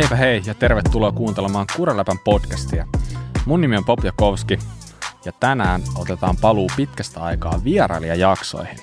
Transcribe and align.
Heipä 0.00 0.16
hei 0.16 0.42
ja 0.46 0.54
tervetuloa 0.54 1.12
kuuntelemaan 1.12 1.66
Kuraläpän 1.76 2.18
podcastia. 2.24 2.86
Mun 3.46 3.60
nimi 3.60 3.76
on 3.76 3.84
Pop 3.84 4.04
Jakovski 4.04 4.58
ja 5.24 5.32
tänään 5.32 5.82
otetaan 5.98 6.36
paluu 6.40 6.70
pitkästä 6.76 7.20
aikaa 7.20 7.60
vierailijajaksoihin. 7.64 8.78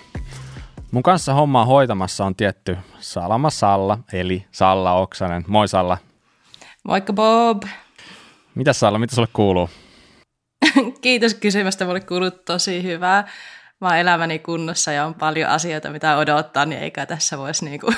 Mun 0.91 1.03
kanssa 1.03 1.33
hommaa 1.33 1.65
hoitamassa 1.65 2.25
on 2.25 2.35
tietty 2.35 2.77
Salama 2.99 3.49
Salla, 3.49 3.97
eli 4.13 4.45
Salla 4.51 4.93
Oksanen. 4.93 5.43
Moi 5.47 5.67
Salla. 5.67 5.97
Moikka 6.83 7.13
Bob. 7.13 7.63
Mitä 8.55 8.73
Salla, 8.73 8.99
mitä 8.99 9.15
sulle 9.15 9.29
kuuluu? 9.33 9.69
Kiitos 11.01 11.33
kysymästä, 11.33 11.85
mulle 11.85 12.01
kuuluu 12.01 12.31
tosi 12.31 12.83
hyvää. 12.83 13.27
Mä 13.81 13.87
oon 13.87 13.97
elämäni 13.97 14.39
kunnossa 14.39 14.91
ja 14.91 15.05
on 15.05 15.13
paljon 15.13 15.49
asioita, 15.49 15.89
mitä 15.89 16.17
odottaa, 16.17 16.65
niin 16.65 16.81
eikä 16.81 17.05
tässä 17.05 17.37
voisi 17.37 17.65
niinku 17.65 17.93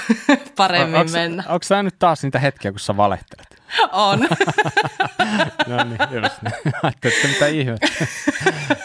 paremmin 0.67 0.99
onks, 0.99 1.13
mennä. 1.13 1.43
Onko 1.47 1.63
sä 1.63 1.83
nyt 1.83 1.95
taas 1.99 2.23
niitä 2.23 2.39
hetkiä, 2.39 2.71
kun 2.71 2.79
sä 2.79 2.97
valehtelet? 2.97 3.61
On. 3.91 4.19
no 5.67 5.83
niin, 5.83 6.23
just 6.23 6.41
niin. 6.41 6.53
Että 6.83 7.27
mitä 7.27 7.47
ihmettä. 7.47 7.87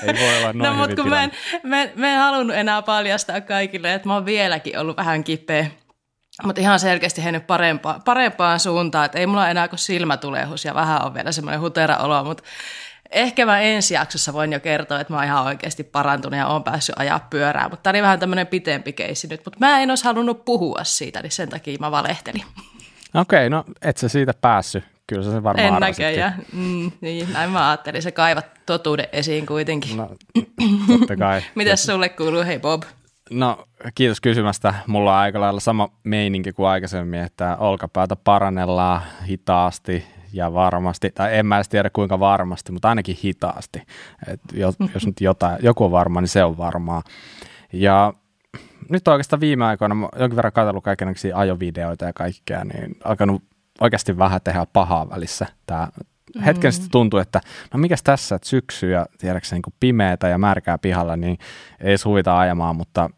Ei 0.02 0.14
voi 0.20 0.36
olla 0.36 0.52
noin 0.52 0.58
No 0.58 0.74
mutta 0.74 0.96
kun 0.96 1.08
mä 1.08 1.24
en, 1.24 1.32
mä, 1.62 1.82
en, 1.82 1.92
mä 1.94 2.08
en 2.08 2.18
halunnut 2.18 2.56
enää 2.56 2.82
paljastaa 2.82 3.40
kaikille, 3.40 3.94
että 3.94 4.08
mä 4.08 4.14
oon 4.14 4.26
vieläkin 4.26 4.78
ollut 4.78 4.96
vähän 4.96 5.24
kipeä. 5.24 5.66
Mutta 6.42 6.60
ihan 6.60 6.80
selkeästi 6.80 7.22
mennyt 7.22 7.46
parempaan, 7.46 8.02
parempaan 8.02 8.60
suuntaan, 8.60 9.04
että 9.04 9.18
ei 9.18 9.26
mulla 9.26 9.48
enää 9.48 9.68
kuin 9.68 9.78
silmätulehus 9.78 10.64
ja 10.64 10.74
vähän 10.74 11.04
on 11.04 11.14
vielä 11.14 11.32
semmoinen 11.32 11.60
hutera 11.60 11.96
olo, 11.96 12.24
mutta 12.24 12.42
ehkä 13.14 13.46
mä 13.46 13.60
ensi 13.60 13.94
jaksossa 13.94 14.32
voin 14.32 14.52
jo 14.52 14.60
kertoa, 14.60 15.00
että 15.00 15.12
mä 15.12 15.16
oon 15.16 15.26
ihan 15.26 15.44
oikeasti 15.44 15.84
parantunut 15.84 16.38
ja 16.38 16.46
oon 16.46 16.64
päässyt 16.64 16.94
ajaa 16.98 17.26
pyörää, 17.30 17.68
mutta 17.68 17.82
tämä 17.82 17.92
oli 17.92 18.02
vähän 18.02 18.18
tämmöinen 18.18 18.46
pitempi 18.46 18.92
keissi 18.92 19.26
nyt, 19.26 19.40
mutta 19.44 19.58
mä 19.60 19.80
en 19.80 19.90
olisi 19.90 20.04
halunnut 20.04 20.44
puhua 20.44 20.84
siitä, 20.84 21.22
niin 21.22 21.32
sen 21.32 21.48
takia 21.48 21.76
mä 21.80 21.90
valehtelin. 21.90 22.42
Okei, 23.14 23.50
no 23.50 23.64
et 23.82 23.96
sä 23.96 24.08
siitä 24.08 24.34
päässyt. 24.40 24.84
Kyllä 25.06 25.22
sä 25.22 25.30
sen 25.30 25.42
varmaan 25.42 25.74
En 25.74 25.80
näköjään. 25.80 26.34
Mm, 26.52 26.92
niin, 27.00 27.32
näin 27.32 27.50
mä 27.50 27.68
ajattelin, 27.68 28.02
se 28.02 28.12
kaivat 28.12 28.46
totuuden 28.66 29.06
esiin 29.12 29.46
kuitenkin. 29.46 29.96
No, 29.96 30.10
totta 30.86 31.16
kai. 31.16 31.42
Mitäs 31.54 31.82
sulle 31.82 32.08
kuuluu, 32.08 32.44
hei 32.44 32.58
Bob? 32.58 32.82
No, 33.30 33.64
kiitos 33.94 34.20
kysymästä. 34.20 34.74
Mulla 34.86 35.12
on 35.12 35.18
aika 35.18 35.40
lailla 35.40 35.60
sama 35.60 35.88
meininki 36.04 36.52
kuin 36.52 36.68
aikaisemmin, 36.68 37.20
että 37.20 37.56
olkapäätä 37.56 38.16
parannellaan 38.16 39.02
hitaasti 39.28 40.06
ja 40.34 40.52
varmasti, 40.52 41.10
tai 41.10 41.38
en 41.38 41.46
mä 41.46 41.56
edes 41.56 41.68
tiedä 41.68 41.90
kuinka 41.90 42.20
varmasti, 42.20 42.72
mutta 42.72 42.88
ainakin 42.88 43.16
hitaasti. 43.24 43.82
Et 44.26 44.40
jos, 44.52 44.74
jos 44.94 45.06
nyt 45.06 45.20
jotain, 45.20 45.58
joku 45.62 45.84
on 45.84 45.90
varma, 45.90 46.20
niin 46.20 46.28
se 46.28 46.44
on 46.44 46.58
varmaa. 46.58 47.02
Ja 47.72 48.14
nyt 48.88 49.08
oikeastaan 49.08 49.40
viime 49.40 49.64
aikoina, 49.64 49.94
mä 49.94 50.08
jonkin 50.18 50.36
verran 50.36 50.52
katsellut 50.52 50.84
kaikenlaisia 50.84 51.38
ajovideoita 51.38 52.04
ja 52.04 52.12
kaikkea, 52.12 52.64
niin 52.64 52.96
alkanut 53.04 53.42
oikeasti 53.80 54.18
vähän 54.18 54.40
tehdä 54.44 54.66
pahaa 54.72 55.10
välissä. 55.10 55.46
Tää 55.66 55.88
hetken 56.44 56.72
sitten 56.72 56.90
tuntuu, 56.90 57.20
että 57.20 57.40
no 57.74 57.78
mikäs 57.78 58.02
tässä, 58.02 58.34
että 58.34 58.48
syksy 58.48 58.90
ja 58.90 59.06
tiedäksä 59.18 59.56
niin 59.56 59.74
pimeätä 59.80 60.28
ja 60.28 60.38
märkää 60.38 60.78
pihalla, 60.78 61.16
niin 61.16 61.38
ei 61.80 61.88
edes 61.88 62.04
huvita 62.04 62.38
ajamaan, 62.38 62.76
mutta 62.76 63.10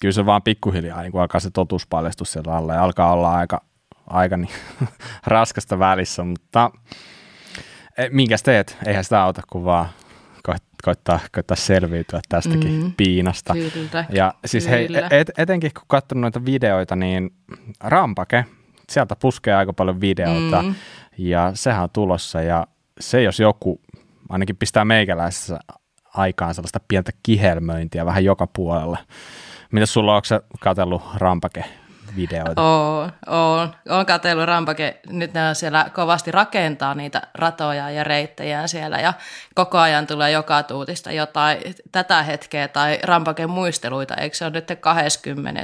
kyllä 0.00 0.12
se 0.12 0.26
vaan 0.26 0.42
pikkuhiljaa 0.42 1.02
niin 1.02 1.18
alkaa 1.18 1.40
se 1.40 1.50
totuus 1.50 1.86
paljastua 1.86 2.24
siellä 2.24 2.56
alla 2.56 2.74
ja 2.74 2.82
alkaa 2.84 3.12
olla 3.12 3.34
aika, 3.34 3.60
aika 4.10 4.36
niin, 4.36 4.50
raskasta 5.26 5.78
välissä, 5.78 6.24
mutta 6.24 6.70
e, 7.98 8.08
minkäs 8.10 8.42
teet? 8.42 8.76
Eihän 8.86 9.04
sitä 9.04 9.22
auta, 9.22 9.42
kun 9.50 9.64
vaan 9.64 9.88
koit- 10.48 10.62
koittaa, 10.84 11.20
koittaa 11.34 11.56
selviytyä 11.56 12.20
tästäkin 12.28 12.82
Mm. 12.82 12.92
piinasta. 12.96 13.54
Kyllä. 13.72 14.04
Ja 14.10 14.34
siis 14.44 14.68
hei, 14.68 14.86
Kyllä. 14.86 15.08
et, 15.10 15.30
etenkin 15.38 15.70
kun 15.74 15.84
katsonut 15.88 16.20
noita 16.22 16.44
videoita, 16.44 16.96
niin 16.96 17.30
Rampake, 17.84 18.44
sieltä 18.90 19.16
puskee 19.16 19.54
aika 19.54 19.72
paljon 19.72 20.00
videoita 20.00 20.62
Mm. 20.62 20.74
ja 21.18 21.50
sehän 21.54 21.82
on 21.82 21.90
tulossa 21.92 22.42
ja 22.42 22.66
se 23.00 23.22
jos 23.22 23.40
joku 23.40 23.80
ainakin 24.28 24.56
pistää 24.56 24.84
meikäläisessä 24.84 25.58
aikaan 26.14 26.54
sellaista 26.54 26.80
pientä 26.88 27.12
kihelmöintiä 27.22 28.06
vähän 28.06 28.24
joka 28.24 28.46
puolella. 28.46 28.98
Mitä 29.72 29.86
sulla 29.86 30.12
on, 30.12 30.16
onko 30.16 30.24
sä 30.24 30.40
katsellut 30.60 31.02
Rampake-videoita? 32.18 32.62
Oon, 32.62 33.12
oon. 33.26 33.74
Oon 33.88 34.06
katsellut 34.06 34.46
Rampake, 34.46 35.00
nyt 35.08 35.34
ne 35.34 35.48
on 35.48 35.54
siellä 35.54 35.90
kovasti 35.94 36.30
rakentaa 36.30 36.94
niitä 36.94 37.22
ratoja 37.34 37.90
ja 37.90 38.04
reittejä 38.04 38.66
siellä 38.66 38.98
ja 38.98 39.12
koko 39.54 39.78
ajan 39.78 40.06
tulee 40.06 40.30
joka 40.30 40.62
tuutista 40.62 41.12
jotain 41.12 41.58
tätä 41.92 42.22
hetkeä 42.22 42.68
tai 42.68 42.98
Rampaken 43.02 43.50
muisteluita, 43.50 44.14
eikö 44.14 44.36
se 44.36 44.44
ole 44.44 44.52
nyt 44.52 44.72
20. 44.80 45.60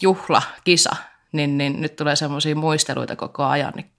juhlakisa, 0.00 0.96
niin, 1.32 1.58
niin 1.58 1.80
nyt 1.80 1.96
tulee 1.96 2.16
semmoisia 2.16 2.56
muisteluita 2.56 3.16
koko 3.16 3.44
ajan. 3.44 3.72
Niin 3.76 3.90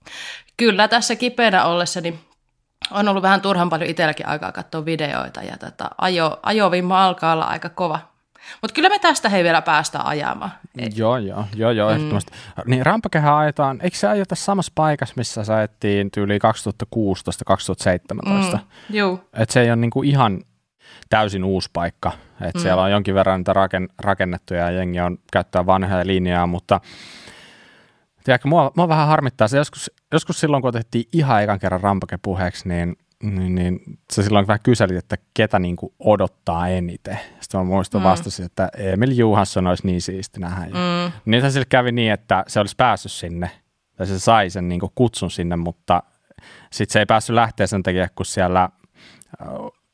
kyllä 0.56 0.88
tässä 0.88 1.16
kipeänä 1.16 1.64
ollessa, 1.64 2.00
niin 2.00 2.20
on 2.90 3.08
ollut 3.08 3.22
vähän 3.22 3.40
turhan 3.40 3.70
paljon 3.70 3.90
itselläkin 3.90 4.28
aikaa 4.28 4.52
katsoa 4.52 4.84
videoita 4.84 5.42
ja 5.42 5.56
tota, 5.56 5.90
ajo, 5.98 6.40
ajovimma 6.42 7.04
alkaa 7.04 7.32
olla 7.32 7.44
aika 7.44 7.68
kova. 7.68 8.11
Mutta 8.62 8.74
kyllä 8.74 8.88
me 8.88 8.98
tästä 8.98 9.28
hei 9.28 9.44
vielä 9.44 9.62
päästään 9.62 10.06
ajamaan. 10.06 10.50
Joo, 10.96 11.18
joo, 11.18 11.44
joo, 11.54 11.70
joo, 11.70 11.88
mm. 11.90 11.94
ehdottomasti. 11.94 12.32
Niin 12.66 12.86
Rampakehän 12.86 13.34
ajetaan, 13.34 13.78
eikö 13.82 13.96
se 13.96 14.08
ajeta 14.08 14.34
samassa 14.34 14.72
paikassa, 14.74 15.14
missä 15.16 15.44
sä 15.44 15.54
ajettiin 15.54 16.10
tyyliin 16.10 16.40
2016-2017? 16.94 18.58
Mm. 18.58 18.60
Juu. 18.90 19.20
Että 19.34 19.52
se 19.52 19.60
ei 19.60 19.68
ole 19.68 19.76
niinku 19.76 20.02
ihan 20.02 20.42
täysin 21.10 21.44
uusi 21.44 21.70
paikka. 21.72 22.12
Että 22.40 22.58
mm. 22.58 22.62
siellä 22.62 22.82
on 22.82 22.90
jonkin 22.90 23.14
verran 23.14 23.40
niitä 23.40 23.52
raken, 23.52 23.88
rakennettuja 23.98 24.60
ja 24.60 24.70
jengi 24.70 25.00
on 25.00 25.18
käyttää 25.32 25.66
vanhoja 25.66 26.06
linjaa, 26.06 26.46
mutta 26.46 26.80
tiedätkö, 28.24 28.48
mua, 28.48 28.72
mua 28.76 28.88
vähän 28.88 29.08
harmittaa 29.08 29.48
se 29.48 29.56
joskus, 29.56 29.90
joskus 30.12 30.40
silloin, 30.40 30.60
kun 30.60 30.68
otettiin 30.68 31.04
ihan 31.12 31.42
ekan 31.42 31.58
kerran 31.58 31.80
Rampake 31.80 32.18
puheeksi, 32.22 32.68
niin, 32.68 32.96
niin, 33.22 33.54
niin 33.54 33.80
sä 34.12 34.22
silloin 34.22 34.46
vähän 34.46 34.60
kyselit, 34.62 34.96
että 34.96 35.16
ketä 35.34 35.58
niinku 35.58 35.94
odottaa 35.98 36.68
eniten. 36.68 37.18
Sitten 37.40 37.60
mä 37.60 37.64
muistan 37.64 38.00
mm. 38.00 38.04
vastasin, 38.04 38.46
että 38.46 38.68
Emil 38.76 39.10
Juhansson 39.10 39.66
olisi 39.66 39.86
niin 39.86 40.02
siisti 40.02 40.40
nähdä. 40.40 40.66
Mm. 40.66 41.12
Nythän 41.24 41.52
sille 41.52 41.66
kävi 41.68 41.92
niin, 41.92 42.12
että 42.12 42.44
se 42.46 42.60
olisi 42.60 42.76
päässyt 42.76 43.12
sinne, 43.12 43.50
tai 43.96 44.06
se 44.06 44.18
sai 44.18 44.50
sen 44.50 44.68
niinku 44.68 44.92
kutsun 44.94 45.30
sinne, 45.30 45.56
mutta 45.56 46.02
sitten 46.72 46.92
se 46.92 46.98
ei 46.98 47.06
päässyt 47.06 47.34
lähteä 47.34 47.66
sen 47.66 47.82
takia, 47.82 48.08
kun 48.14 48.26
siellä 48.26 48.68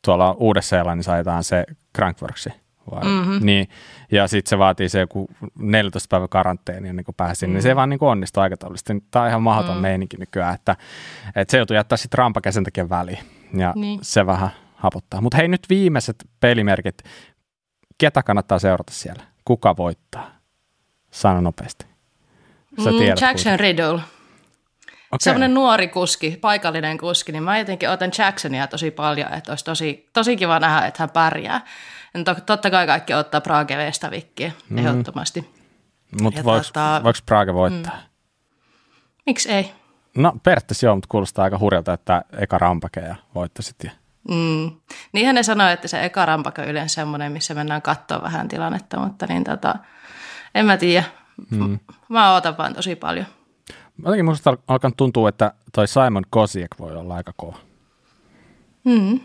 tuolla 0.05 0.33
Uudessa-Seelannissa 0.33 1.13
ajetaan 1.13 1.45
se 1.45 1.65
Crankworksi. 1.97 2.51
Vai? 2.91 3.05
Mm-hmm. 3.05 3.47
Niin, 3.47 3.69
ja 4.13 4.29
sitten 4.29 4.51
se 4.51 4.59
vaatii 4.59 4.89
se 4.89 5.01
joku 5.01 5.31
14 5.59 6.07
päivä 6.11 6.29
karanteeni 6.29 6.89
ennen 6.89 7.05
kuin 7.05 7.15
pääsi 7.15 7.39
sinne. 7.39 7.59
Mm. 7.59 7.63
Se 7.63 7.69
ei 7.69 7.77
vaan 7.77 7.91
niin 7.91 7.99
kuin 7.99 8.09
onnistu 8.09 8.41
aikataulullisesti. 8.41 9.05
Tämä 9.11 9.23
on 9.23 9.29
ihan 9.29 9.43
mahdoton 9.43 9.77
mm. 9.77 9.83
meininki 9.83 10.17
nykyään, 10.17 10.55
että, 10.55 10.77
että 11.37 11.51
se 11.51 11.57
joutuu 11.57 11.75
jättää 11.75 11.99
sitten 11.99 12.19
rampakä 12.19 12.53
sen 12.53 12.65
takia 12.65 12.89
väliin. 12.89 13.19
Ja 13.55 13.73
niin. 13.75 13.81
Niin. 13.81 13.99
se 14.03 14.27
vähän 14.27 14.51
hapottaa. 14.75 15.21
Mutta 15.21 15.37
hei 15.37 15.49
nyt 15.49 15.63
viimeiset 15.69 16.17
pelimerkit. 16.41 17.03
Ketä 17.99 18.23
kannattaa 18.23 18.59
seurata 18.59 18.93
siellä? 18.93 19.23
Kuka 19.45 19.77
voittaa? 19.77 20.31
Sano 21.11 21.41
nopeasti. 21.41 21.87
Sä 22.85 22.91
Mm, 22.91 22.99
tiedät 22.99 23.21
Jackson 23.21 23.61
Riddle. 23.61 24.01
Okei. 25.13 25.25
Semmoinen 25.25 25.55
nuori 25.55 25.89
kuski, 25.89 26.39
paikallinen 26.41 26.99
kuski, 26.99 27.33
niin 27.33 27.43
mä 27.43 27.59
jotenkin 27.59 27.91
otan 27.91 28.11
Jacksonia 28.19 28.67
tosi 28.67 28.91
paljon, 28.91 29.33
että 29.33 29.53
olisi 29.53 29.65
tosi, 29.65 30.09
tosi 30.13 30.37
kiva 30.37 30.61
nähdä, 30.61 30.87
että 30.87 31.03
hän 31.03 31.11
pärjää. 31.11 31.61
Ja 32.15 32.25
to, 32.25 32.35
totta 32.47 32.71
kai 32.71 32.87
kaikki 32.87 33.15
ottaa 33.15 33.41
Prague 33.41 33.77
Vestavikkiä, 33.77 34.53
mm. 34.71 34.79
ehdottomasti. 34.79 35.51
Mutta 36.21 36.45
voiko, 36.45 36.67
tota- 36.67 37.23
Praga 37.27 37.55
voittaa? 37.55 37.95
Mm. 37.97 38.09
Miksi 39.27 39.53
ei? 39.53 39.73
No 40.17 40.33
periaatteessa 40.43 40.87
joo, 40.87 40.95
mutta 40.95 41.09
kuulostaa 41.11 41.45
aika 41.45 41.59
hurjalta, 41.59 41.93
että 41.93 42.25
eka 42.39 42.59
rampake 42.59 43.01
ja 43.01 43.17
voittaisit. 43.35 43.77
Ja... 43.85 43.91
Mm. 44.29 44.71
Niinhän 45.13 45.35
ne 45.35 45.43
sanoi, 45.43 45.73
että 45.73 45.89
se 45.89 46.05
eka 46.05 46.27
rampaka 46.27 46.63
on 46.63 46.69
yleensä 46.69 46.95
semmoinen, 46.95 47.33
missä 47.33 47.55
mennään 47.55 47.83
katsoa 47.83 48.23
vähän 48.23 48.49
tilannetta, 48.49 48.99
mutta 49.01 49.27
niin 49.27 49.45
tota, 49.45 49.75
en 50.55 50.67
mä 50.67 50.77
tiedä. 50.77 51.05
Mm. 51.51 51.79
Mä 52.09 52.33
ootan 52.35 52.59
vaan 52.59 52.75
tosi 52.75 52.97
paljon. 52.97 53.27
Jotenkin 54.03 54.25
musta 54.25 54.51
al- 54.51 54.57
alkanut 54.69 54.97
tuntua, 54.97 55.29
että 55.29 55.53
toi 55.73 55.89
Simon 55.89 56.25
Kosiek 56.31 56.71
voi 56.79 56.97
olla 56.97 57.15
aika 57.15 57.33
kova. 57.37 57.57
Mm. 58.85 59.21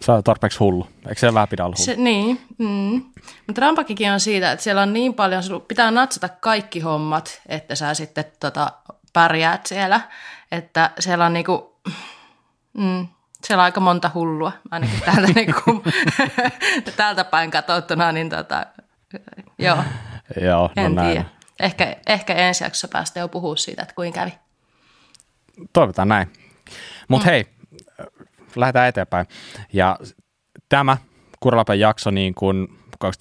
Se 0.00 0.12
on 0.12 0.24
tarpeeksi 0.24 0.58
hullu. 0.58 0.86
Eikö 1.08 1.20
se 1.20 1.34
vähän 1.34 1.48
pidä 1.48 1.64
olla 1.64 1.74
hullu? 1.78 1.84
Se, 1.84 1.96
niin, 1.96 2.40
mm. 2.58 3.02
mutta 3.46 3.60
rampakikin 3.60 4.12
on 4.12 4.20
siitä, 4.20 4.52
että 4.52 4.62
siellä 4.62 4.82
on 4.82 4.92
niin 4.92 5.14
paljon, 5.14 5.42
pitää 5.68 5.90
natsata 5.90 6.28
kaikki 6.28 6.80
hommat, 6.80 7.40
että 7.46 7.74
sä 7.74 7.94
sitten 7.94 8.24
tota, 8.40 8.72
pärjäät 9.12 9.66
siellä. 9.66 10.00
Että 10.52 10.90
siellä 11.00 11.26
on 11.26 11.32
niinku, 11.32 11.80
mm, 12.72 13.06
siellä 13.44 13.60
on 13.60 13.64
aika 13.64 13.80
monta 13.80 14.10
hullua, 14.14 14.52
ainakin 14.70 15.00
täältä, 15.04 15.32
niinku, 15.34 15.82
täältä 16.96 17.24
päin 17.24 17.50
katsottuna, 17.50 18.12
niin 18.12 18.28
tota, 18.28 18.66
joo, 19.58 19.78
Joo, 20.40 20.70
no 20.76 20.84
en 20.84 20.94
näin. 20.94 21.10
tiedä. 21.10 21.24
Ehkä, 21.60 21.96
ehkä 22.06 22.34
ensi 22.34 22.64
jaksossa 22.64 22.88
päästä 22.88 23.20
jo 23.20 23.28
puhua 23.28 23.56
siitä, 23.56 23.82
että 23.82 23.94
kuinka 23.94 24.20
kävi. 24.20 24.32
Toivotaan 25.72 26.08
näin. 26.08 26.32
Mutta 27.08 27.26
mm. 27.26 27.30
hei, 27.30 27.46
lähdetään 28.56 28.88
eteenpäin. 28.88 29.26
Ja 29.72 29.98
tämä 30.68 30.96
Kuralapen 31.40 31.80
jakso, 31.80 32.10
niin 32.10 32.34
kuin 32.34 32.68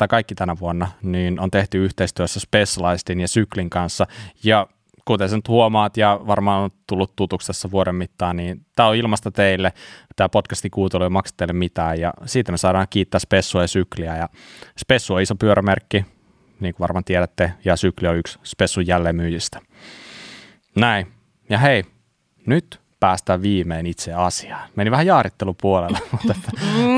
kaikki 0.10 0.36
tänä 0.36 0.56
vuonna, 0.60 0.88
niin 1.02 1.40
on 1.40 1.52
tehty 1.52 1.86
yhteistyössä 1.86 2.40
Specializedin 2.40 3.20
ja 3.20 3.28
Syklin 3.28 3.70
kanssa. 3.70 4.08
Ja 4.44 4.68
kuten 5.06 5.30
sen 5.30 5.42
huomaat 5.48 5.98
ja 5.98 6.20
varmaan 6.28 6.64
on 6.64 6.70
tullut 6.88 7.16
tutuksi 7.16 7.48
tässä 7.48 7.72
vuoden 7.72 7.96
mittaan, 7.96 8.36
niin 8.36 8.66
tämä 8.76 8.90
on 8.90 8.96
ilmasta 8.96 9.32
teille. 9.32 9.74
Tämä 10.16 10.30
podcastin 10.30 10.72
kuuntelu 10.72 11.04
ei 11.04 11.10
maksa 11.10 11.34
teille 11.38 11.54
mitään 11.54 12.00
ja 12.00 12.14
siitä 12.26 12.52
me 12.52 12.58
saadaan 12.58 12.88
kiittää 12.90 13.20
Spessua 13.20 13.62
ja 13.62 13.68
Sykliä. 13.68 14.18
Ja 14.18 14.30
Spessu 14.78 15.14
on 15.14 15.22
iso 15.22 15.36
pyörämerkki, 15.36 16.06
niin 16.60 16.74
kuin 16.74 16.80
varmaan 16.80 17.04
tiedätte, 17.04 17.54
ja 17.66 17.76
Sykli 17.76 18.08
on 18.08 18.18
yksi 18.18 18.40
Spessun 18.44 18.88
jälleenmyyjistä. 18.88 19.60
Näin. 20.76 21.08
Ja 21.50 21.58
hei, 21.58 21.84
nyt 22.46 22.82
päästään 23.00 23.42
viimein 23.42 23.86
itse 23.86 24.14
asiaan. 24.14 24.70
Meni 24.76 24.92
vähän 24.92 25.06
jaarittelupuolella, 25.06 26.00
mutta 26.12 26.34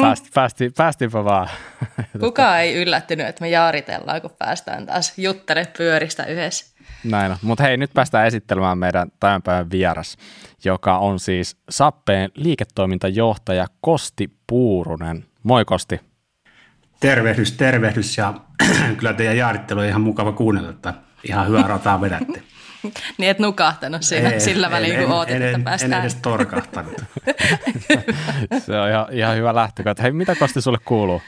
päästi, 0.02 0.30
päästi, 0.34 0.70
päästiinpä 0.78 1.24
vaan. 1.24 1.50
Kuka 2.20 2.60
ei 2.60 2.76
yllättynyt, 2.76 3.28
että 3.28 3.42
me 3.42 3.50
jaaritellaan, 3.50 4.22
kun 4.22 4.32
päästään 4.40 4.86
taas 4.86 5.18
juttele 5.18 5.68
pyöristä 5.78 6.26
yhdessä. 6.26 6.80
Näin 7.04 7.32
on. 7.32 7.38
Mutta 7.42 7.64
hei, 7.64 7.78
nyt 7.78 7.94
päästään 7.94 8.28
esittelemään 8.28 8.78
meidän 8.78 9.12
tämän 9.20 9.42
päivän 9.42 9.72
vieras, 9.72 10.18
joka 10.66 10.98
on 10.98 11.20
siis 11.20 11.58
Sappeen 11.70 12.32
liiketoimintajohtaja 12.36 13.68
Kosti 13.82 14.30
Puurunen. 14.48 15.26
Moi 15.44 15.66
Kosti. 15.66 16.02
Tervehdys, 17.00 17.52
tervehdys 17.52 18.18
ja 18.18 18.34
kyllä 18.98 19.14
teidän 19.14 19.38
jaarittelu 19.38 19.80
on 19.80 19.86
ihan 19.86 20.02
mukava 20.02 20.32
kuunnella, 20.32 20.70
että 20.70 20.94
ihan 21.24 21.48
hyvää 21.48 21.68
rataa 21.68 22.02
vedätte. 22.02 22.44
niin 23.18 23.30
et 23.30 23.40
nukahtanut 23.40 24.04
siinä 24.04 24.30
ei, 24.30 24.40
sillä 24.40 24.72
välin, 24.72 25.00
kun 25.00 25.12
ootit, 25.12 25.36
en, 25.36 25.42
että 25.42 25.60
päästään. 25.60 25.94
En 25.94 26.02
edes 26.02 26.16
torkahtanut. 26.16 26.96
Se 28.66 28.80
on 28.80 28.90
ihan, 28.90 29.08
ihan 29.12 29.38
hyvä 29.38 29.56
lähtökohta. 29.56 30.02
Hei, 30.02 30.12
mitä 30.12 30.36
Kosti 30.36 30.62
sulle 30.62 30.78
kuuluu? 30.86 31.22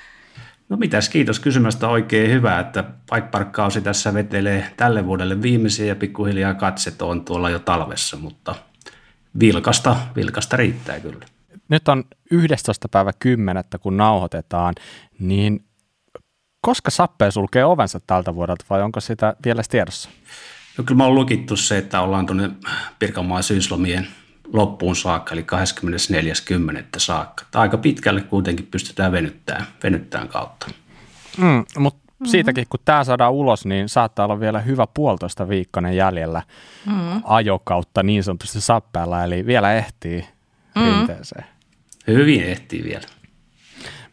No 0.69 0.77
mitäs, 0.77 1.09
kiitos 1.09 1.39
kysymästä. 1.39 1.87
Oikein 1.87 2.31
hyvä, 2.31 2.59
että 2.59 2.83
Bike 2.83 3.81
tässä 3.83 4.13
vetelee 4.13 4.71
tälle 4.77 5.05
vuodelle 5.05 5.41
viimeisiä 5.41 5.85
ja 5.85 5.95
pikkuhiljaa 5.95 6.53
katset 6.53 7.01
on 7.01 7.25
tuolla 7.25 7.49
jo 7.49 7.59
talvessa, 7.59 8.17
mutta 8.17 8.55
vilkasta, 9.39 9.95
vilkasta 10.15 10.57
riittää 10.57 10.99
kyllä. 10.99 11.25
Nyt 11.69 11.87
on 11.87 12.03
11. 12.31 12.87
päivä 12.89 13.11
10. 13.19 13.63
kun 13.81 13.97
nauhoitetaan, 13.97 14.75
niin 15.19 15.65
koska 16.61 16.91
Sappeen 16.91 17.31
sulkee 17.31 17.65
ovensa 17.65 17.99
tältä 18.07 18.35
vuodelta 18.35 18.65
vai 18.69 18.81
onko 18.81 18.99
sitä 18.99 19.35
vielä 19.45 19.61
tiedossa? 19.69 20.09
No 20.77 20.83
kyllä 20.83 20.97
mä 20.97 21.03
oon 21.05 21.15
lukittu 21.15 21.55
se, 21.55 21.77
että 21.77 22.01
ollaan 22.01 22.25
tuonne 22.25 22.49
Pirkanmaan 22.99 23.43
syyslomien 23.43 24.07
loppuun 24.53 24.95
saakka, 24.95 25.33
eli 25.33 25.45
24.10. 26.77 26.83
saakka. 26.97 27.45
Aika 27.53 27.77
pitkälle 27.77 28.21
kuitenkin 28.21 28.67
pystytään 28.71 29.11
venyttämään, 29.11 29.65
venyttämään 29.83 30.27
kautta. 30.27 30.67
Mm, 31.37 31.65
mutta 31.77 31.99
mm-hmm. 32.11 32.25
siitäkin, 32.25 32.65
kun 32.69 32.79
tämä 32.85 33.03
saadaan 33.03 33.33
ulos, 33.33 33.65
niin 33.65 33.89
saattaa 33.89 34.25
olla 34.25 34.39
vielä 34.39 34.59
hyvä 34.59 34.87
puolitoista 34.93 35.49
viikkoinen 35.49 35.95
jäljellä 35.95 36.43
mm-hmm. 36.85 37.21
ajokautta 37.23 38.03
niin 38.03 38.23
sanotusti 38.23 38.61
sappeella, 38.61 39.23
eli 39.23 39.45
vielä 39.45 39.73
ehtii 39.73 40.19
mm-hmm. 40.75 40.97
rinteeseen. 40.97 41.45
Hyvin 42.07 42.43
ehtii 42.43 42.83
vielä. 42.83 43.07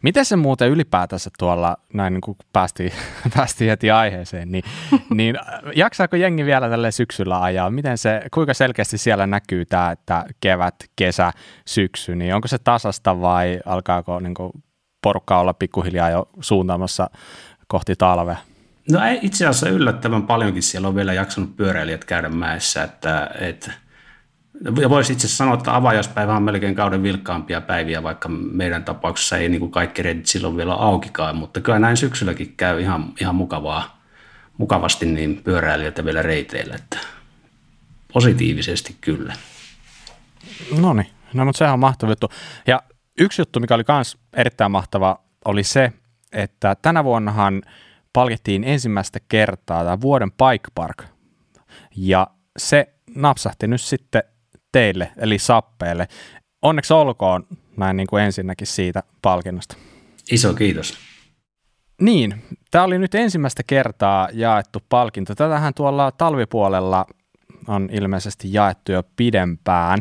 Miten 0.01 0.25
se 0.25 0.35
muuten 0.35 0.69
ylipäätänsä 0.69 1.29
tuolla, 1.39 1.77
näin 1.93 2.13
niin 2.13 2.21
kuin 2.21 2.37
päästiin, 2.53 2.91
päästiin 3.35 3.69
heti 3.69 3.91
aiheeseen, 3.91 4.51
niin, 4.51 4.63
niin 5.09 5.37
jaksaako 5.75 6.15
jengi 6.15 6.45
vielä 6.45 6.69
tälle 6.69 6.91
syksyllä 6.91 7.41
ajaa? 7.41 7.69
Miten 7.69 7.97
se, 7.97 8.21
kuinka 8.33 8.53
selkeästi 8.53 8.97
siellä 8.97 9.27
näkyy 9.27 9.65
tämä, 9.65 9.91
että 9.91 10.25
kevät, 10.41 10.75
kesä, 10.95 11.31
syksy, 11.67 12.15
niin 12.15 12.35
onko 12.35 12.47
se 12.47 12.57
tasasta 12.57 13.21
vai 13.21 13.59
alkaako 13.65 14.19
niin 14.19 14.33
kuin 14.33 14.51
porukka 15.01 15.39
olla 15.39 15.53
pikkuhiljaa 15.53 16.09
jo 16.09 16.29
suuntaamassa 16.39 17.09
kohti 17.67 17.95
talvea? 17.95 18.37
No 18.91 19.05
ei, 19.05 19.19
itse 19.21 19.45
asiassa 19.45 19.69
yllättävän 19.69 20.23
paljonkin 20.23 20.63
siellä 20.63 20.87
on 20.87 20.95
vielä 20.95 21.13
jaksanut 21.13 21.55
pyöräilijät 21.55 22.05
käydä 22.05 22.29
mäessä, 22.29 22.83
että, 22.83 23.31
että 23.39 23.71
ja 24.81 24.89
voisi 24.89 25.13
itse 25.13 25.27
sanoa, 25.27 25.53
että 25.53 25.75
avajaispäivä 25.75 26.35
on 26.35 26.43
melkein 26.43 26.75
kauden 26.75 27.03
vilkkaampia 27.03 27.61
päiviä, 27.61 28.03
vaikka 28.03 28.29
meidän 28.29 28.83
tapauksessa 28.83 29.37
ei 29.37 29.49
niin 29.49 29.59
kuin 29.59 29.71
kaikki 29.71 30.01
redit 30.01 30.25
silloin 30.25 30.57
vielä 30.57 30.73
aukikaan, 30.73 31.35
mutta 31.35 31.61
kyllä 31.61 31.79
näin 31.79 31.97
syksylläkin 31.97 32.53
käy 32.57 32.81
ihan, 32.81 33.13
ihan 33.21 33.35
mukavaa, 33.35 34.01
mukavasti 34.57 35.05
niin 35.05 35.41
pyöräilijöitä 35.43 36.05
vielä 36.05 36.21
reiteillä, 36.21 36.75
että 36.75 36.97
positiivisesti 38.13 38.97
kyllä. 39.01 39.33
No 40.79 40.93
niin, 40.93 41.07
no 41.33 41.45
mutta 41.45 41.57
sehän 41.57 41.73
on 41.73 41.79
mahtava 41.79 42.11
juttu. 42.11 42.31
Ja 42.67 42.83
yksi 43.19 43.41
juttu, 43.41 43.59
mikä 43.59 43.75
oli 43.75 43.83
myös 43.87 44.17
erittäin 44.33 44.71
mahtava, 44.71 45.19
oli 45.45 45.63
se, 45.63 45.93
että 46.31 46.75
tänä 46.81 47.03
vuonnahan 47.03 47.61
palkittiin 48.13 48.63
ensimmäistä 48.63 49.19
kertaa 49.29 49.83
tämä 49.83 50.01
vuoden 50.01 50.31
Bike 50.31 50.69
Park, 50.75 51.03
ja 51.95 52.27
se 52.57 52.93
napsahti 53.15 53.67
nyt 53.67 53.81
sitten 53.81 54.23
teille, 54.71 55.11
eli 55.17 55.39
sappeelle. 55.39 56.07
Onneksi 56.61 56.93
olkoon 56.93 57.47
näin 57.77 57.97
niin 57.97 58.07
kuin 58.07 58.23
ensinnäkin 58.23 58.67
siitä 58.67 59.03
palkinnosta. 59.21 59.75
Iso 60.31 60.53
kiitos. 60.53 60.97
Niin, 62.01 62.43
tämä 62.71 62.83
oli 62.83 62.99
nyt 62.99 63.15
ensimmäistä 63.15 63.63
kertaa 63.67 64.29
jaettu 64.33 64.79
palkinto. 64.89 65.35
Tätähän 65.35 65.73
tuolla 65.73 66.11
talvipuolella 66.11 67.05
on 67.67 67.89
ilmeisesti 67.91 68.53
jaettu 68.53 68.91
jo 68.91 69.03
pidempään, 69.15 69.99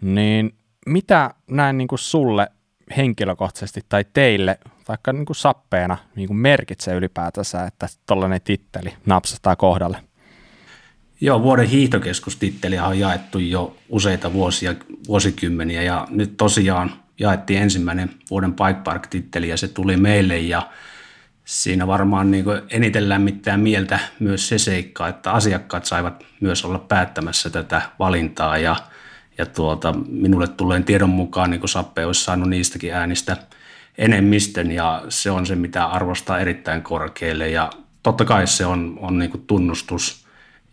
niin 0.00 0.58
mitä 0.86 1.30
näin 1.50 1.78
niin 1.78 1.88
kuin 1.88 1.98
sulle 1.98 2.48
henkilökohtaisesti 2.96 3.80
tai 3.88 4.04
teille, 4.12 4.58
vaikka 4.88 5.12
niin 5.12 5.26
kuin 5.26 5.36
sappeena, 5.36 5.96
niin 6.16 6.26
kuin 6.26 6.36
merkitsee 6.36 6.94
ylipäätänsä, 6.94 7.64
että 7.64 7.86
tuollainen 8.06 8.40
titteli 8.44 8.94
napsastaa 9.06 9.56
kohdalle? 9.56 10.07
Joo, 11.20 11.42
vuoden 11.42 11.66
hiihtokeskustitteliä 11.66 12.84
on 12.84 12.98
jaettu 12.98 13.38
jo 13.38 13.76
useita 13.88 14.32
vuosia, 14.32 14.74
vuosikymmeniä 15.08 15.82
ja 15.82 16.06
nyt 16.10 16.36
tosiaan 16.36 16.92
jaettiin 17.18 17.62
ensimmäinen 17.62 18.10
vuoden 18.30 18.54
Bike 18.54 18.80
Park-titteli 18.84 19.48
ja 19.48 19.56
se 19.56 19.68
tuli 19.68 19.96
meille 19.96 20.38
ja 20.38 20.68
siinä 21.44 21.86
varmaan 21.86 22.30
niin 22.30 22.44
eniten 22.70 23.08
lämmittää 23.08 23.56
mieltä 23.56 23.98
myös 24.18 24.48
se 24.48 24.58
seikka, 24.58 25.08
että 25.08 25.32
asiakkaat 25.32 25.84
saivat 25.84 26.24
myös 26.40 26.64
olla 26.64 26.78
päättämässä 26.78 27.50
tätä 27.50 27.82
valintaa 27.98 28.58
ja, 28.58 28.76
ja 29.38 29.46
tuota, 29.46 29.94
minulle 30.08 30.48
tulee 30.48 30.82
tiedon 30.82 31.10
mukaan 31.10 31.50
niin 31.50 31.68
Sappe 31.68 32.06
olisi 32.06 32.24
saanut 32.24 32.48
niistäkin 32.48 32.94
äänistä 32.94 33.36
enemmistön 33.98 34.70
ja 34.70 35.02
se 35.08 35.30
on 35.30 35.46
se, 35.46 35.54
mitä 35.54 35.86
arvostaa 35.86 36.38
erittäin 36.38 36.82
korkealle 36.82 37.48
ja 37.48 37.70
totta 38.02 38.24
kai 38.24 38.46
se 38.46 38.66
on, 38.66 38.98
on 39.00 39.18
niin 39.18 39.44
tunnustus– 39.46 40.27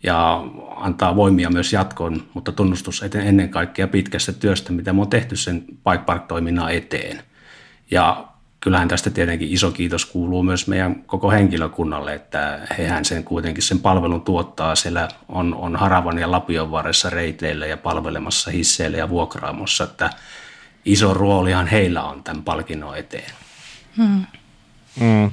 ja 0.06 0.44
antaa 0.76 1.16
voimia 1.16 1.50
myös 1.50 1.72
jatkoon, 1.72 2.22
mutta 2.34 2.52
tunnustus 2.52 3.04
ennen 3.14 3.48
kaikkea 3.48 3.88
pitkästä 3.88 4.32
työstä, 4.32 4.72
mitä 4.72 4.92
me 4.92 5.00
on 5.00 5.10
tehty 5.10 5.36
sen 5.36 5.64
Bike 5.66 6.04
Park-toiminnan 6.06 6.72
eteen. 6.72 7.22
Ja 7.90 8.28
kyllähän 8.60 8.88
tästä 8.88 9.10
tietenkin 9.10 9.48
iso 9.48 9.70
kiitos 9.70 10.06
kuuluu 10.06 10.42
myös 10.42 10.68
meidän 10.68 11.02
koko 11.06 11.30
henkilökunnalle, 11.30 12.14
että 12.14 12.66
hehän 12.78 13.04
sen 13.04 13.24
kuitenkin 13.24 13.62
sen 13.62 13.78
palvelun 13.78 14.22
tuottaa. 14.22 14.74
Siellä 14.74 15.08
on, 15.28 15.54
on 15.54 15.76
Haravan 15.76 16.18
ja 16.18 16.30
Lapion 16.30 16.70
varressa 16.70 17.10
reiteillä 17.10 17.66
ja 17.66 17.76
palvelemassa 17.76 18.50
hisseillä 18.50 18.96
ja 18.96 19.08
vuokraamossa, 19.08 19.84
että 19.84 20.10
iso 20.84 21.14
roolihan 21.14 21.66
heillä 21.66 22.02
on 22.02 22.22
tämän 22.22 22.42
palkinnon 22.42 22.98
eteen. 22.98 23.30
Hmm. 23.96 24.26
Mm, 25.00 25.30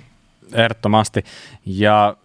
ehdottomasti. 0.54 1.24
Ja 1.66 2.18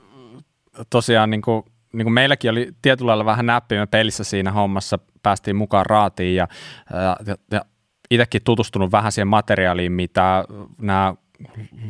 tosiaan 0.90 1.30
niin 1.30 1.42
kuin 1.42 1.64
niin 1.92 2.04
kuin 2.04 2.12
meilläkin 2.12 2.50
oli 2.50 2.72
tietyllä 2.82 3.08
lailla 3.08 3.24
vähän 3.24 3.46
näppimme 3.46 3.86
pelissä 3.86 4.24
siinä 4.24 4.52
hommassa, 4.52 4.98
päästiin 5.22 5.56
mukaan 5.56 5.86
raatiin 5.86 6.36
ja, 6.36 6.48
ja, 7.26 7.36
ja 7.50 7.64
itsekin 8.10 8.42
tutustunut 8.44 8.92
vähän 8.92 9.12
siihen 9.12 9.28
materiaaliin, 9.28 9.92
mitä 9.92 10.44
nämä 10.80 11.14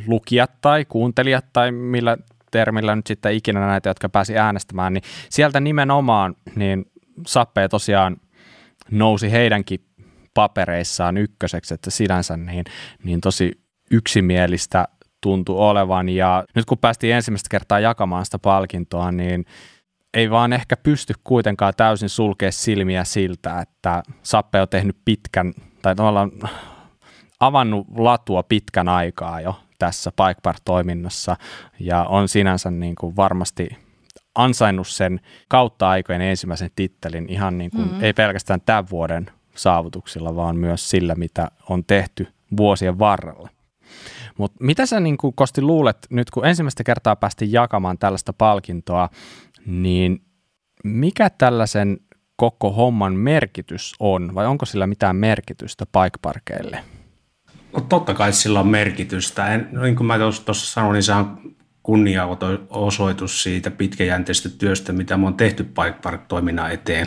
lukijat 0.07 0.61
tai 0.61 0.85
kuuntelijat 0.85 1.45
tai 1.53 1.73
millä 1.73 2.17
termillä 2.51 2.97
nyt 2.97 3.07
sitten 3.07 3.35
ikinä 3.35 3.67
näitä, 3.67 3.91
jotka 3.91 4.09
pääsi 4.09 4.39
äänestämään, 4.39 4.93
niin 4.93 5.03
sieltä 5.31 5.61
nimenomaan 5.61 6.35
niin 6.57 6.85
Sappe 7.27 7.69
tosiaan 7.69 8.17
nousi 8.91 9.31
heidänkin 9.33 9.85
papereissaan 10.35 11.17
ykköseksi, 11.17 11.75
että 11.75 11.91
sinänsä 11.91 12.37
niin, 12.37 12.65
niin 13.05 13.21
tosi 13.21 13.53
yksimielistä 13.91 14.89
tuntui 15.21 15.59
olevan. 15.59 16.09
Ja 16.09 16.45
nyt 16.55 16.65
kun 16.65 16.79
päästiin 16.79 17.15
ensimmäistä 17.15 17.49
kertaa 17.51 17.81
jakamaan 17.81 18.25
sitä 18.25 18.39
palkintoa, 18.39 19.13
niin 19.13 19.45
ei 20.15 20.31
vaan 20.31 20.53
ehkä 20.53 20.77
pysty 20.77 21.15
kuitenkaan 21.25 21.73
täysin 21.77 22.09
sulkea 22.09 22.53
silmiä 22.53 23.05
siltä, 23.05 23.61
että 23.61 24.03
Sappe 24.23 24.61
on 24.61 24.69
tehnyt 24.69 24.97
pitkän, 25.05 25.53
tai 25.83 25.97
tavallaan 25.97 26.31
avannut 27.41 27.87
latua 27.97 28.43
pitkän 28.43 28.89
aikaa 28.89 29.41
jo 29.41 29.61
tässä 29.79 30.11
Bikepark-toiminnassa 30.11 31.37
ja 31.81 32.05
on 32.05 32.29
sinänsä 32.29 32.71
niin 32.71 32.95
kuin 32.95 33.17
varmasti 33.17 33.69
ansainnut 34.35 34.89
sen 34.89 35.21
kautta 35.49 35.89
aikojen 35.89 36.23
ensimmäisen 36.23 36.71
tittelin 36.77 37.27
ihan 37.29 37.59
niin 37.59 37.71
kuin, 37.71 37.85
mm-hmm. 37.85 38.05
ei 38.05 38.13
pelkästään 38.13 38.61
tämän 38.61 38.91
vuoden 38.91 39.31
saavutuksilla, 39.55 40.37
vaan 40.37 40.57
myös 40.57 40.91
sillä, 40.91 41.15
mitä 41.15 41.51
on 41.69 41.85
tehty 41.85 42.29
vuosien 42.57 42.99
varrella. 42.99 43.49
Mutta 44.39 44.65
mitä 44.65 44.87
sä 44.87 45.01
niin 45.01 45.19
kuin, 45.19 45.35
Kosti 45.35 45.63
luulet 45.63 45.99
nyt, 46.11 46.31
kun 46.31 46.47
ensimmäistä 46.47 46.85
kertaa 46.85 47.17
päästiin 47.17 47.53
jakamaan 47.53 47.99
tällaista 47.99 48.33
palkintoa, 48.33 49.09
niin 49.69 50.23
mikä 50.85 51.31
tällaisen 51.31 51.99
koko 52.37 52.73
homman 52.73 53.15
merkitys 53.15 53.95
on, 54.01 54.35
vai 54.35 54.47
onko 54.47 54.67
sillä 54.67 54.87
mitään 54.87 55.17
merkitystä 55.17 55.87
paikparkeille? 55.93 56.85
No 57.73 57.81
totta 57.81 58.15
kai 58.15 58.33
sillä 58.33 58.61
on 58.61 58.69
merkitystä. 58.69 59.55
En, 59.55 59.69
niin 59.83 59.97
kuin 59.97 60.07
mä 60.07 60.19
tuossa 60.45 60.73
sanoin, 60.73 60.93
niin 60.93 61.03
se 61.03 61.13
on 61.13 61.55
kunniaosoitus 61.83 63.43
siitä 63.43 63.71
pitkäjänteistä 63.71 64.49
työstä, 64.49 64.93
mitä 64.93 65.17
me 65.17 65.27
on 65.27 65.35
tehty 65.35 65.65
Bike 65.65 65.99
Park-toiminnan 66.03 66.73
eteen 66.73 67.07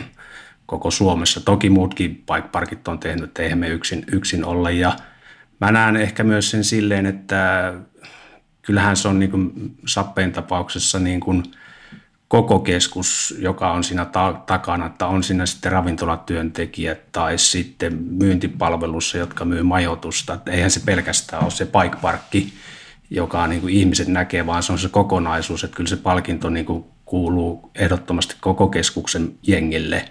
koko 0.66 0.90
Suomessa. 0.90 1.40
Toki 1.40 1.70
muutkin 1.70 2.10
Bike 2.10 2.48
Parkit 2.52 2.88
on 2.88 2.98
tehnyt, 2.98 3.24
että 3.24 3.42
eihän 3.42 3.58
me 3.58 3.68
yksin, 3.68 4.04
yksin 4.12 4.44
olla. 4.44 4.70
Ja 4.70 4.96
mä 5.60 5.72
näen 5.72 5.96
ehkä 5.96 6.24
myös 6.24 6.50
sen 6.50 6.64
silleen, 6.64 7.06
että 7.06 7.74
kyllähän 8.62 8.96
se 8.96 9.08
on 9.08 9.18
niin 9.18 9.30
kuin 9.30 9.52
Sappeen 9.86 10.32
tapauksessa 10.32 10.98
niin 10.98 11.20
kuin– 11.20 11.42
koko 12.32 12.58
keskus, 12.58 13.34
joka 13.38 13.72
on 13.72 13.84
siinä 13.84 14.04
ta- 14.04 14.42
takana, 14.46 14.86
että 14.86 15.06
on 15.06 15.22
siinä 15.22 15.46
sitten 15.46 15.72
ravintolatyöntekijät 15.72 17.12
tai 17.12 17.38
sitten 17.38 17.98
myyntipalvelussa, 18.10 19.18
jotka 19.18 19.44
myy 19.44 19.62
majoitusta. 19.62 20.34
Että 20.34 20.50
eihän 20.50 20.70
se 20.70 20.80
pelkästään 20.84 21.42
ole 21.42 21.50
se 21.50 21.64
bike 21.64 21.96
parkki, 22.02 22.52
joka 23.10 23.46
niin 23.46 23.60
kuin 23.60 23.74
ihmiset 23.74 24.08
näkee, 24.08 24.46
vaan 24.46 24.62
se 24.62 24.72
on 24.72 24.78
se 24.78 24.88
kokonaisuus, 24.88 25.64
että 25.64 25.76
kyllä 25.76 25.88
se 25.88 25.96
palkinto 25.96 26.50
niin 26.50 26.66
kuin 26.66 26.84
kuuluu 27.04 27.70
ehdottomasti 27.74 28.34
koko 28.40 28.68
keskuksen 28.68 29.34
jengille. 29.42 30.04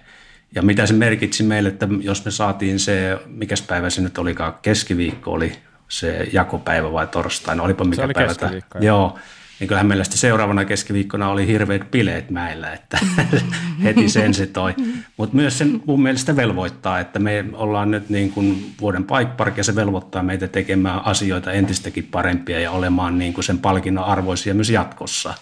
Ja 0.56 0.62
mitä 0.62 0.86
se 0.86 0.94
merkitsi 0.94 1.44
meille, 1.44 1.70
että 1.70 1.88
jos 2.02 2.26
me 2.26 2.32
saatiin 2.32 2.80
se, 2.80 3.20
mikä 3.26 3.56
päivä 3.68 3.90
se 3.90 4.02
nyt 4.02 4.18
olikaan, 4.18 4.54
keskiviikko 4.62 5.32
oli 5.32 5.52
se 5.90 6.28
jakopäivä 6.34 6.92
vai 6.92 7.08
torstai, 7.08 7.56
no 7.56 7.64
olipa 7.64 7.84
mikä 7.84 7.96
se 7.96 8.04
oli 8.04 8.14
päivä. 8.14 8.86
Joo, 8.86 9.18
niin 9.62 9.68
kyllähän 9.68 9.88
meillä 9.88 10.04
sitten 10.04 10.20
seuraavana 10.20 10.66
keskiviikkona 10.66 11.30
oli 11.30 11.48
hirveät 11.48 11.92
bileet 11.92 12.30
mäillä, 12.30 12.74
että 12.74 13.00
heti 13.84 14.10
sen 14.10 14.34
se 14.34 14.46
toi. 14.46 14.76
Mutta 15.18 15.36
myös 15.36 15.58
sen 15.58 15.82
mun 15.86 16.02
mielestä 16.02 16.36
velvoittaa, 16.36 17.00
että 17.00 17.20
me 17.20 17.46
ollaan 17.54 17.92
nyt 17.92 18.10
niin 18.10 18.32
kuin 18.32 18.76
vuoden 18.82 19.04
Bike 19.04 19.54
ja 19.58 19.64
se 19.64 19.76
velvoittaa 19.76 20.24
meitä 20.24 20.48
tekemään 20.48 21.06
asioita 21.06 21.52
entistäkin 21.52 22.04
parempia 22.04 22.60
ja 22.60 22.72
olemaan 22.72 23.18
niin 23.20 23.34
kuin 23.34 23.44
sen 23.44 23.60
palkinnon 23.60 24.06
arvoisia 24.06 24.54
myös 24.54 24.70
jatkossa. 24.70 25.34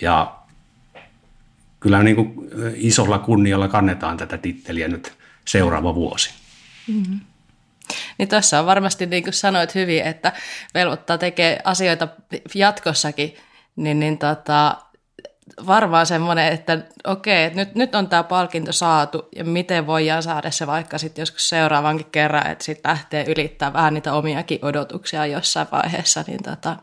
Ja 0.00 0.34
kyllä 1.80 2.02
niin 2.02 2.16
kuin 2.16 2.34
isolla 2.74 3.18
kunnialla 3.18 3.68
kannetaan 3.68 4.16
tätä 4.16 4.38
titteliä 4.38 4.88
nyt 4.88 5.12
seuraava 5.44 5.94
vuosi. 5.94 6.30
Mm-hmm. 6.88 7.20
Niin 8.18 8.28
tuossa 8.28 8.60
on 8.60 8.66
varmasti, 8.66 9.06
niin 9.06 9.22
kuin 9.22 9.34
sanoit 9.34 9.74
hyvin, 9.74 10.02
että 10.02 10.32
velvoittaa 10.74 11.18
tekee 11.18 11.60
asioita 11.64 12.08
jatkossakin, 12.54 13.36
niin, 13.76 14.00
niin 14.00 14.18
tota, 14.18 14.76
varmaan 15.66 16.06
semmoinen, 16.06 16.52
että 16.52 16.78
okei, 17.06 17.44
että 17.44 17.58
nyt, 17.58 17.74
nyt 17.74 17.94
on 17.94 18.08
tämä 18.08 18.22
palkinto 18.22 18.72
saatu 18.72 19.28
ja 19.36 19.44
miten 19.44 19.86
voidaan 19.86 20.22
saada 20.22 20.50
se 20.50 20.66
vaikka 20.66 20.98
sitten 20.98 21.22
joskus 21.22 21.48
seuraavankin 21.48 22.06
kerran, 22.12 22.46
että 22.46 22.64
sitten 22.64 22.90
lähtee 22.90 23.24
ylittää 23.28 23.72
vähän 23.72 23.94
niitä 23.94 24.14
omiakin 24.14 24.58
odotuksia 24.62 25.26
jossain 25.26 25.66
vaiheessa, 25.72 26.24
niin 26.26 26.42
tota, 26.42 26.76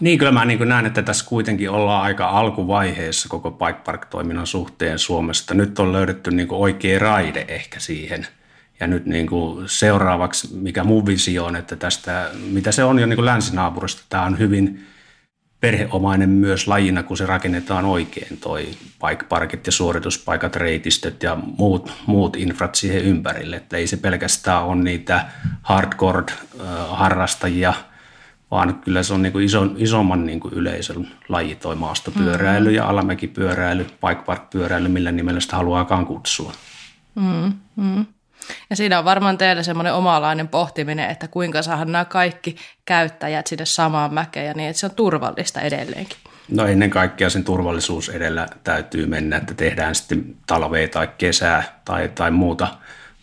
niin, 0.00 0.18
kyllä 0.18 0.32
mä 0.32 0.44
niin 0.44 0.68
näen, 0.68 0.86
että 0.86 1.02
tässä 1.02 1.24
kuitenkin 1.28 1.70
ollaan 1.70 2.02
aika 2.02 2.28
alkuvaiheessa 2.28 3.28
koko 3.28 3.50
Bike 3.50 3.80
Park-toiminnan 3.84 4.46
suhteen 4.46 4.98
Suomesta. 4.98 5.54
Nyt 5.54 5.78
on 5.78 5.92
löydetty 5.92 6.30
niin 6.30 6.48
oikea 6.50 6.98
raide 6.98 7.44
ehkä 7.48 7.80
siihen– 7.80 8.26
ja 8.80 8.86
nyt 8.86 9.06
niin 9.06 9.26
kuin 9.26 9.68
seuraavaksi, 9.68 10.56
mikä 10.56 10.84
mun 10.84 11.06
visio 11.06 11.44
on, 11.44 11.56
että 11.56 11.76
tästä, 11.76 12.30
mitä 12.50 12.72
se 12.72 12.84
on 12.84 12.98
jo 12.98 13.06
niin 13.06 13.16
kuin 13.16 13.26
länsinaapurista, 13.26 14.02
tämä 14.08 14.24
on 14.24 14.38
hyvin 14.38 14.86
perheomainen 15.60 16.28
myös 16.28 16.68
lajina, 16.68 17.02
kun 17.02 17.16
se 17.16 17.26
rakennetaan 17.26 17.84
oikein, 17.84 18.38
toi 18.40 18.68
paikparkit 18.98 19.66
ja 19.66 19.72
suorituspaikat, 19.72 20.56
reitistöt 20.56 21.22
ja 21.22 21.38
muut, 21.58 21.92
muut 22.06 22.36
infrat 22.36 22.74
siihen 22.74 23.04
ympärille. 23.04 23.56
Että 23.56 23.76
ei 23.76 23.86
se 23.86 23.96
pelkästään 23.96 24.64
ole 24.64 24.82
niitä 24.82 25.26
hardcore-harrastajia, 25.62 27.74
vaan 28.50 28.74
kyllä 28.74 29.02
se 29.02 29.14
on 29.14 29.22
niin 29.22 29.32
kuin 29.32 29.44
ison, 29.44 29.74
isomman 29.78 30.26
niin 30.26 30.40
kuin 30.40 30.54
yleisön 30.54 31.08
laji, 31.28 31.54
toi 31.54 31.76
maastopyöräily 31.76 32.64
mm-hmm. 32.64 32.76
ja 32.76 32.88
alamäkipyöräily, 32.88 33.84
bikepark-pyöräily, 33.84 34.88
millä 34.88 35.12
nimellä 35.12 35.40
sitä 35.40 35.56
haluaakaan 35.56 36.06
kutsua. 36.06 36.52
Mm-hmm. 37.14 38.06
Ja 38.70 38.76
siinä 38.76 38.98
on 38.98 39.04
varmaan 39.04 39.38
teille 39.38 39.62
semmoinen 39.62 39.94
omalainen 39.94 40.48
pohtiminen, 40.48 41.10
että 41.10 41.28
kuinka 41.28 41.62
saada 41.62 41.84
nämä 41.84 42.04
kaikki 42.04 42.56
käyttäjät 42.84 43.46
sinne 43.46 43.64
samaan 43.64 44.14
mäkeen 44.14 44.46
ja 44.46 44.54
niin, 44.54 44.68
että 44.68 44.80
se 44.80 44.86
on 44.86 44.94
turvallista 44.94 45.60
edelleenkin. 45.60 46.16
No 46.50 46.66
ennen 46.66 46.90
kaikkea 46.90 47.30
sen 47.30 47.44
turvallisuus 47.44 48.08
edellä 48.08 48.46
täytyy 48.64 49.06
mennä, 49.06 49.36
että 49.36 49.54
tehdään 49.54 49.94
sitten 49.94 50.36
talvea 50.46 50.88
tai 50.88 51.08
kesää 51.18 51.80
tai, 51.84 52.08
tai 52.14 52.30
muuta, 52.30 52.68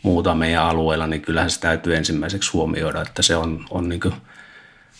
muuta 0.03 0.35
meidän 0.35 0.63
alueella, 0.63 1.07
niin 1.07 1.21
kyllähän 1.21 1.51
se 1.51 1.59
täytyy 1.59 1.95
ensimmäiseksi 1.95 2.51
huomioida, 2.51 3.01
että 3.01 3.21
se 3.21 3.35
on, 3.35 3.65
on 3.69 3.89
niin 3.89 4.01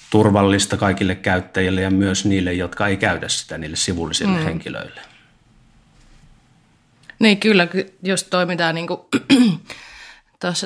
turvallista 0.09 0.77
kaikille 0.77 1.15
käyttäjille 1.15 1.81
ja 1.81 1.91
myös 1.91 2.25
niille, 2.25 2.53
jotka 2.53 2.87
ei 2.87 2.97
käytä 2.97 3.29
sitä, 3.29 3.57
niille 3.57 3.77
sivullisille 3.77 4.37
mm. 4.37 4.43
henkilöille. 4.43 5.01
Niin 7.19 7.39
kyllä, 7.39 7.67
just 8.03 8.27
toimitaan 8.29 8.75
niin 8.75 8.87
kuin 8.87 8.99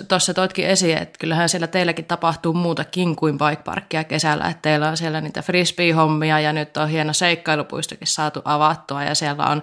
Tuossa 0.08 0.34
toitkin 0.34 0.68
esiin, 0.68 0.98
että 0.98 1.20
kyllähän 1.20 1.50
siellä 1.50 1.68
teilläkin 1.68 2.06
tapahtuu 2.06 2.54
muutakin 2.54 3.16
kuin 3.16 3.38
bike 3.38 4.04
kesällä, 4.04 4.48
että 4.48 4.62
teillä 4.62 4.90
on 4.90 4.98
siellä 4.98 5.22
niitä 5.22 5.42
frisbee-hommia 5.42 6.40
ja 6.40 6.54
nyt 6.54 6.78
on 6.78 6.90
hieno 6.90 7.14
seikkailupuistokin 7.14 8.08
saatu 8.08 8.42
avattua 8.46 9.04
ja 9.04 9.16
siellä 9.16 9.46
on 9.46 9.62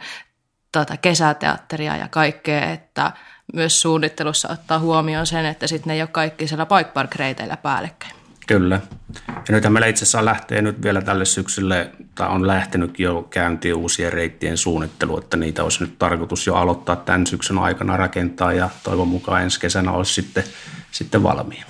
tuota, 0.72 0.96
kesäteatteria 0.96 1.96
ja 1.96 2.08
kaikkea, 2.08 2.70
että 2.70 3.12
myös 3.54 3.82
suunnittelussa 3.82 4.48
ottaa 4.52 4.78
huomioon 4.78 5.26
sen, 5.26 5.46
että 5.46 5.66
sitten 5.66 5.88
ne 5.90 5.94
ei 5.94 6.02
ole 6.02 6.08
kaikki 6.12 6.48
siellä 6.48 6.66
bike 6.66 6.90
park-reiteillä 6.90 7.56
päällekkäin. 7.56 8.17
Kyllä. 8.49 8.81
Ja 9.28 9.35
nyt 9.55 9.64
meillä 9.69 9.87
itse 9.87 10.05
asiassa 10.05 10.25
lähtee 10.25 10.62
nyt 10.62 10.83
vielä 10.83 11.02
tälle 11.02 11.25
syksylle, 11.25 11.90
tai 12.14 12.28
on 12.28 12.47
lähtenyt 12.47 12.99
jo 12.99 13.26
käyntiin 13.31 13.75
uusien 13.75 14.12
reittien 14.12 14.57
suunnittelu, 14.57 15.19
että 15.19 15.37
niitä 15.37 15.62
olisi 15.62 15.85
nyt 15.85 15.99
tarkoitus 15.99 16.47
jo 16.47 16.55
aloittaa 16.55 16.97
tämän 16.97 17.26
syksyn 17.26 17.59
aikana 17.59 17.97
rakentaa 17.97 18.52
ja 18.52 18.71
toivon 18.83 19.09
mukaan 19.09 19.43
ensi 19.43 19.61
kesänä 19.61 19.93
olisi 19.93 20.14
sitten, 20.14 20.45
sitten 20.90 21.23
valmiina. 21.23 21.67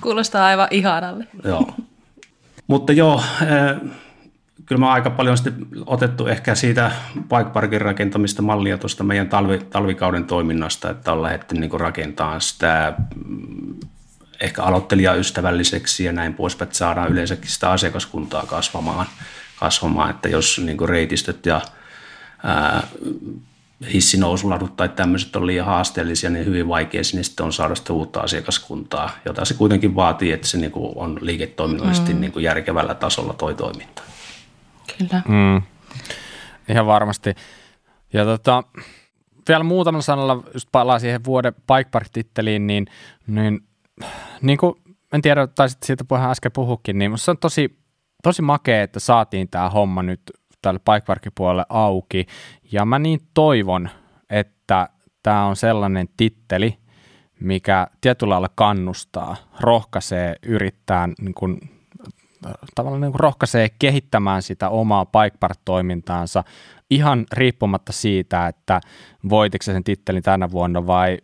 Kuulostaa 0.00 0.46
aivan 0.46 0.68
ihanalle. 0.70 1.26
Joo. 1.44 1.74
Mutta 2.66 2.92
joo, 2.92 3.22
eh, 3.42 3.90
kyllä 4.66 4.80
mä 4.80 4.92
aika 4.92 5.10
paljon 5.10 5.36
sitten 5.36 5.66
otettu 5.86 6.26
ehkä 6.26 6.54
siitä 6.54 6.90
bike 7.16 7.50
parkin 7.52 7.80
rakentamista 7.80 8.42
mallia 8.42 8.78
tuosta 8.78 9.04
meidän 9.04 9.28
talvi, 9.28 9.58
talvikauden 9.58 10.24
toiminnasta, 10.24 10.90
että 10.90 11.12
on 11.12 11.22
lähdetty 11.22 11.54
niin 11.54 11.80
rakentamaan 11.80 12.40
sitä 12.40 12.94
ehkä 14.40 14.62
aloittelijaystävälliseksi 14.62 16.04
ja 16.04 16.12
näin 16.12 16.34
poispäin, 16.34 16.66
että 16.66 16.78
saadaan 16.78 17.12
yleensäkin 17.12 17.50
sitä 17.50 17.70
asiakaskuntaa 17.70 18.46
kasvamaan, 18.46 19.06
kasvamaan 19.56 20.10
että 20.10 20.28
jos 20.28 20.60
niin 20.64 20.76
kuin 20.76 20.88
reitistöt 20.88 21.46
ja 21.46 21.60
ää, 22.44 22.86
hissinousuladut 23.92 24.76
tai 24.76 24.88
tämmöiset 24.88 25.36
on 25.36 25.46
liian 25.46 25.66
haasteellisia, 25.66 26.30
niin 26.30 26.44
hyvin 26.44 26.68
vaikea 26.68 27.04
sinne 27.04 27.22
sitten 27.22 27.46
on 27.46 27.52
saada 27.52 27.74
sitä 27.74 27.92
uutta 27.92 28.20
asiakaskuntaa, 28.20 29.10
jota 29.24 29.44
se 29.44 29.54
kuitenkin 29.54 29.94
vaatii, 29.94 30.32
että 30.32 30.46
se 30.46 30.58
niin 30.58 30.72
kuin 30.72 30.92
on 30.96 31.18
liiketoiminnallisesti 31.20 32.14
mm. 32.14 32.20
niin 32.20 32.32
kuin 32.32 32.42
järkevällä 32.42 32.94
tasolla 32.94 33.32
toi 33.32 33.54
toiminta. 33.54 34.02
Kyllä. 34.98 35.22
Mm. 35.28 35.62
Ihan 36.68 36.86
varmasti. 36.86 37.34
Ja 38.12 38.24
tota, 38.24 38.62
vielä 39.48 39.64
muutaman 39.64 40.02
sanalla, 40.02 40.42
just 40.54 40.68
palaa 40.72 40.98
siihen 40.98 41.24
vuoden 41.24 41.54
Bike 41.54 41.90
Park-titteliin, 41.90 42.66
niin, 42.66 42.86
niin 43.26 43.65
niin 44.42 44.58
kuin, 44.58 44.74
en 45.12 45.22
tiedä, 45.22 45.46
taisit 45.46 45.82
siitä 45.82 46.04
puheen 46.04 46.30
äsken 46.30 46.52
puhukin, 46.52 46.98
niin 46.98 47.18
se 47.18 47.30
on 47.30 47.38
tosi, 47.38 47.78
tosi 48.22 48.42
makea, 48.42 48.82
että 48.82 49.00
saatiin 49.00 49.48
tämä 49.48 49.70
homma 49.70 50.02
nyt 50.02 50.20
tälle 50.62 50.80
paikvarkkipuolelle 50.84 51.66
auki. 51.68 52.26
Ja 52.72 52.84
mä 52.84 52.98
niin 52.98 53.20
toivon, 53.34 53.88
että 54.30 54.88
tämä 55.22 55.44
on 55.44 55.56
sellainen 55.56 56.08
titteli, 56.16 56.78
mikä 57.40 57.86
tietyllä 58.00 58.32
lailla 58.32 58.50
kannustaa, 58.54 59.36
rohkaisee 59.60 60.36
yrittää 60.42 61.08
niin 61.20 61.34
kuin, 61.34 61.60
tavallaan 62.74 63.00
niin 63.00 63.12
kuin 63.12 63.20
rohkaisee 63.20 63.68
kehittämään 63.78 64.42
sitä 64.42 64.68
omaa 64.68 65.06
Bikepark-toimintaansa 65.06 66.44
ihan 66.90 67.26
riippumatta 67.32 67.92
siitä, 67.92 68.46
että 68.46 68.80
voitiko 69.28 69.62
sen 69.62 69.84
tittelin 69.84 70.22
tänä 70.22 70.50
vuonna 70.50 70.86
vai 70.86 71.18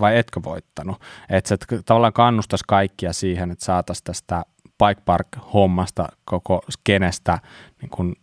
vai 0.00 0.18
etkö 0.18 0.40
voittanut. 0.44 1.00
Että 1.30 1.48
se 1.48 1.82
tavallaan 1.86 2.12
kannustaisi 2.12 2.64
kaikkia 2.68 3.12
siihen, 3.12 3.50
että 3.50 3.64
saataisiin 3.64 4.04
tästä 4.04 4.42
Bike 4.68 5.02
Park-hommasta 5.04 6.08
koko 6.24 6.62
skenestä 6.70 7.38
niin 7.82 7.90
kuin 7.90 8.14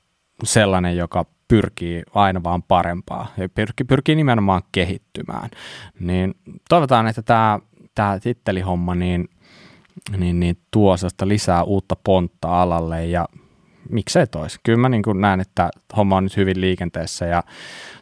sellainen, 0.43 0.97
joka 0.97 1.25
pyrkii 1.47 2.03
aina 2.13 2.43
vaan 2.43 2.63
parempaa 2.63 3.27
ja 3.37 3.49
pyrkii, 3.49 3.85
pyrkii 3.85 4.15
nimenomaan 4.15 4.61
kehittymään. 4.71 5.49
Niin 5.99 6.35
toivotaan, 6.69 7.07
että 7.07 7.21
tämä, 7.21 7.59
tämä 7.95 8.19
tittelihomma 8.19 8.95
niin, 8.95 9.29
niin, 10.17 10.39
niin 10.39 10.57
tuo 10.71 10.95
lisää 11.23 11.63
uutta 11.63 11.95
pontta 12.03 12.61
alalle 12.61 13.05
ja 13.05 13.27
miksei 13.89 14.27
toisi. 14.27 14.59
Kyllä 14.63 14.79
mä 14.79 14.89
niin 14.89 15.03
kuin 15.03 15.21
näen, 15.21 15.39
että 15.39 15.69
homma 15.97 16.17
on 16.17 16.23
nyt 16.23 16.37
hyvin 16.37 16.61
liikenteessä 16.61 17.25
ja 17.25 17.43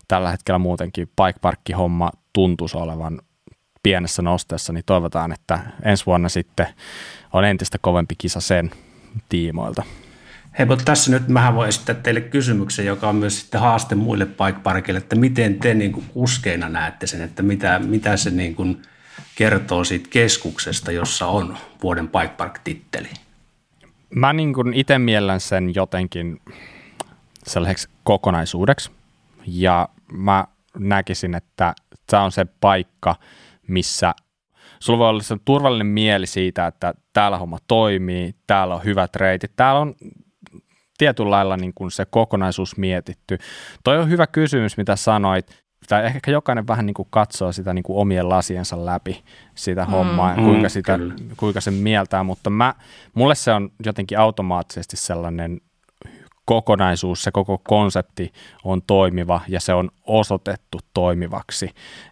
tällä 0.08 0.32
hetkellä 0.32 0.60
muutenkin 0.60 1.08
bike 1.08 1.74
homma 1.74 2.12
tuntuisi 2.34 2.78
olevan 2.78 3.22
pienessä 3.88 4.22
nosteessa, 4.22 4.74
niin 4.74 4.84
toivotaan, 4.86 5.32
että 5.32 5.60
ensi 5.84 6.06
vuonna 6.06 6.29
sitten 6.29 6.67
on 7.34 7.46
entistä 7.46 7.77
kovempi 7.82 8.15
kisa 8.17 8.39
sen 8.39 8.72
tiimoilta. 9.29 9.84
Hei, 10.60 10.65
mutta 10.65 10.86
tässä 10.86 11.12
nyt 11.12 11.27
mä 11.27 11.56
voin 11.56 11.70
esittää 11.70 11.96
teille 11.96 12.22
kysymyksen, 12.22 12.86
joka 12.86 13.10
on 13.10 13.15
myös 13.15 13.39
sitten 13.41 13.62
haaste 13.62 13.96
muille 13.96 14.25
bike 14.25 14.98
että 14.98 15.15
miten 15.15 15.60
te 15.60 15.74
niin 15.74 15.91
kuin 15.91 16.06
kuskeina 16.13 16.70
näette 16.70 17.08
sen, 17.08 17.22
että 17.22 17.44
mitä, 17.44 17.79
mitä 17.79 18.17
se 18.17 18.29
niin 18.29 18.56
kuin 18.56 18.82
kertoo 19.36 19.84
siitä 19.84 20.10
keskuksesta, 20.10 20.91
jossa 20.91 21.27
on 21.27 21.58
vuoden 21.84 22.10
bike 22.10 22.34
park-titteli? 22.38 23.10
Mä 24.15 24.34
niin 24.34 24.53
kuin 24.53 24.74
itse 24.74 25.00
miellän 25.00 25.39
sen 25.39 25.75
jotenkin 25.75 26.41
sellaiseksi 27.46 27.89
kokonaisuudeksi 28.03 28.91
ja 29.46 29.89
mä 30.12 30.48
näkisin, 30.79 31.36
että 31.36 31.74
tämä 32.08 32.24
on 32.24 32.32
se 32.32 32.46
paikka, 32.62 33.15
missä 33.68 34.14
sulla 34.80 35.00
voi 35.00 35.10
olla 35.10 35.24
se 35.24 35.38
turvallinen 35.46 35.88
mieli 35.88 36.28
siitä, 36.28 36.68
että 36.68 36.94
täällä 37.14 37.38
homma 37.38 37.58
toimii, 37.68 38.36
täällä 38.48 38.76
on 38.76 38.84
hyvät 38.84 39.16
reitit, 39.16 39.52
täällä 39.56 39.82
on 39.82 39.96
tietyllä 40.98 41.32
lailla 41.32 41.58
niin 41.58 41.74
kuin 41.76 41.92
se 41.92 42.06
kokonaisuus 42.06 42.78
mietitty. 42.78 43.38
Toi 43.84 43.98
on 43.98 44.10
hyvä 44.10 44.28
kysymys, 44.28 44.78
mitä 44.78 44.96
sanoit. 44.96 45.64
Tai 45.88 46.06
ehkä 46.06 46.32
jokainen 46.32 46.68
vähän 46.68 46.86
niin 46.86 46.94
kuin 46.94 47.08
katsoo 47.12 47.52
sitä 47.52 47.74
niin 47.74 47.84
kuin 47.84 47.98
omien 47.98 48.30
lasiensa 48.30 48.86
läpi 48.86 49.24
sitä 49.56 49.86
mm. 49.86 49.92
hommaa, 49.92 50.36
mm, 50.36 50.44
kuinka, 50.44 50.70
sitä, 50.70 51.00
kuinka 51.38 51.62
se 51.62 51.72
mieltää, 51.72 52.24
mutta 52.24 52.50
mä, 52.50 52.74
mulle 53.14 53.36
se 53.36 53.52
on 53.52 53.70
jotenkin 53.86 54.20
automaattisesti 54.20 54.98
sellainen 54.98 55.62
kokonaisuus, 56.48 57.24
se 57.24 57.32
koko 57.32 57.58
konsepti 57.58 58.34
on 58.63 58.82
toimiva 58.82 59.42
ja 59.48 59.60
se 59.60 59.74
on 59.74 59.89
osoitettu 60.06 60.80
toimivaksi. 60.94 61.70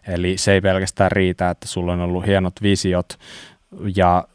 Eli 0.08 0.38
se 0.38 0.52
ei 0.52 0.60
pelkästään 0.60 1.12
riitä, 1.12 1.50
että 1.50 1.68
sulla 1.68 1.92
on 1.92 2.00
ollut 2.00 2.26
hienot 2.26 2.62
visiot 2.62 3.18
ja 3.96 4.28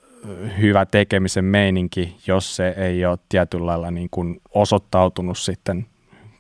hyvä 0.62 0.86
tekemisen 0.86 1.46
meininki, 1.46 2.16
jos 2.28 2.56
se 2.56 2.74
ei 2.78 3.06
ole 3.06 3.18
tietyllä 3.30 3.66
lailla 3.66 3.92
niin 3.92 4.10
kuin 4.12 4.42
osoittautunut 4.54 5.38
sitten 5.38 5.86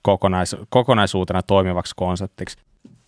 kokonais- 0.01 0.65
kokonaisuutena 0.69 1.43
toimivaksi 1.43 1.93
konseptiksi. 1.95 2.57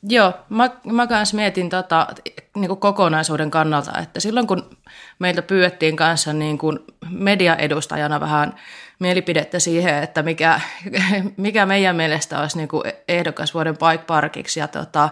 Joo, 0.09 0.33
mä, 0.49 0.69
mä 0.91 1.07
kanssa 1.07 1.35
mietin 1.35 1.69
tota, 1.69 2.07
niin 2.55 2.67
kuin 2.67 2.79
kokonaisuuden 2.79 3.51
kannalta, 3.51 3.99
että 4.01 4.19
silloin 4.19 4.47
kun 4.47 4.77
meiltä 5.19 5.41
pyydettiin 5.41 5.95
kanssa 5.95 6.33
niin 6.33 6.57
kuin 6.57 6.79
mediaedustajana 7.09 8.19
vähän 8.19 8.53
mielipidettä 8.99 9.59
siihen, 9.59 10.03
että 10.03 10.23
mikä, 10.23 10.61
mikä 11.37 11.65
meidän 11.65 11.95
mielestä 11.95 12.39
olisi 12.39 12.57
niin 12.57 12.67
kuin 12.67 12.83
ehdokas 13.07 13.53
vuoden 13.53 13.77
bike 13.77 14.03
parkiksi. 14.07 14.59
Ja 14.59 14.67
tota, 14.67 15.09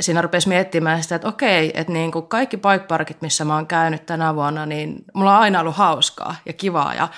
siinä 0.00 0.22
rupesi 0.22 0.48
miettimään 0.48 1.02
sitä, 1.02 1.14
että 1.14 1.28
okei, 1.28 1.70
että 1.74 1.92
niin 1.92 2.12
kuin 2.12 2.28
kaikki 2.28 2.56
bike 2.56 2.86
parkit, 2.88 3.22
missä 3.22 3.44
mä 3.44 3.54
oon 3.54 3.66
käynyt 3.66 4.06
tänä 4.06 4.34
vuonna, 4.34 4.66
niin 4.66 5.04
mulla 5.14 5.36
on 5.36 5.42
aina 5.42 5.60
ollut 5.60 5.76
hauskaa 5.76 6.36
ja 6.46 6.52
kivaa 6.52 6.94
ja 6.94 7.08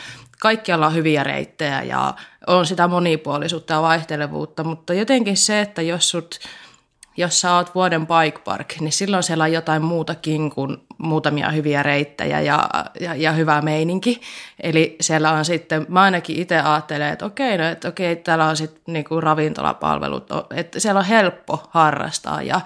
kaikkialla 0.41 0.87
on 0.87 0.95
hyviä 0.95 1.25
reittejä 1.25 1.83
ja 1.83 2.15
on 2.47 2.67
sitä 2.67 2.89
monipuolisuutta 2.89 3.75
ja 3.75 3.83
vaihtelevuutta, 3.83 4.65
mutta 4.65 4.95
jotenkin 4.95 5.37
se, 5.37 5.61
että 5.61 5.83
jos 5.83 6.11
sut 6.11 6.41
jos 7.17 7.41
sä 7.41 7.55
oot 7.55 7.75
vuoden 7.75 8.07
bike 8.07 8.39
park, 8.39 8.75
niin 8.81 8.93
silloin 8.93 9.23
siellä 9.23 9.45
on 9.45 9.53
jotain 9.53 9.83
muutakin 9.83 10.51
kuin 10.51 10.77
muutamia 10.99 11.51
hyviä 11.51 11.83
reittejä 11.83 12.41
ja, 12.41 12.69
ja, 13.01 13.15
ja 13.15 13.33
hyvä 13.33 13.63
meininki. 13.63 14.21
Eli 14.63 14.97
siellä 15.01 15.31
on 15.33 15.45
sitten, 15.45 15.87
mä 15.89 16.03
ainakin 16.03 16.37
itse 16.37 16.61
ajattelen, 16.61 17.13
että 17.13 17.27
okei, 17.27 17.59
no, 17.59 17.69
että 17.69 17.89
okei, 17.89 18.17
täällä 18.17 18.47
on 18.47 18.57
sitten 18.57 18.83
niinku 18.87 19.21
ravintolapalvelut, 19.21 20.27
että 20.57 20.81
siellä 20.81 20.99
on 20.99 21.05
helppo 21.05 21.63
harrastaa 21.71 22.43
ja 22.43 22.61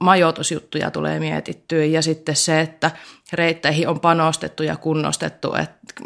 majoitusjuttuja 0.00 0.90
tulee 0.90 1.20
mietittyä 1.20 1.84
ja 1.84 2.02
sitten 2.02 2.36
se, 2.36 2.60
että 2.60 2.90
reitteihin 3.32 3.88
on 3.88 4.00
panostettu 4.00 4.62
ja 4.62 4.76
kunnostettu, 4.76 5.52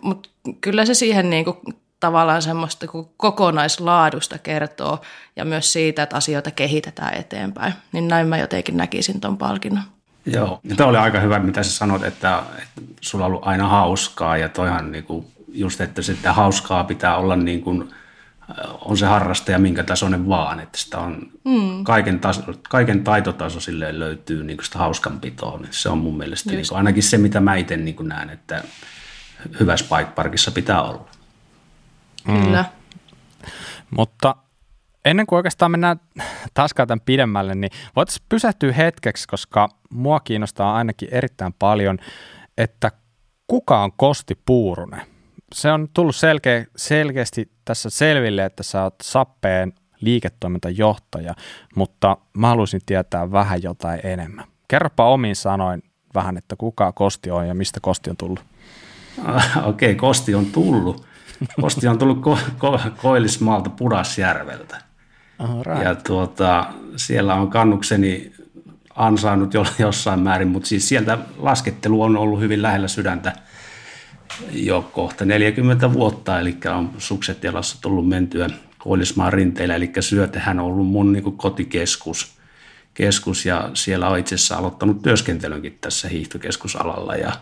mutta 0.02 0.28
kyllä 0.60 0.84
se 0.84 0.94
siihen 0.94 1.30
niinku 1.30 1.62
tavallaan 2.00 2.42
semmoista 2.42 2.86
kokonaislaadusta 3.16 4.38
kertoo 4.38 5.00
ja 5.36 5.44
myös 5.44 5.72
siitä, 5.72 6.02
että 6.02 6.16
asioita 6.16 6.50
kehitetään 6.50 7.14
eteenpäin. 7.14 7.72
Niin 7.92 8.08
näin 8.08 8.26
mä 8.26 8.38
jotenkin 8.38 8.76
näkisin 8.76 9.20
tuon 9.20 9.38
palkinnon. 9.38 9.82
Joo, 10.26 10.60
ja 10.64 10.76
toi 10.76 10.86
oli 10.86 10.96
aika 10.96 11.20
hyvä, 11.20 11.38
mitä 11.38 11.62
sä 11.62 11.70
sanoit, 11.70 12.02
että, 12.02 12.42
että 12.58 12.80
sulla 13.00 13.24
on 13.24 13.30
ollut 13.30 13.46
aina 13.46 13.68
hauskaa 13.68 14.36
ja 14.36 14.48
toihan 14.48 14.92
niin 14.92 15.04
kuin 15.04 15.26
just, 15.52 15.80
että 15.80 16.02
sitä 16.02 16.32
hauskaa 16.32 16.84
pitää 16.84 17.16
olla 17.16 17.36
niin 17.36 17.62
kuin, 17.62 17.90
on 18.80 18.96
se 18.96 19.06
harrastaja 19.06 19.58
minkä 19.58 19.82
tasoinen 19.82 20.28
vaan, 20.28 20.60
että 20.60 20.78
sitä 20.78 20.98
on 20.98 21.30
mm. 21.44 21.84
kaiken, 21.84 22.20
taso, 22.20 22.42
kaiken 22.68 23.04
taitotaso 23.04 23.60
silleen 23.60 23.98
löytyy 23.98 24.44
niin 24.44 24.58
sitä 24.62 24.78
hauskanpitoa, 24.78 25.58
niin 25.58 25.72
se 25.72 25.88
on 25.88 25.98
mun 25.98 26.16
mielestä 26.16 26.50
niin 26.50 26.64
kuin, 26.68 26.78
ainakin 26.78 27.02
se, 27.02 27.18
mitä 27.18 27.40
mä 27.40 27.54
itse 27.54 27.76
niin 27.76 27.96
näen, 28.08 28.30
että 28.30 28.64
hyvässä 29.60 29.96
bike 29.96 30.10
parkissa 30.10 30.50
pitää 30.50 30.82
olla. 30.82 31.08
Kyllä. 32.26 32.62
Mm. 32.62 33.48
Mutta 33.90 34.36
ennen 35.04 35.26
kuin 35.26 35.36
oikeastaan 35.36 35.70
mennään 35.70 36.00
taas 36.54 36.70
tämän 36.74 37.00
pidemmälle, 37.00 37.54
niin 37.54 37.70
voitaisiin 37.96 38.26
pysähtyä 38.28 38.72
hetkeksi, 38.72 39.28
koska 39.28 39.68
mua 39.90 40.20
kiinnostaa 40.20 40.74
ainakin 40.76 41.08
erittäin 41.12 41.54
paljon, 41.58 41.98
että 42.58 42.92
kuka 43.46 43.82
on 43.82 43.92
Kosti 43.96 44.38
Puurunen? 44.46 45.02
Se 45.54 45.72
on 45.72 45.88
tullut 45.94 46.16
selkeä, 46.16 46.64
selkeästi 46.76 47.50
tässä 47.64 47.90
selville, 47.90 48.44
että 48.44 48.62
sä 48.62 48.82
oot 48.82 48.94
Sappeen 49.02 49.72
liiketoimintajohtaja, 50.00 51.34
mutta 51.76 52.16
mä 52.36 52.48
haluaisin 52.48 52.80
tietää 52.86 53.32
vähän 53.32 53.62
jotain 53.62 54.00
enemmän. 54.02 54.44
Kerropa 54.68 55.10
omin 55.10 55.36
sanoin 55.36 55.82
vähän, 56.14 56.36
että 56.36 56.56
kuka 56.56 56.92
Kosti 56.92 57.30
on 57.30 57.48
ja 57.48 57.54
mistä 57.54 57.80
Kosti 57.82 58.10
on 58.10 58.16
tullut. 58.16 58.40
Okei, 59.64 59.64
okay, 59.64 59.94
Kosti 59.94 60.34
on 60.34 60.46
tullut. 60.46 61.09
Kosti 61.60 61.88
on 61.88 61.98
tullut 61.98 62.18
ko- 62.18 62.50
ko- 62.58 62.90
Koillismaalta 63.02 63.70
Pudasjärveltä. 63.70 64.82
right. 65.66 65.84
Ja 65.84 65.94
tuota, 65.94 66.66
siellä 66.96 67.34
on 67.34 67.50
kannukseni 67.50 68.32
ansainnut 68.94 69.54
jo, 69.54 69.66
jossain 69.78 70.20
määrin, 70.20 70.48
mutta 70.48 70.68
siis 70.68 70.88
sieltä 70.88 71.18
laskettelu 71.36 72.02
on 72.02 72.16
ollut 72.16 72.40
hyvin 72.40 72.62
lähellä 72.62 72.88
sydäntä 72.88 73.32
jo 74.52 74.90
kohta 74.92 75.24
40 75.24 75.92
vuotta, 75.92 76.40
eli 76.40 76.56
on 76.76 76.90
sukset 76.98 77.44
jalassa 77.44 77.82
tullut 77.82 78.08
mentyä 78.08 78.50
Koillismaan 78.78 79.32
rinteillä, 79.32 79.74
eli 79.74 79.92
Syötehän 80.00 80.60
on 80.60 80.66
ollut 80.66 80.86
mun 80.86 81.12
niin 81.12 81.36
kotikeskus, 81.36 82.38
keskus, 82.94 83.46
ja 83.46 83.70
siellä 83.74 84.08
on 84.08 84.18
itse 84.18 84.34
asiassa 84.34 84.56
aloittanut 84.56 85.02
työskentelynkin 85.02 85.78
tässä 85.80 86.08
hiihtokeskusalalla, 86.08 87.14
ja 87.14 87.32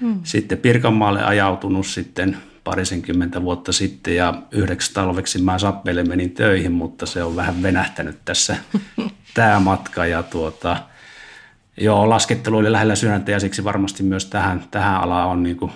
hmm. 0.00 0.20
sitten 0.24 0.58
Pirkanmaalle 0.58 1.22
ajautunut 1.22 1.86
sitten 1.86 2.36
parisenkymmentä 2.64 3.42
vuotta 3.42 3.72
sitten 3.72 4.16
ja 4.16 4.34
yhdeksi 4.50 4.94
talveksi 4.94 5.42
mä 5.42 5.58
Sappeelle 5.58 6.04
menin 6.04 6.30
töihin, 6.30 6.72
mutta 6.72 7.06
se 7.06 7.22
on 7.22 7.36
vähän 7.36 7.62
venähtänyt 7.62 8.18
tässä 8.24 8.56
tämä 9.34 9.60
matka 9.60 10.06
ja 10.06 10.22
tuota, 10.22 10.76
joo, 11.76 12.08
laskettelu 12.08 12.56
oli 12.56 12.72
lähellä 12.72 12.94
sydäntä 12.94 13.30
ja 13.30 13.40
siksi 13.40 13.64
varmasti 13.64 14.02
myös 14.02 14.26
tähän, 14.26 14.64
tähän 14.70 15.00
alaan 15.00 15.28
on 15.28 15.42
niin 15.42 15.56
kuin 15.56 15.72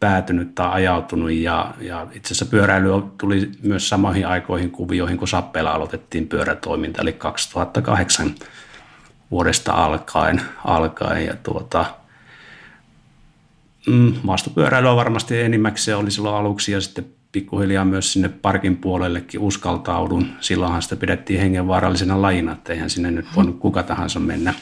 päätynyt 0.00 0.54
tai 0.54 0.72
ajautunut 0.72 1.30
ja, 1.30 1.74
ja 1.80 2.06
itse 2.12 2.28
asiassa 2.28 2.46
pyöräily 2.46 2.88
tuli 3.18 3.50
myös 3.62 3.88
samoihin 3.88 4.26
aikoihin 4.26 4.70
kuvioihin, 4.70 5.18
kun 5.18 5.28
Sappeella 5.28 5.70
aloitettiin 5.70 6.28
pyörätoiminta, 6.28 7.02
eli 7.02 7.12
2008 7.12 8.34
vuodesta 9.30 9.72
alkaen, 9.72 10.42
alkaen 10.64 11.26
ja 11.26 11.36
tuota, 11.42 11.84
Mm, 13.88 14.14
maastopyöräilyä 14.22 14.96
varmasti 14.96 15.40
enimmäkseen 15.40 15.96
oli 15.96 16.10
silloin 16.10 16.36
aluksi 16.36 16.72
ja 16.72 16.80
sitten 16.80 17.06
pikkuhiljaa 17.32 17.84
myös 17.84 18.12
sinne 18.12 18.28
parkin 18.28 18.76
puolellekin 18.76 19.40
uskaltaudun. 19.40 20.26
Silloinhan 20.40 20.82
sitä 20.82 20.96
pidettiin 20.96 21.40
hengenvaarallisena 21.40 22.22
lajina, 22.22 22.52
että 22.52 22.72
eihän 22.72 22.90
sinne 22.90 23.10
nyt 23.10 23.26
voinut 23.36 23.58
kuka 23.58 23.82
tahansa 23.82 24.20
mennä. 24.20 24.54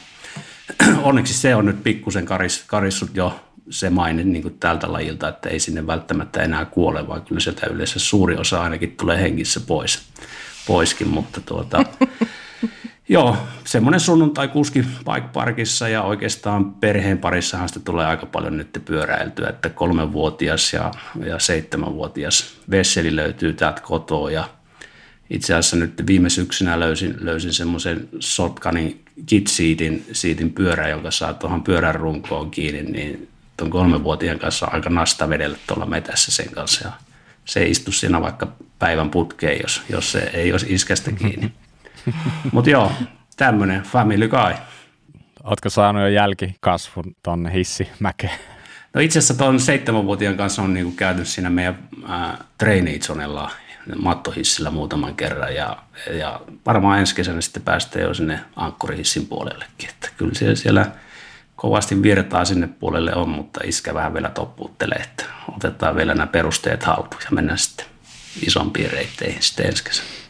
Onneksi 1.03 1.33
se 1.33 1.55
on 1.55 1.65
nyt 1.65 1.83
pikkusen 1.83 2.25
karis, 2.25 2.63
karissut 2.67 3.09
jo 3.15 3.39
se 3.69 3.89
maine 3.89 4.23
niin 4.23 4.41
kuin 4.41 4.57
tältä 4.59 4.91
lajilta, 4.91 5.27
että 5.27 5.49
ei 5.49 5.59
sinne 5.59 5.87
välttämättä 5.87 6.41
enää 6.41 6.65
kuole, 6.65 7.07
vaan 7.07 7.21
kyllä 7.21 7.41
sieltä 7.41 7.67
yleensä 7.67 7.99
suuri 7.99 8.35
osa 8.35 8.61
ainakin 8.61 8.95
tulee 8.97 9.21
hengissä 9.21 9.59
pois, 9.59 10.01
poiskin, 10.67 11.07
mutta 11.07 11.41
tuota, 11.41 11.77
Joo, 13.09 13.37
semmoinen 13.65 13.99
sunnuntai 13.99 14.47
kuski 14.47 14.79
bike 14.81 15.27
parkissa 15.33 15.89
ja 15.89 16.03
oikeastaan 16.03 16.73
perheen 16.73 17.17
parissahan 17.17 17.69
sitä 17.69 17.79
tulee 17.79 18.05
aika 18.05 18.25
paljon 18.25 18.57
nyt 18.57 18.81
pyöräiltyä, 18.85 19.49
että 19.49 19.69
kolmenvuotias 19.69 20.73
ja, 20.73 20.91
ja 21.25 21.39
seitsemänvuotias 21.39 22.57
Vesseli 22.69 23.15
löytyy 23.15 23.53
täältä 23.53 23.81
kotoa 23.81 24.31
ja 24.31 24.49
itse 25.29 25.53
asiassa 25.53 25.75
nyt 25.75 26.03
viime 26.07 26.29
syksynä 26.29 26.79
löysin, 26.79 27.15
löysin 27.19 27.53
semmoisen 27.53 28.09
Sotkanin 28.19 29.05
kitsiitin 29.25 30.05
siitin 30.11 30.53
pyörä, 30.53 30.89
jonka 30.89 31.11
saa 31.11 31.33
tuohon 31.33 31.63
pyörän 31.63 31.95
runkoon 31.95 32.51
kiinni, 32.51 32.81
niin 32.81 33.27
tuon 33.57 33.71
kolmenvuotiaan 33.71 34.39
kanssa 34.39 34.65
on 34.65 34.73
aika 34.73 34.89
nasta 34.89 35.29
vedellä 35.29 35.57
tuolla 35.67 35.85
metässä 35.85 36.31
sen 36.31 36.51
kanssa 36.51 36.87
ja 36.87 36.93
se 37.45 37.59
ei 37.59 37.71
istu 37.71 37.91
siinä 37.91 38.21
vaikka 38.21 38.47
päivän 38.79 39.09
putkeen, 39.09 39.59
jos, 39.61 39.81
jos 39.89 40.11
se 40.11 40.19
ei 40.19 40.51
olisi 40.51 40.73
iskestä 40.73 41.11
kiinni. 41.11 41.51
Mutta 42.51 42.69
joo, 42.69 42.91
tämmöinen 43.37 43.81
Family 43.81 44.27
Guy. 44.27 44.53
Oletko 45.43 45.69
saanut 45.69 46.01
jo 46.01 46.07
jälkikasvun 46.07 47.15
tuonne 47.23 47.53
hissimäkeen? 47.53 48.39
No 48.93 49.01
itse 49.01 49.19
asiassa 49.19 49.33
tuon 49.33 49.59
seitsemänvuotiaan 49.59 50.37
kanssa 50.37 50.61
on 50.61 50.73
niinku 50.73 50.91
käyty 50.91 51.25
siinä 51.25 51.49
meidän 51.49 51.89
äh, 52.09 52.39
traineitsonella 52.57 53.51
mattohissillä 54.01 54.71
muutaman 54.71 55.15
kerran 55.15 55.55
ja, 55.55 55.77
ja 56.11 56.41
varmaan 56.65 56.99
ensi 56.99 57.15
kesänä 57.15 57.41
sitten 57.41 57.63
päästään 57.63 58.05
jo 58.05 58.13
sinne 58.13 58.39
ankkurihissin 58.55 59.25
puolellekin. 59.25 59.89
Että 59.89 60.09
kyllä 60.17 60.33
siellä, 60.33 60.55
siellä 60.55 60.91
kovasti 61.55 62.01
virtaa 62.01 62.45
sinne 62.45 62.67
puolelle 62.67 63.15
on, 63.15 63.29
mutta 63.29 63.59
iskä 63.63 63.93
vähän 63.93 64.13
vielä 64.13 64.29
toppuuttelee, 64.29 64.97
että 64.97 65.25
otetaan 65.55 65.95
vielä 65.95 66.13
nämä 66.13 66.27
perusteet 66.27 66.83
haltuun 66.83 67.21
ja 67.23 67.31
mennään 67.31 67.57
sitten 67.57 67.85
isompiin 68.41 68.91
reitteihin 68.91 69.41
sitten 69.41 69.65
ensi 69.65 69.83
kesänä. 69.83 70.26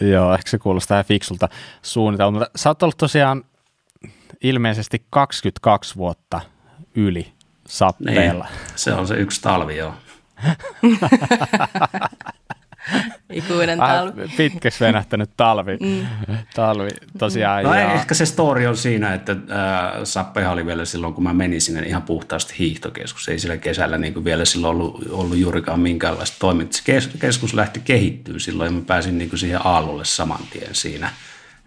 Joo, 0.00 0.34
ehkä 0.34 0.50
se 0.50 0.58
kuulostaa 0.58 0.96
ihan 0.96 1.04
fiksulta 1.04 1.48
suunnitelmalta. 1.82 2.50
Sä 2.56 2.70
oot 2.70 2.82
ollut 2.82 2.96
tosiaan 2.96 3.44
ilmeisesti 4.42 5.06
22 5.10 5.96
vuotta 5.96 6.40
yli 6.94 7.32
sappeella. 7.66 8.44
Niin, 8.44 8.70
se 8.76 8.92
on 8.92 9.06
se 9.06 9.14
yksi 9.14 9.42
talvi, 9.42 9.76
joo. 9.76 9.94
Ikuinen 13.30 13.78
talvi. 13.78 14.30
Pitkäksi 14.36 14.84
venähtänyt 14.84 15.30
talvi. 15.36 15.76
Mm. 15.76 16.06
talvi 16.54 16.90
tosiaan. 17.18 17.64
No 17.64 17.74
ja... 17.74 17.92
ehkä 17.92 18.14
se 18.14 18.26
story 18.26 18.66
on 18.66 18.76
siinä, 18.76 19.14
että 19.14 19.32
äh, 19.32 19.38
Sappeha 20.04 20.52
oli 20.52 20.66
vielä 20.66 20.84
silloin, 20.84 21.14
kun 21.14 21.24
mä 21.24 21.32
menin 21.32 21.60
sinne 21.60 21.82
ihan 21.82 22.02
puhtaasti 22.02 22.54
hiihtokeskus. 22.58 23.28
Ei 23.28 23.38
sillä 23.38 23.56
kesällä 23.56 23.98
niin 23.98 24.14
kuin 24.14 24.24
vielä 24.24 24.44
silloin 24.44 24.70
ollut, 24.70 25.06
ollut 25.10 25.38
juurikaan 25.38 25.80
minkäänlaista 25.80 26.36
toimintaa. 26.38 26.80
Se 27.00 27.10
keskus 27.18 27.54
lähti 27.54 27.80
kehittyä 27.80 28.38
silloin 28.38 28.66
ja 28.66 28.80
mä 28.80 28.84
pääsin 28.86 29.18
niin 29.18 29.30
kuin 29.30 29.38
siihen 29.38 29.66
aallolle 29.66 30.04
saman 30.04 30.40
tien 30.50 30.74
siinä. 30.74 31.10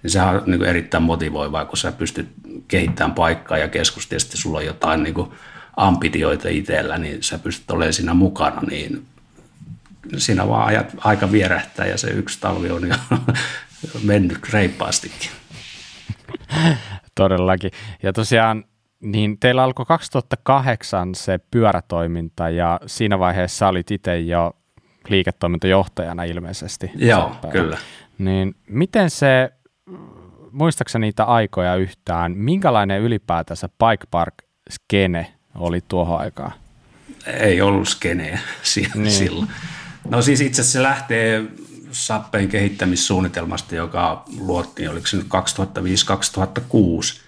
Niin 0.03 0.11
sehän 0.11 0.35
on 0.35 0.43
niin 0.45 0.59
kuin 0.59 0.69
erittäin 0.69 1.03
motivoivaa, 1.03 1.65
kun 1.65 1.77
sä 1.77 1.91
pystyt 1.91 2.27
kehittämään 2.67 3.15
paikkaa 3.15 3.57
ja 3.57 3.67
keskusta 3.67 4.15
ja 4.15 4.19
sitten 4.19 4.37
sulla 4.37 4.57
on 4.57 4.65
jotain 4.65 5.03
niin 5.03 5.13
kuin 5.13 5.31
ambitioita 5.77 6.49
itsellä, 6.49 6.97
niin 6.97 7.23
sä 7.23 7.39
pystyt 7.39 7.71
olemaan 7.71 7.93
siinä 7.93 8.13
mukana, 8.13 8.61
niin 8.61 9.05
siinä 10.17 10.47
vaan 10.47 10.67
ajat, 10.67 10.95
aika 10.97 11.31
vierähtää 11.31 11.85
ja 11.85 11.97
se 11.97 12.07
yksi 12.07 12.39
talvi 12.41 12.71
on 12.71 12.87
jo 12.87 12.95
mennyt 14.03 14.53
reippaastikin. 14.53 15.29
Todellakin. 17.15 17.71
Ja 18.03 18.13
tosiaan, 18.13 18.63
niin 18.99 19.39
teillä 19.39 19.63
alkoi 19.63 19.85
2008 19.85 21.15
se 21.15 21.39
pyörätoiminta 21.51 22.49
ja 22.49 22.79
siinä 22.85 23.19
vaiheessa 23.19 23.67
olit 23.67 23.91
itse 23.91 24.19
jo 24.19 24.55
liiketoimintajohtajana 25.09 26.23
ilmeisesti. 26.23 26.91
Joo, 26.95 27.35
kyllä. 27.51 27.77
Niin 28.17 28.55
miten 28.67 29.09
se, 29.09 29.49
muistaakseni 30.51 31.07
niitä 31.07 31.23
aikoja 31.23 31.75
yhtään, 31.75 32.31
minkälainen 32.37 33.01
ylipäätänsä 33.01 33.69
Bike 33.69 34.07
Park 34.11 34.33
skene 34.69 35.33
oli 35.55 35.79
tuohon 35.87 36.19
aikaan? 36.19 36.51
Ei 37.27 37.61
ollut 37.61 37.87
skeneä 37.87 38.39
niin. 38.95 39.11
silloin. 39.11 39.47
No 40.09 40.21
siis 40.21 40.41
itse 40.41 40.61
asiassa 40.61 40.79
se 40.79 40.83
lähtee 40.83 41.43
Sappeen 41.91 42.49
kehittämissuunnitelmasta, 42.49 43.75
joka 43.75 44.23
luottiin, 44.39 44.89
oliko 44.89 45.07
se 45.07 45.17
nyt 45.17 45.27
2005-2006. 45.27 47.19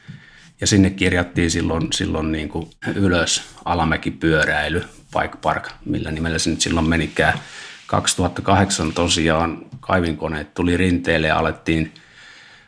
Ja 0.62 0.68
sinne 0.68 0.90
kirjattiin 0.90 1.52
silloin, 1.52 1.94
silloin 1.94 2.32
niin 2.32 2.50
kuin 2.50 2.70
ylös 2.96 3.44
Alamäki-pyöräily, 3.66 4.84
Bike 5.20 5.38
Park, 5.42 5.70
millä 5.86 6.12
nimellä 6.12 6.40
se 6.40 6.50
nyt 6.50 6.62
silloin 6.62 6.90
menikään. 6.90 7.40
2008 7.88 8.94
tosiaan 8.94 9.58
kaivinkoneet 9.80 10.54
tuli 10.54 10.78
rinteelle 10.78 11.28
ja 11.28 11.38
alettiin, 11.38 11.94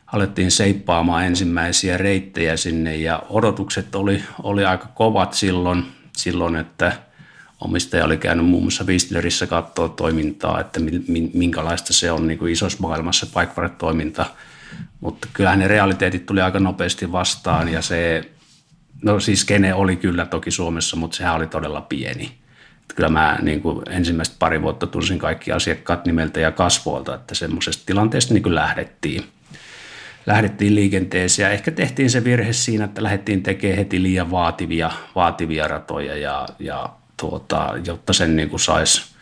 alettiin 0.08 0.52
seippaamaan 0.52 1.26
ensimmäisiä 1.26 1.98
reittejä 1.98 2.58
sinne 2.58 2.96
ja 2.96 3.24
odotukset 3.30 3.96
oli, 3.96 4.24
oli 4.44 4.66
aika 4.66 4.88
kovat 4.88 5.34
silloin, 5.34 5.86
silloin 6.18 6.56
että– 6.56 6.94
omistaja 7.62 8.06
oli 8.06 8.18
käynyt 8.18 8.46
muun 8.46 8.64
muassa 8.64 8.84
Whistlerissä 8.84 9.48
katsoa 9.48 9.90
toimintaa, 9.90 10.60
että 10.60 10.80
minkälaista 11.34 11.94
se 11.94 12.12
on 12.12 12.28
niin 12.28 12.40
kuin 12.40 12.52
isossa 12.52 12.78
maailmassa 12.82 13.26
bike-toiminta. 13.26 14.26
Mutta 15.00 15.28
kyllähän 15.34 15.60
ne 15.60 15.68
realiteetit 15.68 16.26
tuli 16.26 16.42
aika 16.42 16.60
nopeasti 16.60 17.12
vastaan 17.12 17.70
ja 17.70 17.82
se, 17.82 18.32
no 19.02 19.20
siis 19.20 19.46
kene 19.46 19.74
oli 19.74 19.96
kyllä 19.96 20.26
toki 20.26 20.52
Suomessa, 20.52 20.96
mutta 20.96 21.18
sehän 21.18 21.36
oli 21.36 21.48
todella 21.48 21.82
pieni. 21.82 22.32
Että 22.82 22.96
kyllä 22.96 23.10
mä 23.10 23.40
niin 23.42 23.62
kuin 23.62 23.82
ensimmäistä 23.90 24.36
pari 24.40 24.62
vuotta 24.62 24.88
tunsin 24.88 25.20
kaikki 25.20 25.52
asiakkaat 25.52 26.06
nimeltä 26.06 26.40
ja 26.40 26.52
kasvoilta, 26.52 27.16
että 27.16 27.36
semmoisesta 27.36 27.84
tilanteesta 27.86 28.34
niin 28.34 28.44
kuin 28.44 28.56
lähdettiin 28.56 29.24
lähdettiin 30.26 30.76
liikenteeseen 30.76 31.48
ja 31.48 31.54
ehkä 31.54 31.72
tehtiin 31.72 32.10
se 32.10 32.24
virhe 32.24 32.54
siinä, 32.54 32.86
että 32.86 33.04
lähdettiin 33.04 33.44
tekemään 33.44 33.78
heti 33.78 34.04
liian 34.04 34.32
vaativia, 34.32 34.92
vaativia 35.16 35.68
ratoja 35.68 36.18
ja, 36.18 36.48
ja 36.60 36.90
tuota, 37.18 37.74
jotta 37.86 38.14
sen 38.14 38.36
niin 38.36 38.50
kuin 38.50 38.60
saisi 38.60 39.18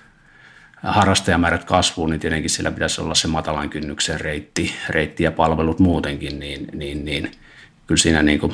harrastajamäärät 0.84 1.64
kasvuun, 1.64 2.10
niin 2.10 2.20
tietenkin 2.20 2.50
sillä 2.50 2.72
pitäisi 2.72 3.02
olla 3.02 3.16
se 3.16 3.28
matalan 3.28 3.70
kynnyksen 3.70 4.22
reitti, 4.22 4.76
reitti 4.90 5.24
ja 5.24 5.32
palvelut 5.32 5.80
muutenkin, 5.80 6.40
niin, 6.40 6.68
niin, 6.74 7.06
niin 7.06 7.32
kyllä 7.88 8.00
siinä 8.00 8.24
niin 8.24 8.40
kuin 8.40 8.54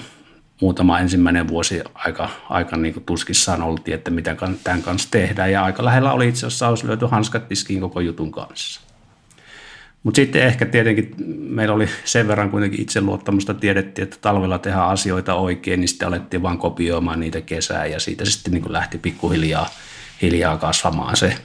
muutama 0.61 0.99
ensimmäinen 0.99 1.47
vuosi 1.47 1.81
aika, 1.93 2.29
aika 2.49 2.77
niin 2.77 2.93
kuin 2.93 3.05
tuskissaan 3.05 3.61
oltiin, 3.61 3.95
että 3.95 4.11
mitä 4.11 4.35
tämän 4.63 4.81
kanssa 4.83 5.11
tehdään, 5.11 5.51
ja 5.51 5.63
aika 5.63 5.85
lähellä 5.85 6.11
oli 6.11 6.27
itse 6.27 6.47
asiassa 6.47 6.67
olisi 6.67 6.87
löyty 6.87 7.05
hanskat 7.05 7.47
tiskiin 7.47 7.81
koko 7.81 7.99
jutun 7.99 8.31
kanssa. 8.31 8.81
Mutta 10.03 10.15
sitten 10.15 10.43
ehkä 10.43 10.65
tietenkin 10.65 11.15
meillä 11.27 11.75
oli 11.75 11.87
sen 12.05 12.27
verran 12.27 12.49
kuitenkin 12.51 12.81
itseluottamusta, 12.81 13.53
tiedettiin, 13.53 14.03
että 14.03 14.17
talvella 14.21 14.57
tehdään 14.57 14.87
asioita 14.87 15.35
oikein, 15.35 15.79
niin 15.79 15.87
sitten 15.87 16.07
alettiin 16.07 16.43
vaan 16.43 16.57
kopioimaan 16.57 17.19
niitä 17.19 17.41
kesää 17.41 17.85
ja 17.85 17.99
siitä 17.99 18.25
sitten 18.25 18.53
niin 18.53 18.73
lähti 18.73 18.97
pikkuhiljaa 18.97 19.69
hiljaa 20.21 20.57
kasvamaan 20.57 21.17
se 21.17 21.35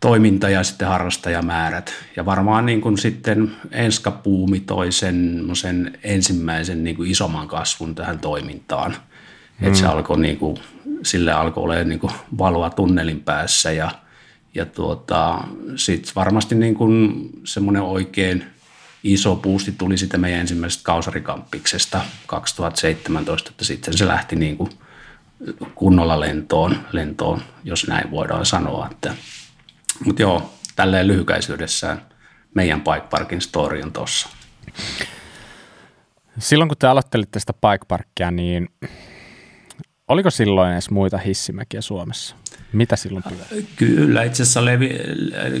toiminta 0.00 0.48
ja 0.48 0.62
sitten 0.62 0.88
harrastajamäärät. 0.88 1.92
Ja 2.16 2.24
varmaan 2.24 2.66
niin 2.66 2.80
kuin 2.80 2.98
sitten 2.98 3.56
Enska 3.70 4.10
puumi 4.10 4.60
toi 4.60 4.92
sen, 4.92 5.44
sen 5.52 5.98
ensimmäisen 6.04 6.84
niin 6.84 6.96
kuin 6.96 7.10
isomman 7.10 7.48
kasvun 7.48 7.94
tähän 7.94 8.18
toimintaan. 8.18 8.90
Mm. 9.60 9.66
Että 9.66 9.78
se 9.78 9.86
alkoi 9.86 10.20
niin 10.20 10.36
kuin, 10.36 10.56
sille 11.02 11.32
alkoi 11.32 11.64
olemaan 11.64 11.88
niin 11.88 12.00
kuin 12.00 12.12
valoa 12.38 12.70
tunnelin 12.70 13.20
päässä 13.20 13.72
ja– 13.72 13.90
ja 14.54 14.66
tuota, 14.66 15.44
sitten 15.76 16.12
varmasti 16.14 16.54
niin 16.54 16.74
kuin 16.74 17.30
semmoinen 17.44 17.82
oikein 17.82 18.44
iso 19.04 19.36
puusti 19.36 19.72
tuli 19.72 19.98
sitten 19.98 20.20
meidän 20.20 20.40
ensimmäisestä 20.40 20.84
kausarikampiksesta 20.84 22.00
2017, 22.26 23.50
että 23.50 23.64
sitten 23.64 23.98
se 23.98 24.06
lähti 24.06 24.36
niin 24.36 24.56
kuin 24.56 24.70
kunnolla 25.74 26.20
lentoon, 26.20 26.76
lentoon, 26.92 27.42
jos 27.64 27.86
näin 27.88 28.10
voidaan 28.10 28.46
sanoa. 28.46 28.88
Että, 28.90 29.14
mutta 30.04 30.22
joo, 30.22 30.54
tälleen 30.76 31.06
lyhykäisyydessään 31.06 32.02
meidän 32.54 32.80
Bike 32.80 33.06
Parkin 33.10 33.40
story 33.40 33.82
on 33.82 33.92
tossa. 33.92 34.28
Silloin 36.38 36.68
kun 36.68 36.78
te 36.78 36.86
aloittelitte 36.86 37.40
sitä 37.40 37.52
Bike 37.52 37.84
Parkia, 37.88 38.30
niin 38.30 38.68
oliko 40.08 40.30
silloin 40.30 40.72
edes 40.72 40.90
muita 40.90 41.18
hissimäkiä 41.18 41.80
Suomessa? 41.80 42.36
Mitä 42.72 42.96
silloin 42.96 43.24
tuli? 43.24 43.66
Kyllä, 43.76 44.22
itse 44.22 44.42
asiassa 44.42 44.64
Levi, 44.64 44.90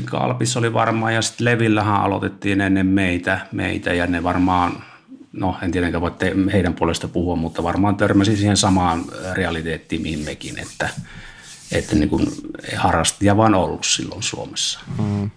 Kalpis 0.04 0.56
oli 0.56 0.72
varmaan, 0.72 1.14
ja 1.14 1.22
sitten 1.22 1.44
Levillähän 1.44 2.00
aloitettiin 2.00 2.60
ennen 2.60 2.86
meitä, 2.86 3.46
meitä 3.52 3.92
ja 3.92 4.06
ne 4.06 4.22
varmaan, 4.22 4.84
no 5.32 5.56
en 5.62 5.72
tietenkään 5.72 6.02
voi 6.02 6.10
te, 6.10 6.34
heidän 6.52 6.74
puolesta 6.74 7.08
puhua, 7.08 7.36
mutta 7.36 7.62
varmaan 7.62 7.96
törmäsi 7.96 8.36
siihen 8.36 8.56
samaan 8.56 9.04
realiteettiin, 9.32 10.02
mihin 10.02 10.24
mekin, 10.24 10.58
että, 10.58 10.88
että 11.72 11.94
niin 11.94 12.08
kuin 12.08 12.26
harrastia 12.76 13.36
vaan 13.36 13.54
ollut 13.54 13.84
silloin 13.84 14.22
Suomessa. 14.22 14.80
Hmm. 14.98 15.30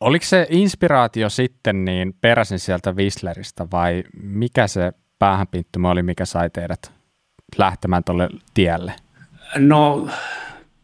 Oliko 0.00 0.24
se 0.24 0.46
inspiraatio 0.50 1.28
sitten 1.28 1.84
niin 1.84 2.14
peräisin 2.20 2.58
sieltä 2.58 2.92
Whistleristä 2.92 3.66
vai 3.72 4.04
mikä 4.22 4.66
se 4.66 4.92
päähänpinttymä 5.18 5.90
oli, 5.90 6.02
mikä 6.02 6.24
sai 6.24 6.50
teidät 6.50 6.95
lähtemään 7.58 8.04
tuolle 8.04 8.28
tielle? 8.54 8.94
No 9.56 10.08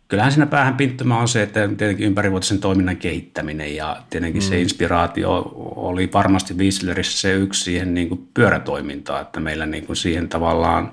kyllähän 0.09 0.33
siinä 0.33 0.47
päähän 0.47 0.77
pinttymä 0.77 1.19
on 1.19 1.29
se, 1.29 1.43
että 1.43 1.69
tietenkin 1.69 2.07
ympärivuotisen 2.07 2.59
toiminnan 2.59 2.97
kehittäminen 2.97 3.77
ja 3.77 4.03
tietenkin 4.11 4.43
mm. 4.43 4.47
se 4.47 4.61
inspiraatio 4.61 5.53
oli 5.77 6.11
varmasti 6.13 6.55
Wieslerissä 6.55 7.19
se 7.19 7.33
yksi 7.33 7.65
siihen 7.65 7.95
niin 7.95 8.09
kuin 8.09 8.29
pyörätoimintaan, 8.35 9.23
että 9.23 9.41
meillä 9.41 9.67
niin 9.67 9.87
kuin 9.87 9.97
siihen 9.97 10.29
tavallaan 10.29 10.93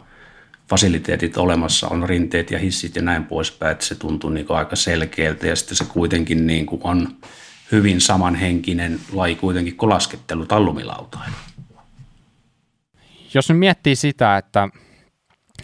fasiliteetit 0.70 1.38
olemassa, 1.38 1.88
on 1.88 2.10
rinteet 2.10 2.52
ja 2.52 2.60
hissit 2.60 2.96
ja 2.96 3.02
näin 3.02 3.26
poispäin, 3.26 3.72
että 3.72 3.86
se 3.86 3.96
tuntuu 3.96 4.30
niin 4.30 4.46
kuin 4.46 4.58
aika 4.58 4.76
selkeältä 4.76 5.48
ja 5.48 5.56
sitten 5.56 5.78
se 5.78 5.86
kuitenkin 5.86 6.48
niin 6.48 6.66
kuin 6.66 6.82
on 6.84 7.08
hyvin 7.72 8.02
samanhenkinen 8.02 9.00
laji 9.14 9.36
kuitenkin 9.36 9.78
kuin 9.78 9.90
laskettelu 9.90 10.46
tai 10.46 10.60
lumilautailu. 10.60 11.36
Jos 13.34 13.50
nyt 13.50 13.60
miettii 13.60 13.96
sitä, 13.96 14.38
että 14.38 14.70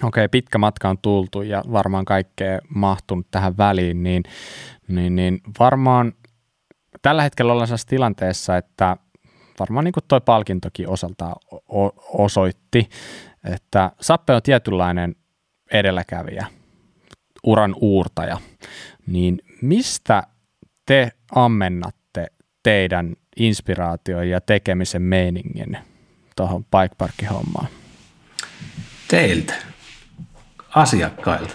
okei, 0.04 0.28
pitkä 0.28 0.58
matka 0.58 0.90
on 0.90 0.98
tultu 0.98 1.42
ja 1.42 1.64
varmaan 1.72 2.06
kaikkea 2.06 2.60
mahtunut 2.70 3.28
tähän 3.32 3.58
väliin, 3.58 4.04
niin, 4.04 4.24
niin, 4.88 5.16
niin 5.16 5.42
varmaan 5.60 6.14
tällä 7.02 7.24
hetkellä 7.24 7.52
ollaan 7.52 7.68
sellaisessa 7.68 7.90
tilanteessa, 7.90 8.58
että 8.58 8.98
varmaan 9.60 9.86
niin 9.86 9.94
kuin 9.94 10.04
toi 10.08 10.22
palkintokin 10.22 10.90
osaltaan 10.90 11.36
osoitti, 12.14 12.90
että 13.44 13.92
Sappe 14.02 14.34
on 14.34 14.42
tietynlainen 14.42 15.16
edelläkävijä, 15.72 16.48
uran 17.44 17.76
uurtaja, 17.82 18.38
niin 19.08 19.42
mistä 19.62 20.24
te 20.86 21.12
ammennatte 21.36 22.28
teidän 22.64 23.16
inspiraatio 23.38 24.22
ja 24.22 24.42
tekemisen 24.42 25.02
meiningin 25.02 25.78
tuohon 26.36 26.66
bike 26.66 27.26
hommaan? 27.26 27.68
Teiltä, 29.08 29.54
asiakkailta, 30.76 31.54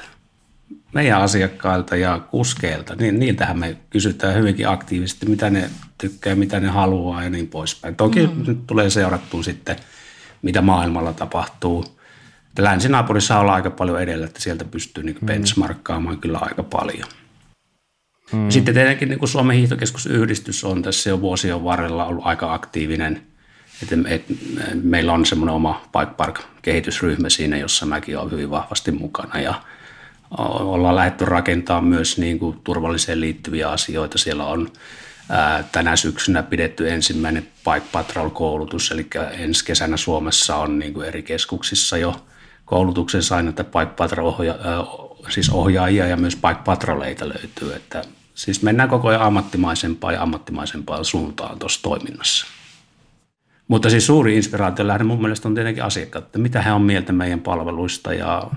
meidän 0.94 1.22
asiakkailta 1.22 1.96
ja 1.96 2.18
kuskeilta, 2.30 2.94
niin 2.94 3.18
niiltähän 3.18 3.58
me 3.58 3.76
kysytään 3.90 4.34
hyvinkin 4.34 4.68
aktiivisesti, 4.68 5.26
mitä 5.26 5.50
ne 5.50 5.70
tykkää, 5.98 6.34
mitä 6.34 6.60
ne 6.60 6.68
haluaa 6.68 7.22
ja 7.22 7.30
niin 7.30 7.48
poispäin. 7.48 7.96
Toki 7.96 8.26
mm. 8.26 8.42
nyt 8.46 8.66
tulee 8.66 8.90
seurattua 8.90 9.42
sitten, 9.42 9.76
mitä 10.42 10.62
maailmalla 10.62 11.12
tapahtuu. 11.12 11.84
Länsinaapurissa 12.58 13.38
ollaan 13.38 13.56
aika 13.56 13.70
paljon 13.70 14.02
edellä, 14.02 14.26
että 14.26 14.40
sieltä 14.40 14.64
pystyy 14.64 15.04
niin 15.04 15.18
benchmarkkaamaan 15.26 16.18
kyllä 16.18 16.38
aika 16.38 16.62
paljon. 16.62 17.08
Mm. 18.32 18.50
Sitten 18.50 18.74
tietenkin 18.74 19.08
niin 19.08 19.18
kuin 19.18 19.28
Suomen 19.28 19.56
hiihtokeskusyhdistys 19.56 20.64
on 20.64 20.82
tässä 20.82 21.10
jo 21.10 21.20
vuosien 21.20 21.64
varrella 21.64 22.04
ollut 22.04 22.26
aika 22.26 22.54
aktiivinen. 22.54 23.22
Et, 23.82 23.88
et, 24.06 24.24
meillä 24.82 25.12
on 25.12 25.26
semmoinen 25.26 25.54
oma 25.54 25.82
Bike 25.98 26.14
Park-kehitysryhmä 26.16 27.28
siinä, 27.28 27.56
jossa 27.56 27.86
mäkin 27.86 28.18
olen 28.18 28.30
hyvin 28.30 28.50
vahvasti 28.50 28.92
mukana 28.92 29.40
ja 29.40 29.54
ollaan 30.38 30.96
lähdetty 30.96 31.24
rakentamaan 31.24 31.84
myös 31.84 32.18
niin 32.18 32.38
kuin 32.38 32.60
turvalliseen 32.64 33.20
liittyviä 33.20 33.68
asioita. 33.68 34.18
Siellä 34.18 34.46
on 34.46 34.68
ää, 35.28 35.64
tänä 35.72 35.96
syksynä 35.96 36.42
pidetty 36.42 36.90
ensimmäinen 36.90 37.42
Bike 37.42 37.86
Patrol-koulutus, 37.92 38.90
eli 38.90 39.06
ensi 39.30 39.64
kesänä 39.64 39.96
Suomessa 39.96 40.56
on 40.56 40.78
niin 40.78 40.94
kuin 40.94 41.08
eri 41.08 41.22
keskuksissa 41.22 41.98
jo 41.98 42.26
koulutuksen 42.64 43.22
sain, 43.22 43.48
että 43.48 43.64
Bike 43.64 43.94
Patrol 43.96 44.32
siis 45.28 45.50
ohjaajia 45.50 46.06
ja 46.06 46.16
myös 46.16 46.36
Bike 46.36 46.62
Patroleita 46.64 47.28
löytyy, 47.28 47.74
että 47.74 48.04
Siis 48.40 48.62
mennään 48.62 48.88
koko 48.88 49.08
ajan 49.08 49.22
ammattimaisempaan 49.22 50.14
ja 50.14 50.22
ammattimaisempaan 50.22 51.04
suuntaan 51.04 51.58
tuossa 51.58 51.82
toiminnassa. 51.82 52.46
Mutta 53.70 53.90
siis 53.90 54.06
suuri 54.06 54.36
inspiraatio 54.36 54.86
lähde 54.86 55.04
mun 55.04 55.20
mielestä 55.20 55.48
on 55.48 55.54
tietenkin 55.54 55.84
asiakkaat, 55.84 56.24
että 56.24 56.38
mitä 56.38 56.62
he 56.62 56.72
on 56.72 56.82
mieltä 56.82 57.12
meidän 57.12 57.40
palveluista 57.40 58.14
ja 58.14 58.50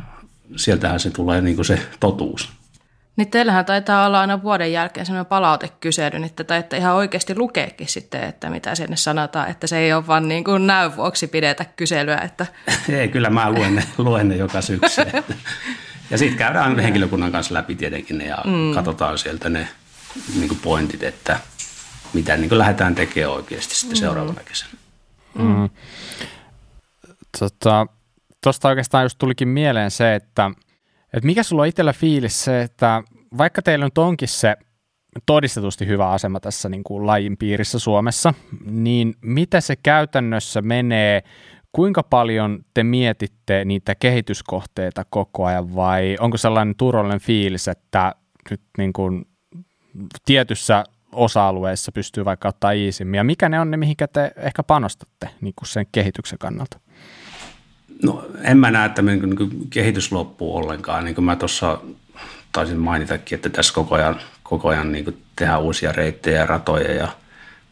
sieltähän 0.55 0.99
se 0.99 1.09
tulee 1.09 1.41
niin 1.41 1.55
kuin 1.55 1.65
se 1.65 1.79
totuus. 1.99 2.49
Niin 3.15 3.31
teillähän 3.31 3.65
taitaa 3.65 4.05
olla 4.05 4.19
aina 4.19 4.43
vuoden 4.43 4.71
jälkeen 4.71 5.05
sellainen 5.05 5.25
palautekysely, 5.25 6.19
niin 6.19 6.23
että 6.23 6.43
taitte 6.43 6.77
ihan 6.77 6.95
oikeasti 6.95 7.35
lukeekin 7.35 7.87
sitten, 7.87 8.23
että 8.23 8.49
mitä 8.49 8.75
sinne 8.75 8.95
sanotaan, 8.95 9.49
että 9.49 9.67
se 9.67 9.77
ei 9.77 9.93
ole 9.93 10.07
vaan 10.07 10.27
niin 10.27 10.43
kuin 10.43 10.67
näy 10.67 10.91
vuoksi 10.95 11.27
pidetä 11.27 11.65
kyselyä. 11.75 12.17
Että... 12.17 12.45
ei, 12.89 13.07
kyllä 13.07 13.29
mä 13.29 13.51
luen 13.51 13.75
ne, 13.75 13.83
luen 13.97 14.29
ne 14.29 14.35
joka 14.35 14.61
syksy. 14.61 15.01
Ja 16.11 16.17
sitten 16.17 16.37
käydään 16.37 16.79
henkilökunnan 16.79 17.31
kanssa 17.31 17.53
läpi 17.53 17.75
tietenkin 17.75 18.17
ne 18.17 18.25
ja 18.25 18.37
mm. 18.45 18.73
katsotaan 18.73 19.17
sieltä 19.17 19.49
ne 19.49 19.67
niin 20.35 20.47
kuin 20.47 20.59
pointit, 20.63 21.03
että 21.03 21.39
mitä 22.13 22.37
niin 22.37 22.49
kuin 22.49 22.59
lähdetään 22.59 22.95
tekemään 22.95 23.33
oikeasti 23.33 23.75
sitten 23.75 23.97
mm. 23.97 23.99
seuraavana 23.99 24.41
kesänä. 24.45 24.82
Mm. 25.35 25.69
Tota, 27.39 27.87
tuosta 28.43 28.67
oikeastaan 28.67 29.05
just 29.05 29.17
tulikin 29.17 29.47
mieleen 29.47 29.91
se, 29.91 30.15
että, 30.15 30.51
että 31.13 31.25
mikä 31.25 31.43
sulla 31.43 31.61
on 31.61 31.67
itsellä 31.67 31.93
fiilis 31.93 32.43
se, 32.43 32.61
että 32.61 33.03
vaikka 33.37 33.61
teillä 33.61 33.85
nyt 33.85 33.97
onkin 33.97 34.27
se 34.27 34.55
todistetusti 35.25 35.87
hyvä 35.87 36.09
asema 36.09 36.39
tässä 36.39 36.69
niin 36.69 36.83
kuin 36.83 37.07
lajin 37.07 37.37
piirissä 37.37 37.79
Suomessa, 37.79 38.33
niin 38.65 39.13
mitä 39.21 39.61
se 39.61 39.75
käytännössä 39.75 40.61
menee 40.61 41.23
Kuinka 41.75 42.03
paljon 42.03 42.65
te 42.73 42.83
mietitte 42.83 43.65
niitä 43.65 43.95
kehityskohteita 43.95 45.05
koko 45.09 45.45
ajan 45.45 45.75
vai 45.75 46.17
onko 46.19 46.37
sellainen 46.37 46.75
turvallinen 46.75 47.19
fiilis, 47.19 47.67
että 47.67 48.15
nyt 48.49 48.61
niin 48.77 48.93
kuin 48.93 49.25
tietyssä 50.25 50.83
osa-alueessa 51.13 51.91
pystyy 51.91 52.25
vaikka 52.25 52.47
ottaa 52.47 52.71
iisimmin 52.71 53.17
ja 53.17 53.23
mikä 53.23 53.49
ne 53.49 53.59
on 53.59 53.71
ne, 53.71 53.77
mihinkä 53.77 54.07
te 54.07 54.31
ehkä 54.37 54.63
panostatte 54.63 55.29
niin 55.41 55.53
kuin 55.55 55.67
sen 55.67 55.85
kehityksen 55.91 56.39
kannalta? 56.39 56.79
No 58.03 58.25
en 58.41 58.57
mä 58.57 58.71
näe, 58.71 58.85
että 58.85 59.01
niin 59.01 59.69
kehitys 59.69 60.11
loppuu 60.11 60.57
ollenkaan. 60.57 61.05
Niin 61.05 61.15
kuin 61.15 61.25
mä 61.25 61.35
tuossa 61.35 61.79
taisin 62.51 62.79
mainitakin, 62.79 63.35
että 63.35 63.49
tässä 63.49 63.73
koko 63.73 63.95
ajan, 63.95 64.19
koko 64.43 64.69
ajan 64.69 64.91
niin 64.91 65.23
tehdään 65.35 65.61
uusia 65.61 65.91
reittejä 65.91 66.39
ja 66.39 66.45
ratoja 66.45 66.93
ja 66.93 67.07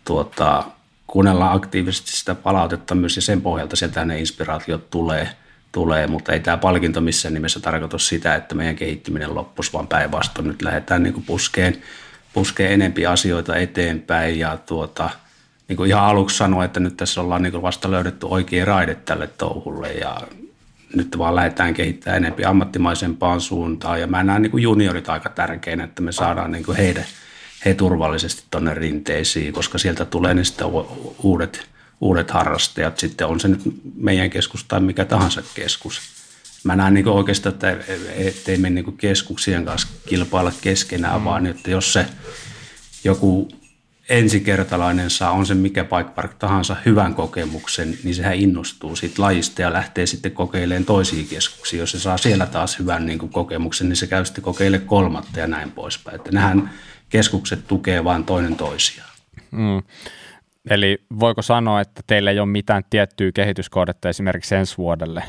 tuota, 0.05 0.63
kuunnellaan 1.07 1.55
aktiivisesti 1.55 2.11
sitä 2.11 2.35
palautetta 2.35 2.95
myös 2.95 3.15
ja 3.15 3.21
sen 3.21 3.41
pohjalta 3.41 3.75
sieltä 3.75 4.05
ne 4.05 4.19
inspiraatiot 4.19 4.89
tulee, 4.89 5.29
tulee, 5.71 6.07
mutta 6.07 6.33
ei 6.33 6.39
tämä 6.39 6.57
palkinto 6.57 7.01
missään 7.01 7.33
nimessä 7.33 7.59
tarkoita 7.59 7.97
sitä, 7.97 8.35
että 8.35 8.55
meidän 8.55 8.75
kehittyminen 8.75 9.35
loppuisi, 9.35 9.73
vaan 9.73 9.87
päinvastoin 9.87 10.47
nyt 10.47 10.61
lähdetään 10.61 11.03
niin 11.03 11.23
puskeen, 11.23 11.81
puskeen 12.33 12.71
enempi 12.71 13.05
asioita 13.05 13.55
eteenpäin 13.55 14.39
ja 14.39 14.57
tuota, 14.65 15.09
niin 15.67 15.77
kuin 15.77 15.89
ihan 15.89 16.03
aluksi 16.03 16.37
sanoin, 16.37 16.65
että 16.65 16.79
nyt 16.79 16.97
tässä 16.97 17.21
ollaan 17.21 17.41
niin 17.41 17.61
vasta 17.61 17.91
löydetty 17.91 18.27
oikea 18.29 18.65
raide 18.65 18.95
tälle 18.95 19.27
touhulle 19.27 19.93
ja 19.93 20.21
nyt 20.95 21.17
vaan 21.17 21.35
lähdetään 21.35 21.73
kehittämään 21.73 22.23
enempi 22.23 22.45
ammattimaisempaan 22.45 23.41
suuntaan 23.41 24.01
ja 24.01 24.07
mä 24.07 24.23
näen 24.23 24.41
niin 24.41 24.51
kuin 24.51 24.63
juniorit 24.63 25.09
aika 25.09 25.29
tärkeänä, 25.29 25.83
että 25.83 26.01
me 26.01 26.11
saadaan 26.11 26.51
niin 26.51 26.65
kuin 26.65 26.77
heidän– 26.77 27.05
he 27.65 27.73
turvallisesti 27.73 28.43
tuonne 28.51 28.73
rinteisiin, 28.73 29.53
koska 29.53 29.77
sieltä 29.77 30.05
tulee 30.05 30.33
ne 30.33 30.43
sitten 30.43 30.67
uudet, 31.23 31.67
uudet 32.01 32.31
harrastajat. 32.31 32.99
Sitten 32.99 33.27
on 33.27 33.39
se 33.39 33.47
nyt 33.47 33.61
meidän 33.95 34.29
keskus 34.29 34.63
tai 34.63 34.79
mikä 34.79 35.05
tahansa 35.05 35.43
keskus. 35.55 36.01
Mä 36.63 36.75
näen 36.75 36.93
niin 36.93 37.07
oikeastaan, 37.07 37.55
että 37.55 38.51
ei 38.51 38.57
me 38.57 38.69
niin 38.69 38.97
keskuksien 38.97 39.65
kanssa 39.65 39.87
kilpailla 40.07 40.51
keskenään, 40.61 41.19
mm. 41.19 41.25
vaan 41.25 41.45
että 41.45 41.71
jos 41.71 41.93
se 41.93 42.05
joku 43.03 43.49
ensikertalainen 44.09 45.09
saa, 45.09 45.31
on 45.31 45.45
se 45.45 45.53
mikä 45.53 45.83
Bike 45.83 46.11
Park 46.15 46.33
tahansa, 46.33 46.75
hyvän 46.85 47.15
kokemuksen, 47.15 47.97
niin 48.03 48.15
sehän 48.15 48.35
innostuu 48.35 48.95
siitä 48.95 49.21
lajista 49.21 49.61
ja 49.61 49.73
lähtee 49.73 50.05
sitten 50.05 50.31
kokeilemaan 50.31 50.85
toisiin 50.85 51.27
keskuksiin. 51.27 51.79
Jos 51.79 51.91
se 51.91 51.99
saa 51.99 52.17
siellä 52.17 52.45
taas 52.45 52.79
hyvän 52.79 53.05
niin 53.05 53.19
kuin 53.19 53.31
kokemuksen, 53.31 53.89
niin 53.89 53.97
se 53.97 54.07
käy 54.07 54.25
sitten 54.25 54.43
kokeilemaan 54.43 54.87
kolmatta 54.87 55.39
ja 55.39 55.47
näin 55.47 55.71
poispäin. 55.71 56.15
Että 56.15 56.31
nähän 56.31 56.71
keskukset 57.09 57.67
tukee 57.67 58.03
vain 58.03 58.23
toinen 58.23 58.55
toisiaan. 58.55 59.09
Mm. 59.51 59.81
Eli 60.69 60.97
voiko 61.19 61.41
sanoa, 61.41 61.81
että 61.81 62.01
teillä 62.07 62.31
ei 62.31 62.39
ole 62.39 62.49
mitään 62.49 62.83
tiettyä 62.89 63.31
kehityskohdetta 63.31 64.09
esimerkiksi 64.09 64.55
ensi 64.55 64.77
vuodelle 64.77 65.23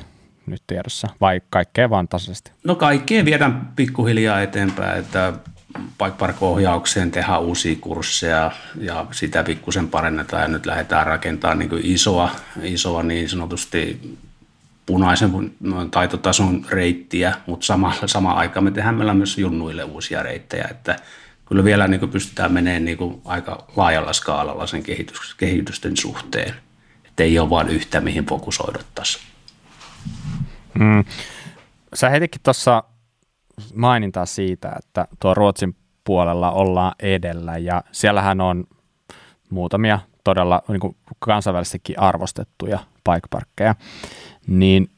nyt 0.46 0.62
tiedossa, 0.66 1.08
vai 1.20 1.40
kaikkea 1.50 1.90
vaan 1.90 2.08
tasaisesti? 2.08 2.50
No 2.64 2.74
kaikkea 2.74 3.24
viedään 3.24 3.72
pikkuhiljaa 3.76 4.40
eteenpäin, 4.40 4.98
että 4.98 5.32
Bike 5.78 6.16
Park-ohjaukseen 6.18 7.10
tehdään 7.10 7.42
uusia 7.42 7.76
kursseja 7.80 8.50
ja 8.80 9.06
sitä 9.10 9.44
pikkusen 9.44 9.88
parannetaan 9.88 10.42
ja 10.42 10.48
nyt 10.48 10.66
lähdetään 10.66 11.06
rakentamaan 11.06 11.58
niin 11.58 11.70
isoa, 11.82 12.30
isoa 12.62 13.02
niin 13.02 13.28
sanotusti 13.28 14.00
punaisen 14.86 15.52
taitotason 15.90 16.66
reittiä, 16.68 17.34
mutta 17.46 17.66
sama, 17.66 17.94
sama 18.06 18.32
aikaan 18.32 18.64
me 18.64 18.70
tehdään 18.70 18.94
meillä 18.94 19.14
myös 19.14 19.38
junnuille 19.38 19.84
uusia 19.84 20.22
reittejä, 20.22 20.68
että 20.70 20.96
kyllä 21.46 21.64
vielä 21.64 21.88
niin 21.88 22.10
pystytään 22.10 22.52
menemään 22.52 22.84
niin 22.84 22.98
aika 23.24 23.66
laajalla 23.76 24.12
skaalalla 24.12 24.66
sen 24.66 24.82
kehitys, 24.82 25.34
kehitysten 25.34 25.96
suhteen. 25.96 26.54
Että 27.04 27.22
ei 27.22 27.38
ole 27.38 27.50
vain 27.50 27.68
yhtä, 27.68 28.00
mihin 28.00 28.26
fokusoiduttaisiin. 28.26 29.31
Mm. 30.78 31.04
Sä 31.94 32.08
hetikin 32.08 32.40
tuossa 32.42 32.84
mainintaa 33.74 34.26
siitä, 34.26 34.72
että 34.78 35.08
tuo 35.20 35.34
Ruotsin 35.34 35.76
puolella 36.04 36.50
ollaan 36.50 36.94
edellä 37.00 37.58
ja 37.58 37.82
siellähän 37.92 38.40
on 38.40 38.64
muutamia 39.50 40.00
todella 40.24 40.62
niin 40.68 40.80
kuin 40.80 40.96
kansainvälisestikin 41.18 41.98
arvostettuja 41.98 42.78
paikparkkeja, 43.04 43.74
niin 44.46 44.90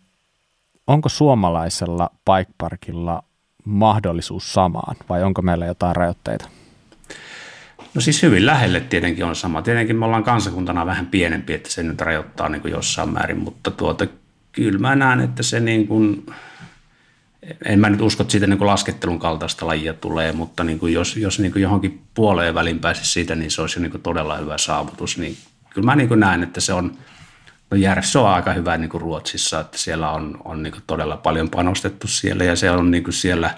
onko 0.86 1.08
suomalaisella 1.08 2.10
paikparkilla 2.24 3.22
mahdollisuus 3.64 4.52
samaan 4.52 4.96
vai 5.08 5.22
onko 5.22 5.42
meillä 5.42 5.66
jotain 5.66 5.96
rajoitteita? 5.96 6.48
No 7.94 8.00
siis 8.00 8.22
hyvin 8.22 8.46
lähelle 8.46 8.80
tietenkin 8.80 9.24
on 9.24 9.36
sama. 9.36 9.62
Tietenkin 9.62 9.96
me 9.96 10.04
ollaan 10.04 10.24
kansakuntana 10.24 10.86
vähän 10.86 11.06
pienempi, 11.06 11.54
että 11.54 11.70
se 11.70 11.82
nyt 11.82 12.00
rajoittaa 12.00 12.48
niin 12.48 12.62
kuin 12.62 12.72
jossain 12.72 13.08
määrin, 13.08 13.38
mutta 13.38 13.70
tuota, 13.70 14.06
kyllä 14.54 14.78
mä 14.78 14.96
näen, 14.96 15.20
että 15.20 15.42
se 15.42 15.60
niin 15.60 15.86
kuin, 15.86 16.26
en 17.64 17.80
mä 17.80 17.90
nyt 17.90 18.00
usko, 18.00 18.22
että 18.22 18.32
siitä 18.32 18.46
niin 18.46 18.58
kuin 18.58 18.68
laskettelun 18.68 19.18
kaltaista 19.18 19.66
lajia 19.66 19.94
tulee, 19.94 20.32
mutta 20.32 20.64
niin 20.64 20.78
kuin 20.78 20.92
jos, 20.92 21.16
jos 21.16 21.38
niin 21.38 21.52
kuin 21.52 21.62
johonkin 21.62 22.02
puoleen 22.14 22.54
välin 22.54 22.78
pääsisi 22.78 23.12
siitä, 23.12 23.34
niin 23.34 23.50
se 23.50 23.60
olisi 23.60 23.78
jo 23.78 23.82
niin 23.82 23.90
kuin 23.90 24.02
todella 24.02 24.36
hyvä 24.36 24.58
saavutus. 24.58 25.18
Niin 25.18 25.36
kyllä 25.70 25.84
mä 25.84 25.96
niin 25.96 26.08
kuin 26.08 26.20
näen, 26.20 26.42
että 26.42 26.60
se 26.60 26.72
on 26.72 26.98
No 27.70 27.76
Järvsö 27.76 28.20
on 28.20 28.30
aika 28.30 28.52
hyvä 28.52 28.78
niin 28.78 28.90
kuin 28.90 29.00
Ruotsissa, 29.00 29.60
että 29.60 29.78
siellä 29.78 30.10
on, 30.10 30.38
on 30.44 30.62
niin 30.62 30.72
kuin 30.72 30.82
todella 30.86 31.16
paljon 31.16 31.50
panostettu 31.50 32.06
siellä 32.06 32.44
ja 32.44 32.56
se 32.56 32.70
on 32.70 32.90
niin 32.90 33.04
kuin 33.04 33.14
siellä 33.14 33.50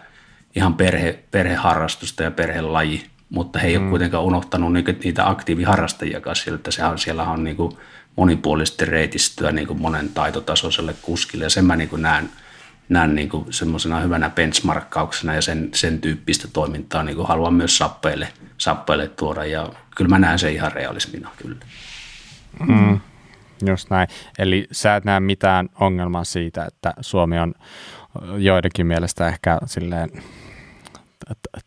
ihan 0.56 0.74
perhe, 0.74 1.18
perheharrastusta 1.30 2.22
ja 2.22 2.30
perhelaji, 2.30 3.06
mutta 3.30 3.58
he 3.58 3.68
ei 3.68 3.78
mm. 3.78 3.82
ole 3.82 3.90
kuitenkaan 3.90 4.24
unohtanut 4.24 4.72
niitä 4.72 5.28
aktiiviharrastajia 5.28 6.20
siellä, 6.34 6.56
että 6.56 6.70
sehän, 6.70 6.98
siellä 6.98 7.22
on 7.22 7.44
niin 7.44 7.56
kuin 7.56 7.72
monipuolisesti 8.16 8.84
reitistöä 8.84 9.52
niin 9.52 9.66
kuin 9.66 9.80
monen 9.80 10.08
taitotasoiselle 10.08 10.94
kuskille 11.02 11.44
ja 11.44 11.50
sen 11.50 11.64
mä 11.64 11.76
niin 11.76 11.88
kuin 11.88 12.02
näen, 12.02 12.30
näen 12.88 13.14
niin 13.14 13.28
kuin 13.28 13.52
semmoisena 13.52 14.00
hyvänä 14.00 14.30
benchmarkkauksena 14.30 15.34
ja 15.34 15.42
sen, 15.42 15.68
sen 15.74 16.00
tyyppistä 16.00 16.48
toimintaa 16.52 17.02
niin 17.02 17.16
kuin 17.16 17.28
haluan 17.28 17.54
myös 17.54 17.78
sappeille, 17.78 18.28
sappeille 18.58 19.08
tuoda 19.08 19.44
ja 19.44 19.68
kyllä 19.96 20.08
mä 20.08 20.18
näen 20.18 20.38
sen 20.38 20.52
ihan 20.52 20.72
realismina 20.72 21.30
kyllä. 21.36 21.56
Mm. 22.68 23.00
Just 23.66 23.90
näin. 23.90 24.08
Eli 24.38 24.66
sä 24.72 24.96
et 24.96 25.04
näe 25.04 25.20
mitään 25.20 25.68
ongelmaa 25.80 26.24
siitä, 26.24 26.64
että 26.64 26.94
Suomi 27.00 27.38
on 27.38 27.54
joidenkin 28.38 28.86
mielestä 28.86 29.28
ehkä 29.28 29.58
silleen 29.66 30.10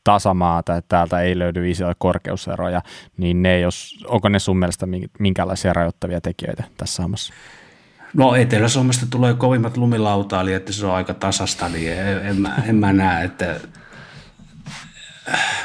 tasamaata, 0.04 0.76
että 0.76 0.90
täältä 0.90 1.22
ei 1.22 1.40
löydy 1.40 1.70
isoja 1.70 1.94
korkeuseroja, 1.98 2.82
niin 3.18 3.42
ne 3.42 3.60
jos, 3.60 4.06
onko 4.08 4.30
ne 4.30 4.40
sun 4.40 4.58
mielestä 4.58 4.88
minkälaisia 5.20 5.74
rajoittavia 5.74 6.22
tekijöitä 6.22 6.64
tässä 6.78 7.04
samassa? 7.04 7.34
No 8.14 8.36
Etelä-Suomesta 8.36 9.06
tulee 9.10 9.34
kovimmat 9.34 9.78
lumilautailijat, 9.78 10.60
että 10.60 10.74
se 10.74 10.86
on 10.86 10.96
aika 10.96 11.14
tasasta, 11.14 11.70
niin 11.70 11.94
en, 11.94 12.26
en, 12.26 12.42
mä, 12.42 12.56
en 12.68 12.76
mä 12.76 12.94
näe, 12.94 13.26
että 13.26 13.60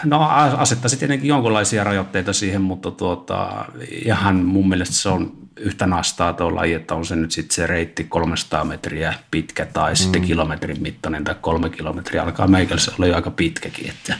No 0.05 0.29
asettaisi 0.57 0.97
tietenkin 0.97 1.29
jonkinlaisia 1.29 1.85
rajoitteita 1.85 2.33
siihen, 2.33 2.63
mutta 2.63 2.91
tuota, 2.91 3.65
ihan 3.91 4.37
mun 4.37 4.69
mielestä 4.69 4.95
se 4.95 5.09
on 5.09 5.33
yhtä 5.57 5.87
nastaa 5.87 6.33
tuo 6.33 6.55
laji, 6.55 6.75
että 6.75 6.95
on 6.95 7.07
se 7.07 7.17
nyt 7.17 7.33
sitten 7.33 7.55
se 7.55 7.67
reitti 7.67 8.05
300 8.05 8.65
metriä 8.65 9.15
pitkä 9.31 9.67
tai 9.67 9.93
mm. 9.93 9.97
sitten 9.97 10.23
kilometrin 10.23 10.83
mittainen 10.83 11.25
tai 11.25 11.35
kolme 11.41 11.71
kilometriä. 11.71 12.23
Alkaa 12.23 12.47
meikällä 12.47 12.93
olla 12.99 13.07
jo 13.07 13.17
aika 13.17 13.31
pitkäkin. 13.31 13.91
Että. 13.91 14.17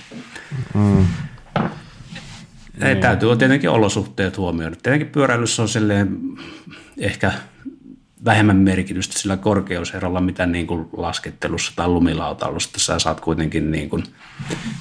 Mm. 0.75 1.07
Ei, 2.81 2.97
täytyy 2.97 3.37
tietenkin 3.37 3.71
olosuhteet 3.71 4.39
huomioida. 4.39 4.77
Tietenkin 4.83 5.09
pyöräilyssä 5.09 5.63
on 5.63 5.69
silleen 5.69 6.19
ehkä 6.99 7.33
vähemmän 8.25 8.57
merkitystä 8.57 9.19
sillä 9.19 9.37
korkeuserolla, 9.37 10.21
mitä 10.21 10.47
niin 10.47 10.67
kuin 10.67 10.89
laskettelussa 10.97 11.73
tai 11.77 11.89
lumilautailussa. 11.89 12.79
Sä 12.79 12.99
saat 12.99 13.21
kuitenkin 13.21 13.71
niin 13.71 13.91
kuin 13.91 14.05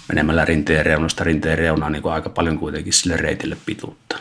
menemällä 0.08 0.46
rinteen 0.46 0.86
reunasta 0.86 1.24
rinteen 1.24 1.58
reunaan 1.58 1.92
niin 1.92 2.04
kuin 2.04 2.14
aika 2.14 2.30
paljon 2.30 2.60
kuitenkin 2.60 2.94
sille 2.94 3.18
reitille 3.18 3.58
pituutta. 3.66 4.18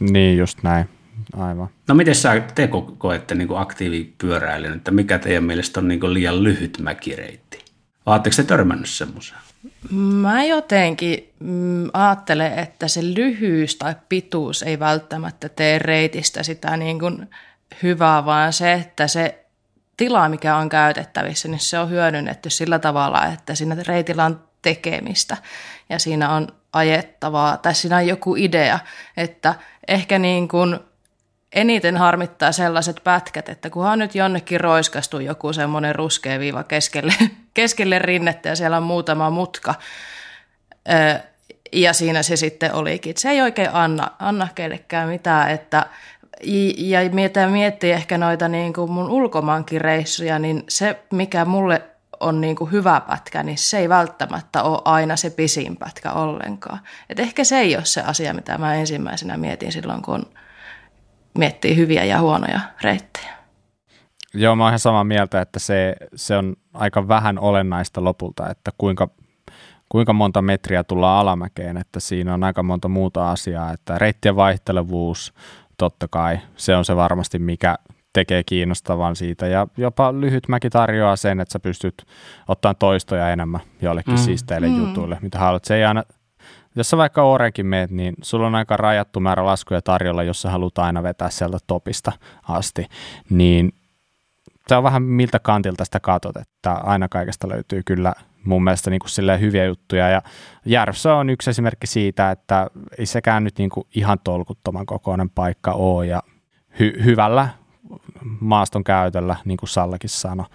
Niin, 0.00 0.38
just 0.38 0.62
näin. 0.62 0.88
Aivan. 1.36 1.68
No 1.88 1.94
miten 1.94 2.14
sä 2.14 2.42
te 2.54 2.68
koette 2.98 3.34
niin 3.34 3.48
aktiivipyöräilijän, 3.54 4.76
että 4.76 4.90
mikä 4.90 5.18
teidän 5.18 5.44
mielestä 5.44 5.80
on 5.80 5.88
niin 5.88 6.00
kuin 6.00 6.14
liian 6.14 6.44
lyhyt 6.44 6.78
mäkireitti? 6.82 7.64
Oletteko 8.06 8.36
te 8.36 8.42
törmännyt 8.42 8.88
semmoiseen? 8.88 9.40
Mä 9.90 10.44
jotenkin 10.44 11.32
mm, 11.40 11.90
ajattelen, 11.92 12.58
että 12.58 12.88
se 12.88 13.02
lyhyys 13.02 13.76
tai 13.76 13.94
pituus 14.08 14.62
ei 14.62 14.78
välttämättä 14.78 15.48
tee 15.48 15.78
reitistä 15.78 16.42
sitä 16.42 16.76
niin 16.76 16.98
kuin 16.98 17.28
hyvää, 17.82 18.24
vaan 18.24 18.52
se, 18.52 18.72
että 18.72 19.06
se 19.06 19.44
tila, 19.96 20.28
mikä 20.28 20.56
on 20.56 20.68
käytettävissä, 20.68 21.48
niin 21.48 21.60
se 21.60 21.78
on 21.78 21.90
hyödynnetty 21.90 22.50
sillä 22.50 22.78
tavalla, 22.78 23.26
että 23.26 23.54
siinä 23.54 23.76
reitillä 23.86 24.24
on 24.24 24.44
tekemistä 24.62 25.36
ja 25.88 25.98
siinä 25.98 26.30
on 26.30 26.48
ajettavaa 26.72 27.56
tai 27.56 27.74
siinä 27.74 27.96
on 27.96 28.06
joku 28.06 28.36
idea, 28.36 28.78
että 29.16 29.54
ehkä 29.88 30.18
niin 30.18 30.48
kuin 30.48 30.78
eniten 31.52 31.96
harmittaa 31.96 32.52
sellaiset 32.52 33.00
pätkät, 33.04 33.48
että 33.48 33.70
kunhan 33.70 33.98
nyt 33.98 34.14
jonnekin 34.14 34.60
roiskastuu 34.60 35.20
joku 35.20 35.52
semmoinen 35.52 35.94
ruskea 35.94 36.38
viiva 36.38 36.64
keskelle, 36.64 37.14
keskelle 37.54 37.98
rinnettä 37.98 38.48
ja 38.48 38.56
siellä 38.56 38.76
on 38.76 38.82
muutama 38.82 39.30
mutka, 39.30 39.74
ja 41.72 41.92
siinä 41.92 42.22
se 42.22 42.36
sitten 42.36 42.74
olikin. 42.74 43.14
Se 43.16 43.30
ei 43.30 43.42
oikein 43.42 43.70
anna, 43.72 44.10
anna 44.18 44.48
kellekään 44.54 45.08
mitään, 45.08 45.50
että 45.50 45.86
ja 46.76 46.98
mitä 47.12 47.46
miettii 47.46 47.92
ehkä 47.92 48.18
noita 48.18 48.48
niin 48.48 48.72
kuin 48.72 48.90
mun 48.90 49.10
ulkomaankin 49.10 49.80
reissuja, 49.80 50.38
niin 50.38 50.64
se 50.68 51.02
mikä 51.10 51.44
mulle 51.44 51.82
on 52.20 52.40
niin 52.40 52.56
kuin 52.56 52.72
hyvä 52.72 53.00
pätkä, 53.00 53.42
niin 53.42 53.58
se 53.58 53.78
ei 53.78 53.88
välttämättä 53.88 54.62
ole 54.62 54.82
aina 54.84 55.16
se 55.16 55.30
pisin 55.30 55.76
pätkä 55.76 56.12
ollenkaan. 56.12 56.78
Et 57.08 57.20
ehkä 57.20 57.44
se 57.44 57.58
ei 57.58 57.76
ole 57.76 57.84
se 57.84 58.02
asia, 58.02 58.34
mitä 58.34 58.58
mä 58.58 58.74
ensimmäisenä 58.74 59.36
mietin 59.36 59.72
silloin, 59.72 60.02
kun 60.02 60.26
miettii 61.38 61.76
hyviä 61.76 62.04
ja 62.04 62.20
huonoja 62.20 62.60
reittejä. 62.82 63.34
Joo, 64.34 64.56
mä 64.56 64.64
oon 64.64 64.70
ihan 64.70 64.78
samaa 64.78 65.04
mieltä, 65.04 65.40
että 65.40 65.58
se, 65.58 65.96
se 66.14 66.36
on 66.36 66.56
aika 66.74 67.08
vähän 67.08 67.38
olennaista 67.38 68.04
lopulta, 68.04 68.50
että 68.50 68.70
kuinka, 68.78 69.08
kuinka 69.88 70.12
monta 70.12 70.42
metriä 70.42 70.84
tullaan 70.84 71.20
alamäkeen, 71.20 71.76
että 71.76 72.00
siinä 72.00 72.34
on 72.34 72.44
aika 72.44 72.62
monta 72.62 72.88
muuta 72.88 73.30
asiaa, 73.30 73.72
että 73.72 73.98
reittien 73.98 74.36
vaihtelevuus, 74.36 75.34
totta 75.78 76.08
kai, 76.08 76.38
se 76.56 76.76
on 76.76 76.84
se 76.84 76.96
varmasti, 76.96 77.38
mikä 77.38 77.78
tekee 78.12 78.44
kiinnostavan 78.44 79.16
siitä 79.16 79.46
ja 79.46 79.66
jopa 79.76 80.12
lyhyt 80.12 80.48
mäki 80.48 80.70
tarjoaa 80.70 81.16
sen, 81.16 81.40
että 81.40 81.52
sä 81.52 81.60
pystyt 81.60 82.06
ottamaan 82.48 82.76
toistoja 82.76 83.30
enemmän 83.30 83.60
jollekin 83.82 84.14
mm. 84.14 84.18
siisteille 84.18 84.68
mm. 84.68 84.78
jutuille, 84.78 85.18
mitä 85.22 85.38
haluat. 85.38 85.64
Se 85.64 85.76
ei 85.76 85.84
aina, 85.84 86.02
jos 86.76 86.90
sä 86.90 86.96
vaikka 86.96 87.22
Orenkin 87.22 87.66
meet, 87.66 87.90
niin 87.90 88.14
sulla 88.22 88.46
on 88.46 88.54
aika 88.54 88.76
rajattu 88.76 89.20
määrä 89.20 89.46
laskuja 89.46 89.82
tarjolla, 89.82 90.22
jos 90.22 90.42
sä 90.42 90.50
haluat 90.50 90.78
aina 90.78 91.02
vetää 91.02 91.30
sieltä 91.30 91.58
topista 91.66 92.12
asti, 92.48 92.86
niin 93.30 93.72
se 94.68 94.76
on 94.76 94.82
vähän 94.82 95.02
miltä 95.02 95.38
kantilta 95.38 95.84
sitä 95.84 96.00
katot, 96.00 96.36
että 96.36 96.72
aina 96.72 97.08
kaikesta 97.08 97.48
löytyy 97.48 97.82
kyllä 97.86 98.12
mun 98.44 98.64
mielestä 98.64 98.90
niin 98.90 99.00
kuin 99.00 99.40
hyviä 99.40 99.64
juttuja. 99.64 100.08
Ja 100.08 100.22
Järvsö 100.64 101.14
on 101.14 101.30
yksi 101.30 101.50
esimerkki 101.50 101.86
siitä, 101.86 102.30
että 102.30 102.70
ei 102.98 103.06
sekään 103.06 103.44
nyt 103.44 103.58
niin 103.58 103.70
kuin 103.70 103.86
ihan 103.94 104.18
tolkuttoman 104.24 104.86
kokoinen 104.86 105.30
paikka 105.30 105.72
ole 105.72 106.06
ja 106.06 106.22
hy- 106.80 107.04
hyvällä 107.04 107.48
maaston 108.40 108.84
käytöllä, 108.84 109.36
niin 109.44 109.56
kuin 109.56 109.68
Sallakin 109.68 110.10
sanoi, 110.10 110.46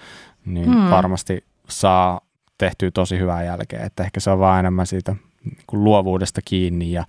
niin 0.45 0.73
hmm. 0.73 0.89
varmasti 0.89 1.43
saa 1.67 2.21
tehtyä 2.57 2.91
tosi 2.91 3.19
hyvää 3.19 3.43
jälkeä. 3.43 3.85
Että 3.85 4.03
ehkä 4.03 4.19
se 4.19 4.31
on 4.31 4.39
vaan 4.39 4.59
enemmän 4.59 4.87
siitä 4.87 5.15
niin 5.43 5.57
kuin 5.67 5.83
luovuudesta 5.83 6.41
kiinni 6.45 6.91
ja 6.91 7.05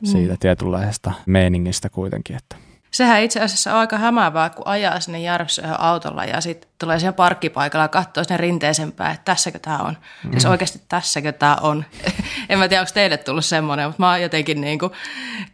hmm. 0.00 0.06
siitä 0.06 0.36
tietynlaisesta 0.40 1.12
meiningistä 1.26 1.88
kuitenkin. 1.88 2.36
Että. 2.36 2.69
Sehän 2.90 3.22
itse 3.22 3.40
asiassa 3.40 3.72
on 3.72 3.78
aika 3.78 3.98
hämäävää, 3.98 4.50
kun 4.50 4.66
ajaa 4.66 5.00
sinne 5.00 5.20
Järvsöön 5.20 5.80
autolla 5.80 6.24
ja 6.24 6.40
sitten 6.40 6.70
tulee 6.78 6.98
siellä 6.98 7.12
parkkipaikalla 7.12 7.84
ja 7.84 7.88
katsoo 7.88 8.24
sinne 8.24 8.36
rinteeseen 8.36 8.92
päin, 8.92 9.14
että 9.14 9.24
tässäkö 9.24 9.58
tämä 9.58 9.78
on. 9.78 9.96
Mm. 10.24 10.30
Siis 10.30 10.46
oikeasti 10.46 10.80
tässäkö 10.88 11.32
tämä 11.32 11.56
on. 11.60 11.84
en 12.48 12.58
mä 12.58 12.68
tiedä, 12.68 12.80
onko 12.80 12.92
teille 12.94 13.16
tullut 13.16 13.44
semmoinen, 13.44 13.86
mutta 13.86 14.02
mä 14.02 14.18
jotenkin 14.18 14.60
niin 14.60 14.78
kuin, 14.78 14.92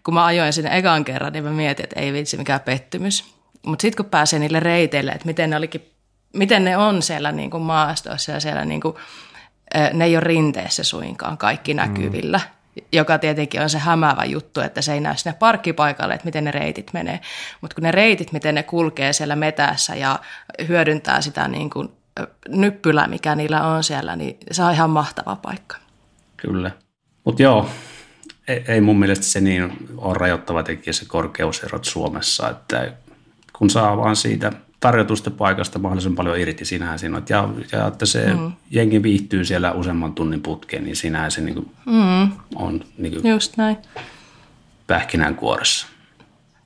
kun 0.04 0.14
mä 0.14 0.24
ajoin 0.24 0.52
sinne 0.52 0.78
ekan 0.78 1.04
kerran, 1.04 1.32
niin 1.32 1.44
mä 1.44 1.50
mietin, 1.50 1.84
että 1.84 2.00
ei 2.00 2.12
vitsi 2.12 2.36
mikään 2.36 2.60
pettymys. 2.60 3.24
Mutta 3.66 3.82
sitten 3.82 4.04
kun 4.04 4.10
pääsee 4.10 4.38
niille 4.38 4.60
reiteille, 4.60 5.12
että 5.12 5.26
miten 5.26 5.50
ne, 5.50 5.56
olikin, 5.56 5.92
miten 6.32 6.64
ne 6.64 6.76
on 6.76 7.02
siellä 7.02 7.32
niin 7.32 7.50
kuin 7.50 7.62
maastossa 7.62 8.32
ja 8.32 8.40
siellä 8.40 8.64
niin 8.64 8.80
kuin, 8.80 8.96
ne 9.92 10.04
ei 10.04 10.16
ole 10.16 10.24
rinteessä 10.24 10.84
suinkaan 10.84 11.38
kaikki 11.38 11.74
näkyvillä. 11.74 12.38
Mm 12.38 12.55
joka 12.92 13.18
tietenkin 13.18 13.60
on 13.60 13.70
se 13.70 13.78
hämäävä 13.78 14.24
juttu, 14.24 14.60
että 14.60 14.82
se 14.82 14.92
ei 14.92 15.00
näy 15.00 15.16
sinne 15.16 15.36
parkkipaikalle, 15.38 16.14
että 16.14 16.24
miten 16.24 16.44
ne 16.44 16.50
reitit 16.50 16.90
menee. 16.92 17.20
Mutta 17.60 17.74
kun 17.74 17.82
ne 17.82 17.92
reitit, 17.92 18.32
miten 18.32 18.54
ne 18.54 18.62
kulkee 18.62 19.12
siellä 19.12 19.36
metässä 19.36 19.94
ja 19.94 20.18
hyödyntää 20.68 21.20
sitä 21.20 21.48
niin 21.48 21.70
kuin 21.70 21.88
nyppylää, 22.48 23.06
mikä 23.06 23.34
niillä 23.34 23.66
on 23.66 23.84
siellä, 23.84 24.16
niin 24.16 24.38
se 24.50 24.62
on 24.62 24.72
ihan 24.72 24.90
mahtava 24.90 25.36
paikka. 25.36 25.76
Kyllä. 26.36 26.70
Mutta 27.24 27.42
joo, 27.42 27.68
ei, 28.48 28.64
ei 28.68 28.80
mun 28.80 28.98
mielestä 28.98 29.24
se 29.24 29.40
niin 29.40 29.88
on 29.96 30.16
rajoittava 30.16 30.62
tekijä 30.62 30.92
se 30.92 31.04
korkeuserot 31.04 31.84
Suomessa, 31.84 32.50
että 32.50 32.92
kun 33.52 33.70
saa 33.70 33.96
vaan 33.96 34.16
siitä 34.16 34.52
tarjotusta 34.80 35.30
paikasta 35.30 35.78
mahdollisimman 35.78 36.16
paljon 36.16 36.38
irti, 36.38 36.64
sinähän 36.64 36.98
siinä 36.98 37.16
on. 37.16 37.24
Ja, 37.28 37.48
ja 37.72 37.86
että 37.86 38.06
se 38.06 38.34
mm. 38.34 38.52
jengi 38.70 39.02
viihtyy 39.02 39.44
siellä 39.44 39.72
useamman 39.72 40.14
tunnin 40.14 40.42
putkeen, 40.42 40.84
niin 40.84 40.96
sinähän 40.96 41.30
se 41.30 41.40
niin 41.40 41.54
kuin 41.54 41.70
mm. 41.86 42.32
on 42.54 42.84
niin 42.98 43.12
kuin 43.12 43.30
Just 43.30 43.56
näin. 43.56 43.76
pähkinänkuoressa. 44.86 45.86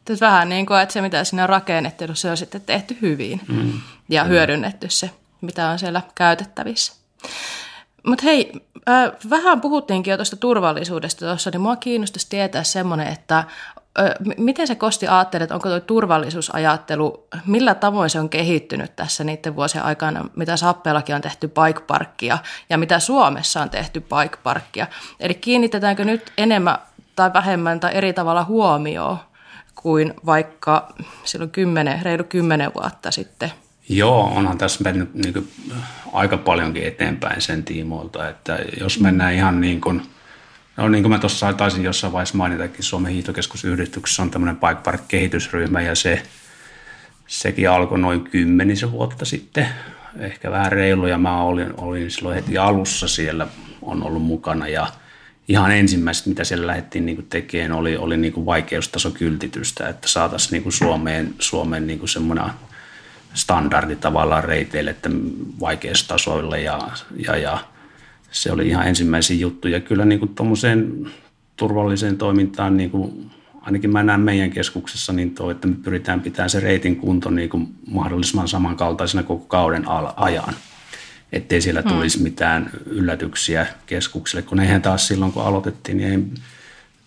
Tässä 0.05 0.27
vähän 0.27 0.49
niin 0.49 0.67
kuin, 0.67 0.81
että 0.81 0.93
se 0.93 1.01
mitä 1.01 1.25
siinä 1.25 1.43
on 1.43 1.49
rakennettu, 1.49 2.05
se 2.15 2.31
on 2.31 2.37
sitten 2.37 2.61
tehty 2.61 2.99
hyvin 3.03 3.41
mm. 3.49 3.73
ja 4.09 4.25
mm. 4.25 4.29
hyödynnetty 4.29 4.87
se, 4.91 5.11
mitä 5.41 5.69
on 5.69 5.79
siellä 5.79 6.03
käytettävissä. 6.15 6.93
Mutta 8.07 8.25
hei, 8.25 8.53
äh, 8.89 9.13
vähän 9.31 9.61
puhuttiinkin 9.61 10.11
jo 10.11 10.17
tuosta 10.17 10.37
turvallisuudesta 10.37 11.27
tuossa, 11.27 11.51
niin 11.51 11.61
mua 11.61 11.77
kiinnostaisi 11.77 12.27
tietää 12.31 12.65
semmoinen, 12.65 13.07
että 13.07 13.45
Miten 14.37 14.67
se 14.67 14.75
Kosti 14.75 15.09
ajattelet, 15.09 15.51
onko 15.51 15.69
tuo 15.69 15.81
turvallisuusajattelu, 15.81 17.27
millä 17.47 17.75
tavoin 17.75 18.11
se 18.11 18.21
on 18.21 18.29
kehittynyt 18.29 18.97
tässä 18.97 19.25
niiden 19.25 19.57
vuosien 19.57 19.85
aikana, 19.85 20.25
mitä 20.37 20.57
Sappeellakin 20.57 21.15
on 21.15 21.21
tehty 21.21 21.49
bike 21.49 21.81
parkkia 21.87 22.39
ja 22.71 22.79
mitä 22.79 22.99
Suomessa 22.99 23.63
on 23.63 23.71
tehty 23.71 24.01
bike 24.01 24.37
parkkia? 24.43 24.87
Eli 25.21 25.35
kiinnitetäänkö 25.35 26.05
nyt 26.05 26.33
enemmän 26.39 26.79
tai 27.17 27.33
vähemmän 27.33 27.81
tai 27.81 27.91
eri 27.95 28.13
tavalla 28.13 28.45
huomioon 28.45 29.19
kuin 29.75 30.15
vaikka 30.27 30.95
silloin 31.25 31.51
kymmenen, 31.51 32.03
reilu 32.03 32.25
kymmenen 32.25 32.73
vuotta 32.75 33.11
sitten. 33.11 33.53
Joo, 33.89 34.33
onhan 34.37 34.59
tässä 34.59 34.85
mennyt 34.85 35.15
niin 35.15 35.33
kuin, 35.33 35.49
aika 36.13 36.37
paljonkin 36.37 36.85
eteenpäin 36.85 37.41
sen 37.41 37.65
tiimoilta, 37.65 38.29
että 38.29 38.59
jos 38.81 39.01
mennään 39.01 39.35
ihan 39.35 39.61
niin 39.61 39.81
kuin, 39.81 40.03
no 40.77 40.89
niin 40.89 41.03
kuin 41.03 41.13
mä 41.13 41.19
tuossa 41.19 41.53
taisin 41.53 41.85
jossain 41.85 42.13
vaiheessa 42.13 42.37
mainitakin, 42.37 42.83
Suomen 42.85 43.13
hiihtokeskusyhdistyksessä 43.13 44.23
on 44.23 44.31
tämmöinen 44.31 44.57
Bike 44.57 44.83
Park-kehitysryhmä 44.85 45.81
ja 45.81 45.95
se, 45.95 46.23
sekin 47.27 47.71
alkoi 47.71 47.99
noin 47.99 48.25
kymmenisen 48.25 48.93
vuotta 48.93 49.25
sitten, 49.25 49.69
ehkä 50.19 50.51
vähän 50.51 50.73
reilu 50.73 51.07
ja 51.07 51.19
mä 51.19 51.43
olin, 51.43 51.75
olin 51.77 52.11
silloin 52.11 52.35
heti 52.35 52.59
alussa 52.59 53.09
siellä, 53.09 53.47
on 53.83 54.03
ollut 54.03 54.23
mukana 54.23 54.69
ja 54.69 54.87
ihan 55.49 55.71
ensimmäiset, 55.71 56.27
mitä 56.27 56.45
siellä 56.45 56.67
lähdettiin 56.67 57.07
niin 57.07 57.27
tekemään, 57.31 57.73
oli, 57.73 57.97
oli 57.97 58.17
niin 58.17 58.47
vaikeustasokyltitystä, 58.47 59.89
että 59.89 60.09
saataisiin 60.09 60.63
niin 60.63 60.73
Suomeen, 60.73 61.35
Suomeen 61.39 61.87
niin 61.87 62.09
semmoinen 62.09 62.45
standardi 63.35 63.97
tavallaan 63.97 64.45
reiteille, 64.45 64.91
että 64.91 65.11
vaikeustasoille 65.61 66.61
ja, 66.61 66.79
ja, 67.27 67.37
ja 67.37 67.59
se 68.31 68.53
oli 68.53 68.69
ihan 68.69 68.89
ensimmäisiä 68.89 69.37
juttuja. 69.37 69.81
Kyllä 69.81 70.05
niin 70.05 70.19
kuin 70.19 70.35
turvalliseen 71.57 72.19
toimintaan, 72.19 72.77
niin 72.77 72.91
kuin, 72.91 73.31
ainakin 73.61 73.93
mä 73.93 74.03
näen 74.03 74.21
meidän 74.21 74.51
keskuksessa, 74.51 75.13
niin 75.13 75.35
tuo, 75.35 75.51
että 75.51 75.69
me 75.69 75.75
pyritään 75.83 76.21
pitämään 76.21 76.51
se 76.51 76.61
reitin 76.61 76.97
kunto 76.97 77.31
niin 77.31 77.51
kuin 77.51 77.69
mahdollisimman 77.91 78.49
samankaltaisena 78.49 79.23
koko 79.23 79.45
kauden 79.45 79.85
ajan. 80.17 80.55
Ettei 81.33 81.61
siellä 81.61 81.83
hmm. 81.83 81.93
tulisi 81.93 82.23
mitään 82.23 82.71
yllätyksiä 82.87 83.67
keskukselle, 83.87 84.43
kun 84.43 84.61
eihän 84.61 84.83
taas 84.83 85.07
silloin 85.07 85.33
kun 85.33 85.43
aloitettiin, 85.43 85.97
niin 85.97 86.11
ei 86.11 86.43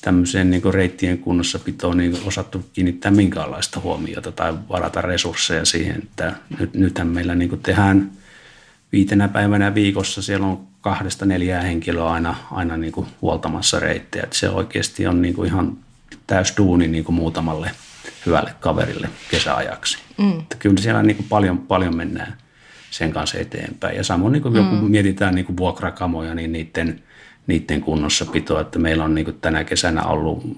tämmöiseen 0.01 0.49
niin 0.49 0.73
reittien 0.73 1.17
kunnossapitoon 1.17 1.97
niin 1.97 2.17
osattu 2.25 2.65
kiinnittää 2.73 3.11
minkäänlaista 3.11 3.79
huomiota 3.79 4.31
tai 4.31 4.53
varata 4.69 5.01
resursseja 5.01 5.65
siihen, 5.65 5.95
että 6.03 6.35
nyt, 6.59 6.73
nythän 6.73 7.07
meillä 7.07 7.35
niin 7.35 7.59
tehdään 7.63 8.11
viitenä 8.91 9.27
päivänä 9.27 9.75
viikossa, 9.75 10.21
siellä 10.21 10.47
on 10.47 10.72
kahdesta 10.83 11.25
neljää 11.25 11.61
henkilöä 11.61 12.11
aina, 12.11 12.35
aina 12.51 12.77
niin 12.77 12.93
kuin 12.93 13.07
huoltamassa 13.21 13.79
reittejä, 13.79 14.27
se 14.31 14.49
oikeasti 14.49 15.07
on 15.07 15.21
niin 15.21 15.33
kuin 15.33 15.47
ihan 15.47 15.77
täys 16.27 16.53
duuni 16.57 16.87
niin 16.87 17.03
kuin 17.03 17.15
muutamalle 17.15 17.71
hyvälle 18.25 18.53
kaverille 18.59 19.09
kesäajaksi. 19.31 19.97
Mm. 20.17 20.39
Että 20.39 20.55
kyllä 20.59 20.81
siellä 20.81 21.03
niin 21.03 21.15
kuin 21.15 21.27
paljon, 21.29 21.57
paljon 21.57 21.95
mennään 21.97 22.37
sen 22.91 23.13
kanssa 23.13 23.37
eteenpäin. 23.37 23.97
Ja 23.97 24.03
samoin 24.03 24.33
niin 24.33 24.41
kuin 24.41 24.53
mm. 24.53 24.59
joku 24.59 24.75
mietitään 24.75 25.35
niin 25.35 25.45
kuin 25.45 25.57
vuokrakamoja, 25.57 26.35
niin 26.35 26.51
niiden– 26.51 26.99
niiden 27.47 27.81
kunnossapitoa, 27.81 28.61
että 28.61 28.79
meillä 28.79 29.03
on 29.03 29.15
niin 29.15 29.25
kuin 29.25 29.37
tänä 29.41 29.63
kesänä 29.63 30.03
ollut 30.03 30.57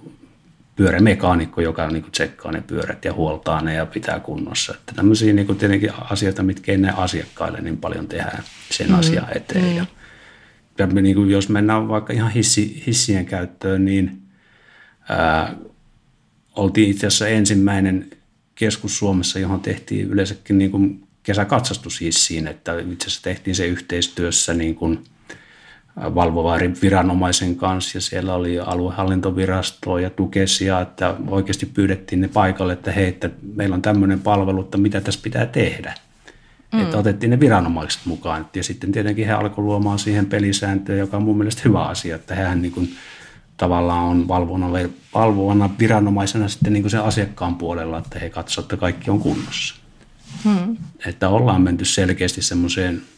pyörämekaanikko, 0.75 1.61
joka 1.61 1.87
niin 1.87 2.01
kuin 2.01 2.11
tsekkaa 2.11 2.51
ne 2.51 2.63
pyörät 2.67 3.05
ja 3.05 3.13
huoltaa 3.13 3.61
ne 3.61 3.73
ja 3.73 3.85
pitää 3.85 4.19
kunnossa. 4.19 4.73
Että 4.73 4.93
tämmöisiä 4.95 5.33
niin 5.33 5.45
kuin 5.45 5.57
tietenkin 5.57 5.91
asioita, 6.09 6.43
mitkä 6.43 6.71
ei 6.71 6.77
näe 6.77 6.93
asiakkaille, 6.97 7.61
niin 7.61 7.77
paljon 7.77 8.07
tehdään 8.07 8.43
sen 8.71 8.89
mm. 8.89 8.99
asian 8.99 9.27
eteen. 9.35 9.65
Mm. 9.65 9.77
Ja, 9.77 9.85
ja 10.77 10.87
niin 10.87 11.15
kuin 11.15 11.29
jos 11.29 11.49
mennään 11.49 11.87
vaikka 11.87 12.13
ihan 12.13 12.31
hissi, 12.31 12.83
hissien 12.87 13.25
käyttöön, 13.25 13.85
niin 13.85 14.21
ää, 15.09 15.55
oltiin 16.55 16.89
itse 16.89 17.07
asiassa 17.07 17.27
ensimmäinen 17.27 18.09
keskus 18.55 18.97
Suomessa, 18.97 19.39
johon 19.39 19.59
tehtiin 19.59 20.07
yleensäkin 20.07 20.57
niin 20.57 20.71
kuin 20.71 21.07
kesäkatsastushissiin, 21.23 22.47
että 22.47 22.79
itse 22.79 23.07
asiassa 23.07 23.23
tehtiin 23.23 23.55
se 23.55 23.67
yhteistyössä 23.67 24.53
niin 24.53 24.75
kuin– 24.75 24.99
valvovan 25.95 26.75
viranomaisen 26.81 27.55
kanssa 27.55 27.97
ja 27.97 28.01
siellä 28.01 28.33
oli 28.33 28.59
aluehallintovirastoa 28.59 30.01
ja 30.01 30.09
tukesia, 30.09 30.81
että 30.81 31.15
oikeasti 31.27 31.65
pyydettiin 31.65 32.21
ne 32.21 32.27
paikalle, 32.27 32.73
että 32.73 32.91
hei, 32.91 33.07
että 33.07 33.29
meillä 33.55 33.73
on 33.73 33.81
tämmöinen 33.81 34.19
palvelu, 34.19 34.61
että 34.61 34.77
mitä 34.77 35.01
tässä 35.01 35.19
pitää 35.23 35.45
tehdä. 35.45 35.93
Mm. 36.73 36.81
Että 36.81 36.97
otettiin 36.97 37.29
ne 37.29 37.39
viranomaiset 37.39 38.01
mukaan 38.05 38.49
ja 38.55 38.63
sitten 38.63 38.91
tietenkin 38.91 39.25
he 39.25 39.33
alkoivat 39.33 39.65
luomaan 39.65 39.99
siihen 39.99 40.25
pelisääntöä, 40.25 40.95
joka 40.95 41.17
on 41.17 41.23
mun 41.23 41.37
mielestä 41.37 41.61
hyvä 41.65 41.83
asia, 41.83 42.15
että 42.15 42.35
hän 42.35 42.61
niin 42.61 42.71
kuin 42.71 42.95
tavallaan 43.57 44.03
on 44.03 44.27
valvona, 44.27 44.67
valvona 45.13 45.69
viranomaisena 45.79 46.47
sitten 46.47 46.73
niin 46.73 46.83
kuin 46.83 46.91
sen 46.91 47.03
asiakkaan 47.03 47.55
puolella, 47.55 47.97
että 47.97 48.19
he 48.19 48.29
katsovat, 48.29 48.65
että 48.65 48.77
kaikki 48.77 49.11
on 49.11 49.19
kunnossa. 49.19 49.75
Mm. 50.43 50.77
Että 51.05 51.29
ollaan 51.29 51.61
menty 51.61 51.85
selkeästi 51.85 52.41
semmoiseen– 52.41 53.01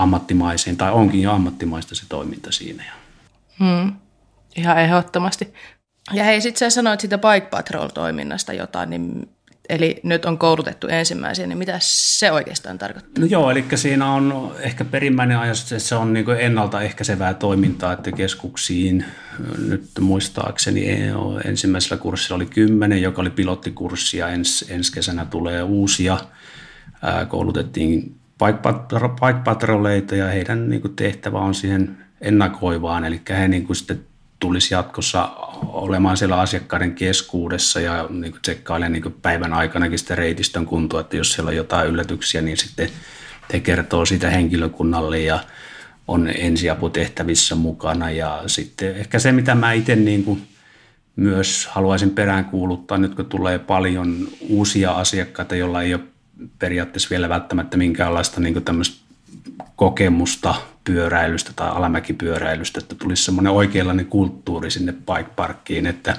ammattimaiseen, 0.00 0.76
tai 0.76 0.92
onkin 0.92 1.22
jo 1.22 1.32
ammattimaista 1.32 1.94
se 1.94 2.02
toiminta 2.08 2.52
siinä. 2.52 2.84
Hmm. 3.58 3.92
Ihan 4.56 4.78
ehdottomasti. 4.78 5.54
Ja 6.12 6.24
hei, 6.24 6.40
sitten 6.40 6.58
sä 6.58 6.70
sanoit 6.74 7.00
siitä 7.00 7.18
Bike 7.18 7.46
Patrol-toiminnasta 7.50 8.52
jotain, 8.52 8.90
niin, 8.90 9.28
eli 9.70 10.00
nyt 10.02 10.24
on 10.24 10.38
koulutettu 10.38 10.86
ensimmäisiä, 10.88 11.46
niin 11.46 11.58
mitä 11.58 11.76
se 11.80 12.32
oikeastaan 12.32 12.78
tarkoittaa? 12.78 13.20
No 13.20 13.26
joo, 13.26 13.50
eli 13.50 13.64
siinä 13.74 14.12
on 14.12 14.52
ehkä 14.60 14.84
perimmäinen 14.84 15.38
ajatus, 15.38 15.62
että 15.62 15.78
se 15.78 15.94
on 15.94 16.12
niin 16.12 16.30
ennaltaehkäisevää 16.38 17.34
toimintaa, 17.34 17.92
että 17.92 18.12
keskuksiin, 18.12 19.04
nyt 19.68 19.90
muistaakseni 20.00 20.86
ensimmäisellä 21.44 22.02
kurssilla 22.02 22.36
oli 22.36 22.46
kymmenen, 22.46 23.02
joka 23.02 23.20
oli 23.20 23.30
pilottikurssi 23.30 24.18
ja 24.18 24.28
ens, 24.28 24.64
ensi 24.68 24.92
kesänä 24.92 25.24
tulee 25.24 25.62
uusia. 25.62 26.18
Koulutettiin 27.28 28.14
bike 28.38 30.16
ja 30.16 30.26
heidän 30.26 30.70
niin 30.70 30.96
tehtävä 30.96 31.38
on 31.38 31.54
siihen 31.54 31.96
ennakoivaan, 32.20 33.04
eli 33.04 33.20
he 33.28 33.48
niin 33.48 33.76
sitten 33.76 34.09
tulisi 34.40 34.74
jatkossa 34.74 35.30
olemaan 35.62 36.16
siellä 36.16 36.40
asiakkaiden 36.40 36.94
keskuudessa 36.94 37.80
ja 37.80 38.06
niin 38.10 38.32
kuin 38.32 38.42
tsekkailemaan 38.42 38.92
niin 38.92 39.16
päivän 39.22 39.52
aikanakin 39.52 39.98
sitä 39.98 40.14
reitistön 40.14 40.66
kuntoa, 40.66 41.00
että 41.00 41.16
jos 41.16 41.32
siellä 41.32 41.48
on 41.48 41.56
jotain 41.56 41.88
yllätyksiä, 41.88 42.42
niin 42.42 42.56
sitten 42.56 42.90
he 43.52 43.60
kertoo 43.60 44.06
sitä 44.06 44.30
henkilökunnalle 44.30 45.18
ja 45.18 45.40
on 46.08 46.28
ensiaputehtävissä 46.28 47.54
mukana. 47.54 48.10
Ja 48.10 48.42
sitten 48.46 48.96
ehkä 48.96 49.18
se, 49.18 49.32
mitä 49.32 49.54
mä 49.54 49.72
itse 49.72 49.96
niin 49.96 50.24
kuin 50.24 50.42
myös 51.16 51.66
haluaisin 51.66 52.10
peräänkuuluttaa, 52.10 52.98
nyt 52.98 53.14
kun 53.14 53.26
tulee 53.26 53.58
paljon 53.58 54.28
uusia 54.48 54.92
asiakkaita, 54.92 55.56
joilla 55.56 55.82
ei 55.82 55.94
ole 55.94 56.02
periaatteessa 56.58 57.10
vielä 57.10 57.28
välttämättä 57.28 57.76
minkäänlaista 57.76 58.40
niin 58.40 58.64
tämmöistä 58.64 59.04
kokemusta 59.76 60.54
pyöräilystä 60.92 61.52
tai 61.56 61.70
alamäkipyöräilystä, 61.70 62.80
että 62.80 62.94
tulisi 62.94 63.24
semmoinen 63.24 63.52
oikeanlainen 63.52 64.06
kulttuuri 64.06 64.70
sinne 64.70 64.92
bike 64.92 65.30
parkkiin, 65.36 65.86
että 65.86 66.16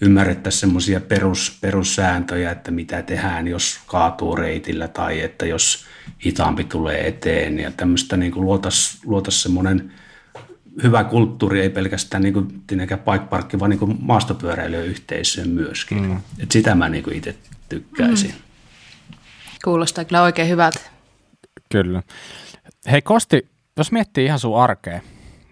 ymmärrettäisiin 0.00 0.60
semmoisia 0.60 1.00
perus, 1.00 1.58
perussääntöjä, 1.60 2.50
että 2.50 2.70
mitä 2.70 3.02
tehdään, 3.02 3.48
jos 3.48 3.80
kaatuu 3.86 4.36
reitillä 4.36 4.88
tai 4.88 5.20
että 5.20 5.46
jos 5.46 5.84
hitaampi 6.26 6.64
tulee 6.64 7.08
eteen 7.08 7.58
ja 7.58 7.70
tämmöistä 7.70 8.16
niin 8.16 8.32
luotaisiin 8.34 9.00
luotais 9.04 9.42
semmoinen 9.42 9.92
hyvä 10.82 11.04
kulttuuri, 11.04 11.60
ei 11.60 11.70
pelkästään 11.70 12.22
niin 12.22 12.34
kuin, 12.34 12.62
bike 12.66 13.26
parkki, 13.30 13.60
vaan 13.60 13.70
niin 13.70 13.96
maastopyöräilyön 14.00 14.86
yhteisöön 14.86 15.48
myöskin. 15.48 16.02
Mm. 16.02 16.20
Et 16.38 16.52
sitä 16.52 16.74
mä 16.74 16.88
niin 16.88 17.12
itse 17.12 17.36
tykkäisin. 17.68 18.30
Mm. 18.30 19.16
Kuulostaa 19.64 20.04
kyllä 20.04 20.22
oikein 20.22 20.48
hyvältä. 20.48 20.80
Kyllä. 21.72 22.02
Hei 22.90 23.02
Kosti, 23.02 23.53
jos 23.78 23.92
miettii 23.92 24.24
ihan 24.24 24.38
sun 24.38 24.62
arkea, 24.62 25.00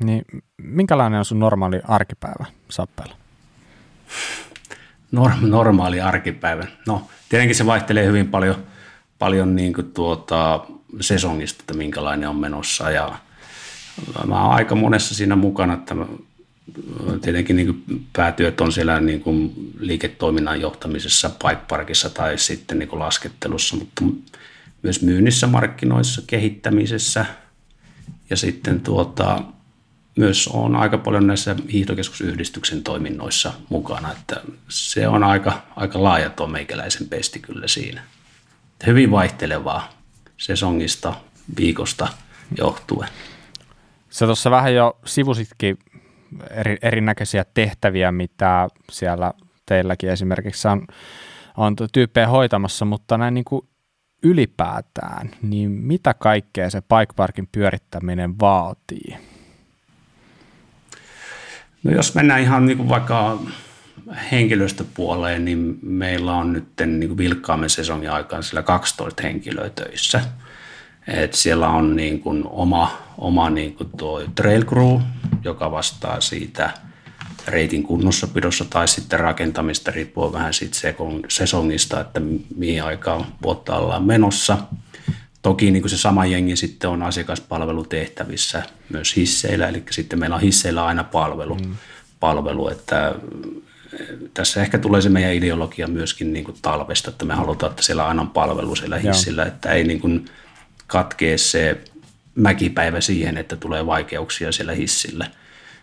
niin 0.04 0.24
minkälainen 0.62 1.18
on 1.18 1.24
sun 1.24 1.38
normaali 1.38 1.80
arkipäivä 1.84 2.44
Sappeella? 2.70 3.16
Norm, 5.12 5.36
normaali 5.40 6.00
arkipäivä. 6.00 6.66
No, 6.86 7.08
tietenkin 7.28 7.56
se 7.56 7.66
vaihtelee 7.66 8.06
hyvin 8.06 8.28
paljon, 8.28 8.56
paljon 9.18 9.56
niin 9.56 9.72
kuin 9.72 9.92
tuota, 9.92 10.66
sesongista, 11.00 11.62
että 11.62 11.74
minkälainen 11.74 12.28
on 12.28 12.36
menossa. 12.36 12.90
Ja 12.90 13.18
mä 14.26 14.42
oon 14.42 14.54
aika 14.54 14.74
monessa 14.74 15.14
siinä 15.14 15.36
mukana, 15.36 15.74
että 15.74 15.94
tietenkin 17.20 17.56
niin 17.56 17.84
päätyöt 18.12 18.60
on 18.60 18.72
siellä 18.72 19.00
niin 19.00 19.20
kuin 19.20 19.52
liiketoiminnan 19.78 20.60
johtamisessa, 20.60 21.30
bike 21.30 21.62
parkissa 21.68 22.10
tai 22.10 22.38
sitten 22.38 22.78
niin 22.78 22.88
kuin 22.88 23.00
laskettelussa, 23.00 23.76
mutta 23.76 24.02
myös 24.82 25.02
myynnissä, 25.02 25.46
markkinoissa, 25.46 26.22
kehittämisessä 26.26 27.26
ja 28.32 28.36
sitten 28.36 28.80
tuota, 28.80 29.42
myös 30.16 30.48
on 30.48 30.76
aika 30.76 30.98
paljon 30.98 31.26
näissä 31.26 31.56
hiihtokeskusyhdistyksen 31.72 32.82
toiminnoissa 32.82 33.52
mukana, 33.68 34.12
että 34.12 34.40
se 34.68 35.08
on 35.08 35.24
aika, 35.24 35.62
aika 35.76 36.02
laaja 36.02 36.30
tuo 36.30 36.46
meikäläisen 36.46 37.08
pesti 37.08 37.38
kyllä 37.38 37.68
siinä. 37.68 38.02
Hyvin 38.86 39.10
vaihtelevaa 39.10 39.88
sesongista, 40.36 41.14
viikosta 41.56 42.08
johtuen. 42.58 43.08
Sä 44.10 44.26
tuossa 44.26 44.50
vähän 44.50 44.74
jo 44.74 44.98
sivusitkin 45.04 45.78
eri, 46.50 46.76
erinäköisiä 46.82 47.44
tehtäviä, 47.54 48.12
mitä 48.12 48.68
siellä 48.90 49.32
teilläkin 49.66 50.10
esimerkiksi 50.10 50.68
on, 50.68 50.86
on 51.56 51.76
tyyppejä 51.92 52.28
hoitamassa, 52.28 52.84
mutta 52.84 53.18
näin 53.18 53.34
niin 53.34 53.44
kuin 53.44 53.68
ylipäätään, 54.22 55.30
niin 55.42 55.70
mitä 55.70 56.14
kaikkea 56.14 56.70
se 56.70 56.80
bike 56.80 57.12
parkin 57.16 57.48
pyörittäminen 57.52 58.38
vaatii? 58.40 59.16
No 61.82 61.92
jos 61.92 62.14
mennään 62.14 62.40
ihan 62.40 62.66
niin 62.66 62.76
kuin 62.76 62.88
vaikka 62.88 63.38
henkilöstöpuoleen, 64.32 65.44
niin 65.44 65.78
meillä 65.82 66.34
on 66.34 66.52
nyt 66.52 66.68
niin 66.86 67.16
vilkkaamme 67.16 67.68
sesongin 67.68 68.10
aikaan 68.10 68.42
sillä 68.42 68.62
12 68.62 69.22
henkilöä 69.22 69.70
töissä. 69.70 70.20
Et 71.08 71.34
siellä 71.34 71.68
on 71.68 71.96
niin 71.96 72.20
kuin 72.20 72.42
oma, 72.46 72.98
oma 73.18 73.50
niin 73.50 73.74
kuin 73.74 73.90
tuo 73.96 74.22
trail 74.34 74.64
crew, 74.64 75.00
joka 75.44 75.70
vastaa 75.70 76.20
siitä 76.20 76.70
reitin 77.46 77.82
kunnossapidossa 77.82 78.64
tai 78.64 78.88
sitten 78.88 79.20
rakentamista, 79.20 79.90
riippuen 79.90 80.32
vähän 80.32 80.54
siitä 80.54 80.76
sesongista, 81.28 82.00
että 82.00 82.20
mihin 82.56 82.82
aikaan 82.82 83.26
vuotta 83.42 83.76
ollaan 83.76 84.04
menossa. 84.04 84.58
Toki 85.42 85.70
niin 85.70 85.82
kuin 85.82 85.90
se 85.90 85.98
sama 85.98 86.26
jengi 86.26 86.56
sitten 86.56 86.90
on 86.90 87.02
asiakaspalvelutehtävissä 87.02 88.62
myös 88.88 89.16
hisseillä, 89.16 89.68
eli 89.68 89.82
sitten 89.90 90.18
meillä 90.18 90.36
on 90.36 90.42
hisseillä 90.42 90.84
aina 90.84 91.04
palvelu, 91.04 91.54
mm. 91.54 91.76
palvelu 92.20 92.68
että 92.68 93.14
tässä 94.34 94.62
ehkä 94.62 94.78
tulee 94.78 95.00
se 95.00 95.08
meidän 95.08 95.34
ideologia 95.34 95.86
myöskin 95.86 96.32
niin 96.32 96.44
kuin 96.44 96.56
talvesta, 96.62 97.10
että 97.10 97.24
me 97.24 97.34
halutaan, 97.34 97.70
että 97.70 97.82
siellä 97.82 98.06
aina 98.06 98.22
on 98.22 98.30
palvelu 98.30 98.76
siellä 98.76 98.98
hissillä, 98.98 99.42
Joo. 99.42 99.48
että 99.48 99.70
ei 99.70 99.84
niin 99.84 100.00
kuin 100.00 100.24
katkee 100.86 101.38
se 101.38 101.80
mäkipäivä 102.34 103.00
siihen, 103.00 103.36
että 103.36 103.56
tulee 103.56 103.86
vaikeuksia 103.86 104.52
siellä 104.52 104.72
hissillä. 104.72 105.26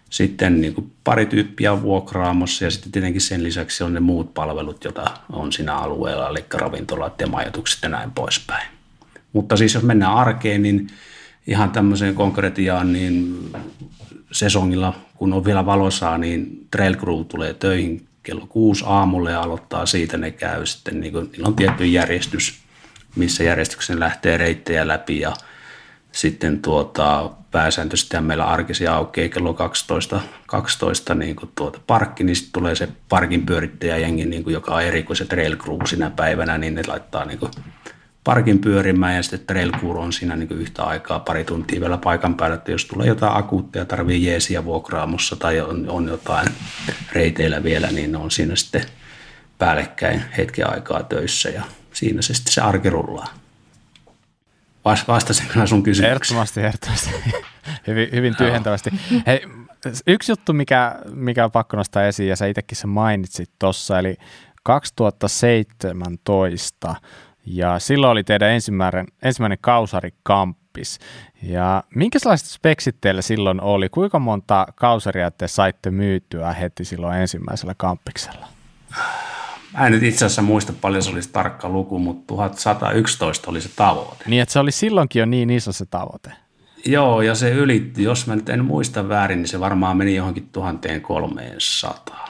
Sitten 0.09 0.61
niin 0.61 0.73
kuin 0.73 0.91
pari 1.03 1.25
tyyppiä 1.25 1.71
on 1.71 1.81
vuokraamossa 1.81 2.65
ja 2.65 2.71
sitten 2.71 2.91
tietenkin 2.91 3.21
sen 3.21 3.43
lisäksi 3.43 3.83
on 3.83 3.93
ne 3.93 3.99
muut 3.99 4.33
palvelut, 4.33 4.83
joita 4.83 5.05
on 5.31 5.51
siinä 5.51 5.75
alueella, 5.75 6.29
eli 6.29 6.45
ravintolat 6.53 7.21
ja 7.21 7.27
majoitukset 7.27 7.83
ja 7.83 7.89
näin 7.89 8.11
poispäin. 8.11 8.67
Mutta 9.33 9.57
siis 9.57 9.73
jos 9.73 9.83
mennään 9.83 10.13
arkeen, 10.13 10.61
niin 10.61 10.87
ihan 11.47 11.71
tämmöiseen 11.71 12.15
konkretiaan, 12.15 12.93
niin 12.93 13.49
sesongilla, 14.31 14.93
kun 15.15 15.33
on 15.33 15.45
vielä 15.45 15.65
valosaa, 15.65 16.17
niin 16.17 16.67
Trail 16.71 16.95
Crew 16.95 17.25
tulee 17.25 17.53
töihin 17.53 18.07
kello 18.23 18.47
kuusi 18.49 18.83
aamulla 18.87 19.29
ja 19.29 19.41
aloittaa 19.41 19.85
siitä, 19.85 20.17
ne 20.17 20.31
käy 20.31 20.65
sitten, 20.65 20.99
niin 20.99 21.13
kuin, 21.13 21.29
niillä 21.31 21.47
on 21.47 21.55
tietty 21.55 21.85
järjestys, 21.85 22.59
missä 23.15 23.43
järjestyksen 23.43 23.99
lähtee 23.99 24.37
reittejä 24.37 24.87
läpi 24.87 25.19
ja 25.19 25.33
sitten 26.11 26.61
tuota, 26.61 27.31
pääsääntöisesti 27.51 28.21
meillä 28.21 28.45
arkisia 28.45 28.95
aukeaa 28.95 29.29
kello 29.29 29.53
12, 29.53 30.21
12 30.47 31.15
niin 31.15 31.35
kuin 31.35 31.51
tuota 31.55 31.79
parkki, 31.87 32.23
niin 32.23 32.35
sitten 32.35 32.53
tulee 32.53 32.75
se 32.75 32.87
parkin 33.09 33.45
pyörittäjä 33.45 33.97
jengi, 33.97 34.25
niin 34.25 34.43
kuin, 34.43 34.53
joka 34.53 34.75
on 34.75 34.83
erikoiset 34.83 35.27
trail 35.27 35.55
crew 35.55 35.79
sinä 35.85 36.09
päivänä, 36.09 36.57
niin 36.57 36.75
ne 36.75 36.81
laittaa 36.87 37.25
niin 37.25 37.39
kuin, 37.39 37.51
parkin 38.23 38.59
pyörimään 38.59 39.15
ja 39.15 39.23
sitten 39.23 39.39
trail 39.39 39.71
crew 39.71 39.97
on 39.97 40.13
siinä 40.13 40.35
niin 40.35 40.47
kuin 40.47 40.59
yhtä 40.59 40.83
aikaa 40.83 41.19
pari 41.19 41.43
tuntia 41.43 41.81
vielä 41.81 41.97
paikan 41.97 42.35
päällä, 42.35 42.55
että 42.55 42.71
jos 42.71 42.85
tulee 42.85 43.07
jotain 43.07 43.37
akuuttia, 43.37 43.85
tarvii 43.85 44.25
jeesiä 44.25 44.65
vuokraamossa 44.65 45.35
tai 45.35 45.61
on, 45.61 45.89
on 45.89 46.07
jotain 46.07 46.47
reiteillä 47.11 47.63
vielä, 47.63 47.91
niin 47.91 48.11
ne 48.11 48.17
on 48.17 48.31
siinä 48.31 48.55
sitten 48.55 48.83
päällekkäin 49.57 50.23
hetken 50.37 50.69
aikaa 50.69 51.03
töissä 51.03 51.49
ja 51.49 51.63
siinä 51.93 52.21
se 52.21 52.33
sitten 52.33 52.53
se 52.53 52.61
arki 52.61 52.89
rullaa. 52.89 53.33
Vastasin 54.85 55.47
kyllä 55.47 55.65
sun 55.65 55.83
kysymykseen. 55.83 56.11
Ehdottomasti, 56.11 56.61
ehdottomasti. 56.61 57.09
hyvin, 57.87 58.09
hyvin 58.11 58.35
tyhjentävästi. 58.35 58.89
Hei, 59.27 59.41
yksi 60.07 60.31
juttu, 60.31 60.53
mikä, 60.53 60.95
mikä 61.13 61.45
on 61.45 61.51
pakko 61.51 61.77
nostaa 61.77 62.05
esiin, 62.05 62.29
ja 62.29 62.35
sä 62.35 62.47
itsekin 62.47 62.77
sen 62.77 62.89
mainitsit 62.89 63.49
tuossa, 63.59 63.99
eli 63.99 64.17
2017, 64.63 66.95
ja 67.45 67.79
silloin 67.79 68.11
oli 68.11 68.23
teidän 68.23 68.51
ensimmäinen, 68.51 69.07
ensimmäinen 69.21 69.57
kausarikamppis. 69.61 70.99
Ja 71.43 71.83
minkälaiset 71.95 72.47
speksit 72.47 72.95
teillä 73.01 73.21
silloin 73.21 73.61
oli? 73.61 73.89
Kuinka 73.89 74.19
monta 74.19 74.67
kausaria 74.75 75.31
te 75.31 75.47
saitte 75.47 75.91
myytyä 75.91 76.53
heti 76.53 76.85
silloin 76.85 77.17
ensimmäisellä 77.17 77.73
kampiksella? 77.77 78.47
Mä 79.73 79.85
en 79.85 79.91
nyt 79.91 80.03
itse 80.03 80.25
asiassa 80.25 80.41
muista 80.41 80.73
paljon 80.81 81.03
se 81.03 81.09
olisi 81.09 81.29
tarkka 81.29 81.69
luku, 81.69 81.99
mutta 81.99 82.23
1111 82.27 83.51
oli 83.51 83.61
se 83.61 83.69
tavoite. 83.75 84.23
Niin, 84.27 84.41
että 84.41 84.53
se 84.53 84.59
oli 84.59 84.71
silloinkin 84.71 85.19
jo 85.19 85.25
niin 85.25 85.49
iso 85.49 85.71
se 85.71 85.85
tavoite. 85.85 86.31
Joo, 86.85 87.21
ja 87.21 87.35
se 87.35 87.49
ylitti, 87.49 88.03
jos 88.03 88.27
mä 88.27 88.35
nyt 88.35 88.49
en 88.49 88.65
muista 88.65 89.09
väärin, 89.09 89.37
niin 89.37 89.47
se 89.47 89.59
varmaan 89.59 89.97
meni 89.97 90.15
johonkin 90.15 90.49
1300. 90.51 92.29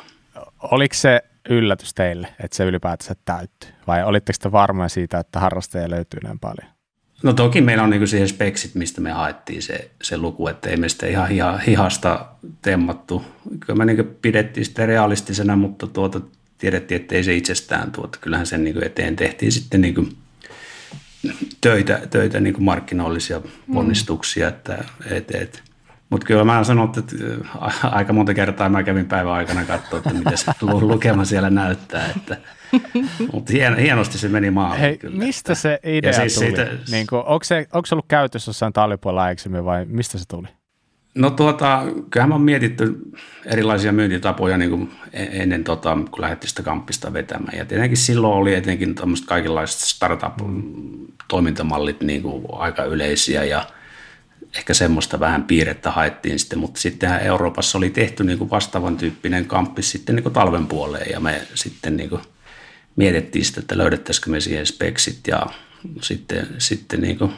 Oliko 0.59 0.93
se 0.93 1.21
yllätys 1.49 1.93
teille, 1.93 2.27
että 2.43 2.57
se 2.57 2.63
ylipäätänsä 2.63 3.15
täyttyi? 3.25 3.69
Vai 3.87 4.03
olitteko 4.03 4.37
te 4.41 4.51
varmoja 4.51 4.89
siitä, 4.89 5.19
että 5.19 5.39
harrastajia 5.39 5.89
löytyy 5.89 6.19
näin 6.23 6.39
paljon? 6.39 6.69
No 7.23 7.33
toki 7.33 7.61
meillä 7.61 7.83
on 7.83 7.89
niinku 7.89 8.07
siihen 8.07 8.29
speksit, 8.29 8.75
mistä 8.75 9.01
me 9.01 9.11
haettiin 9.11 9.61
se, 9.61 9.91
se 10.01 10.17
luku, 10.17 10.47
että 10.47 10.69
ei 10.69 10.77
me 10.77 10.89
sitä 10.89 11.07
ihan 11.07 11.59
hihasta 11.67 12.25
temmattu. 12.61 13.23
Kyllä 13.59 13.77
me 13.77 13.85
niinku 13.85 14.17
pidettiin 14.21 14.65
sitä 14.65 14.85
realistisena, 14.85 15.55
mutta 15.55 15.87
tuota, 15.87 16.21
tiedettiin, 16.59 17.01
että 17.01 17.15
ei 17.15 17.23
se 17.23 17.35
itsestään 17.35 17.91
tuota. 17.91 18.19
Kyllähän 18.21 18.45
sen 18.45 18.63
niin 18.63 18.73
kuin 18.73 18.85
eteen 18.85 19.15
tehtiin 19.15 19.51
sitten 19.51 19.81
niin 19.81 19.95
kuin 19.95 20.17
töitä, 21.61 22.01
töitä 22.09 22.39
niin 22.39 22.53
kuin 22.53 22.63
markkinoillisia 22.63 23.39
mm. 23.39 23.73
ponnistuksia. 23.73 24.45
Mm. 24.45 24.55
Että, 24.55 24.83
et, 25.11 25.35
et. 25.35 25.63
Mutta 26.09 26.27
kyllä 26.27 26.43
mä 26.43 26.63
sanon, 26.63 26.91
että 26.97 27.15
aika 27.83 28.13
monta 28.13 28.33
kertaa 28.33 28.69
mä 28.69 28.83
kävin 28.83 29.05
päivän 29.05 29.33
aikana 29.33 29.65
katsoa, 29.65 29.97
että 29.99 30.13
miten 30.13 30.37
se 30.37 30.51
lukema 30.61 31.25
siellä 31.25 31.49
näyttää. 31.49 32.09
Että, 32.15 32.37
mutta 33.33 33.53
hien, 33.53 33.77
hienosti 33.77 34.17
se 34.17 34.27
meni 34.27 34.51
maaliin. 34.51 34.79
Hei, 34.81 34.97
kyllä, 34.97 35.17
mistä 35.17 35.53
että. 35.53 35.61
se 35.61 35.79
idea 35.83 36.13
siis 36.13 36.35
tuli? 36.35 36.45
Siitä, 36.45 36.67
niin 36.91 37.07
kuin, 37.07 37.23
onko, 37.25 37.43
se, 37.43 37.67
onko 37.73 37.85
se 37.85 37.95
ollut 37.95 38.05
käytössä 38.07 38.49
jossain 38.49 38.73
tallipuolella 38.73 39.65
vai 39.65 39.85
mistä 39.85 40.17
se 40.17 40.23
tuli? 40.27 40.47
No 41.15 41.29
tuota, 41.29 41.83
kyllähän 42.09 42.33
on 42.33 42.41
mietitty 42.41 42.99
erilaisia 43.45 43.91
myyntitapoja 43.91 44.57
niin 44.57 44.69
kuin 44.69 44.91
e-, 45.13 45.41
ennen, 45.41 45.63
tota, 45.63 45.97
kun 46.11 46.21
lähdettiin 46.21 46.49
sitä 46.49 46.63
kamppista 46.63 47.13
vetämään. 47.13 47.57
Ja 47.57 47.65
tietenkin 47.65 47.97
silloin 47.97 48.33
oli 48.33 48.55
etenkin 48.55 48.95
tämmöiset 48.95 49.27
kaikenlaiset 49.27 49.79
startup-toimintamallit 49.79 52.01
niin 52.01 52.21
kuin 52.21 52.45
aika 52.51 52.83
yleisiä 52.83 53.43
ja 53.43 53.65
ehkä 54.55 54.73
semmoista 54.73 55.19
vähän 55.19 55.43
piirrettä 55.43 55.91
haettiin 55.91 56.39
sitten, 56.39 56.59
mutta 56.59 56.79
sittenhän 56.79 57.21
Euroopassa 57.21 57.77
oli 57.77 57.89
tehty 57.89 58.23
niin 58.23 58.37
kuin 58.37 58.49
vastaavan 58.49 58.97
tyyppinen 58.97 59.45
kamppis 59.45 59.91
sitten 59.91 60.15
niin 60.15 60.23
kuin 60.23 60.33
talven 60.33 60.67
puoleen 60.67 61.11
ja 61.11 61.19
me 61.19 61.41
sitten 61.55 61.97
niin 61.97 62.09
kuin 62.09 62.21
mietittiin 62.95 63.45
sitä, 63.45 63.59
että 63.59 63.77
löydettäisikö 63.77 64.29
me 64.29 64.39
siihen 64.39 64.65
speksit 64.65 65.19
ja 65.27 65.45
sitten, 66.01 66.47
sitten 66.57 67.01
niin 67.01 67.17
kuin 67.17 67.31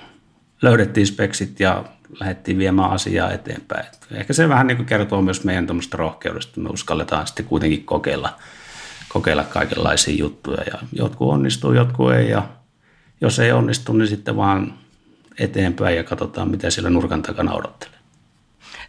löydettiin 0.61 1.07
speksit 1.07 1.59
ja 1.59 1.85
lähdettiin 2.19 2.57
viemään 2.57 2.91
asiaa 2.91 3.31
eteenpäin. 3.31 3.85
Ehkä 4.11 4.33
se 4.33 4.49
vähän 4.49 4.67
niin 4.67 4.77
kuin 4.77 4.87
kertoo 4.87 5.21
myös 5.21 5.43
meidän 5.43 5.67
rohkeudesta, 5.93 6.61
me 6.61 6.69
uskalletaan 6.69 7.27
sitten 7.27 7.45
kuitenkin 7.45 7.85
kokeilla, 7.85 8.37
kokeilla 9.09 9.43
kaikenlaisia 9.43 10.15
juttuja. 10.15 10.63
Ja 10.71 10.79
jotkut 10.93 11.33
onnistuu, 11.33 11.73
jotkut 11.73 12.13
ei. 12.13 12.29
Ja 12.29 12.43
jos 13.21 13.39
ei 13.39 13.51
onnistu, 13.51 13.93
niin 13.93 14.07
sitten 14.07 14.37
vaan 14.37 14.73
eteenpäin 15.39 15.97
ja 15.97 16.03
katsotaan, 16.03 16.51
mitä 16.51 16.69
siellä 16.69 16.89
nurkan 16.89 17.21
takana 17.21 17.53
odottelee 17.53 18.00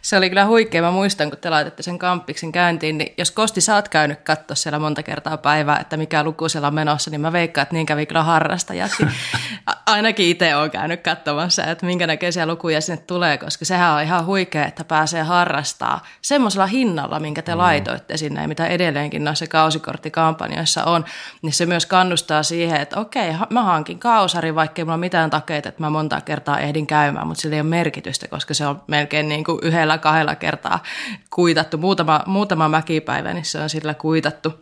se 0.03 0.17
oli 0.17 0.29
kyllä 0.29 0.45
huikea. 0.45 0.81
Mä 0.81 0.91
muistan, 0.91 1.29
kun 1.29 1.39
te 1.39 1.49
laitatte 1.49 1.83
sen 1.83 1.99
kamppiksen 1.99 2.51
käyntiin, 2.51 2.97
niin 2.97 3.13
jos 3.17 3.31
Kosti 3.31 3.61
sä 3.61 3.75
oot 3.75 3.89
käynyt 3.89 4.19
katsoa 4.19 4.55
siellä 4.55 4.79
monta 4.79 5.03
kertaa 5.03 5.37
päivää, 5.37 5.79
että 5.79 5.97
mikä 5.97 6.23
luku 6.23 6.49
siellä 6.49 6.67
on 6.67 6.73
menossa, 6.73 7.11
niin 7.11 7.21
mä 7.21 7.31
veikkaan, 7.31 7.63
että 7.63 7.75
niin 7.75 7.85
kävi 7.85 8.05
kyllä 8.05 8.23
harrastajaksi. 8.23 9.05
Ainakin 9.85 10.25
itse 10.25 10.55
olen 10.55 10.71
käynyt 10.71 11.01
katsomassa, 11.01 11.63
että 11.63 11.85
minkä 11.85 12.07
näköisiä 12.07 12.45
lukuja 12.45 12.81
sinne 12.81 13.03
tulee, 13.07 13.37
koska 13.37 13.65
sehän 13.65 13.93
on 13.93 14.01
ihan 14.01 14.25
huikea, 14.25 14.65
että 14.65 14.83
pääsee 14.83 15.23
harrastaa 15.23 16.05
semmoisella 16.21 16.67
hinnalla, 16.67 17.19
minkä 17.19 17.41
te 17.41 17.51
mm. 17.51 17.57
laitoitte 17.57 18.17
sinne 18.17 18.41
ja 18.41 18.47
mitä 18.47 18.67
edelleenkin 18.67 19.23
noissa 19.23 19.47
kausikorttikampanjoissa 19.47 20.83
on, 20.83 21.05
niin 21.41 21.53
se 21.53 21.65
myös 21.65 21.85
kannustaa 21.85 22.43
siihen, 22.43 22.81
että 22.81 22.99
okei, 22.99 23.33
mä 23.49 23.63
hankin 23.63 23.99
kausari, 23.99 24.55
vaikka 24.55 24.81
ei 24.81 24.85
mulla 24.85 24.97
mitään 24.97 25.29
takeita, 25.29 25.69
että 25.69 25.81
mä 25.81 25.89
monta 25.89 26.21
kertaa 26.21 26.59
ehdin 26.59 26.87
käymään, 26.87 27.27
mutta 27.27 27.41
sillä 27.41 27.55
ei 27.55 27.61
ole 27.61 27.69
merkitystä, 27.69 28.27
koska 28.27 28.53
se 28.53 28.67
on 28.67 28.81
melkein 28.87 29.29
niin 29.29 29.43
kuin 29.43 29.59
yhdellä 29.61 29.92
yhdellä 29.93 29.97
kahdella 29.97 30.35
kertaa 30.35 30.83
kuitattu. 31.29 31.77
Muutama, 31.77 32.23
muutama 32.25 32.69
mäkipäivä, 32.69 33.33
niin 33.33 33.45
se 33.45 33.59
on 33.59 33.69
sillä 33.69 33.93
kuitattu. 33.93 34.53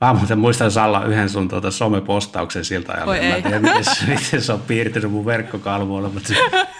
Mä 0.00 0.12
muuten 0.12 0.38
muistan 0.38 0.70
Salla 0.70 1.04
yhden 1.04 1.28
sun 1.28 1.48
tuota 1.48 1.70
somepostauksen 1.70 2.64
siltä 2.64 2.92
ajalta. 2.92 3.12
Mä 3.12 3.36
en 3.36 3.42
tiedä, 3.42 3.58
miten, 3.58 3.84
miten 4.06 4.42
se 4.42 4.52
on 4.52 4.60
piirtynyt 4.60 5.10
mun 5.10 5.26
verkkokalvoilla, 5.26 6.08
mutta 6.08 6.32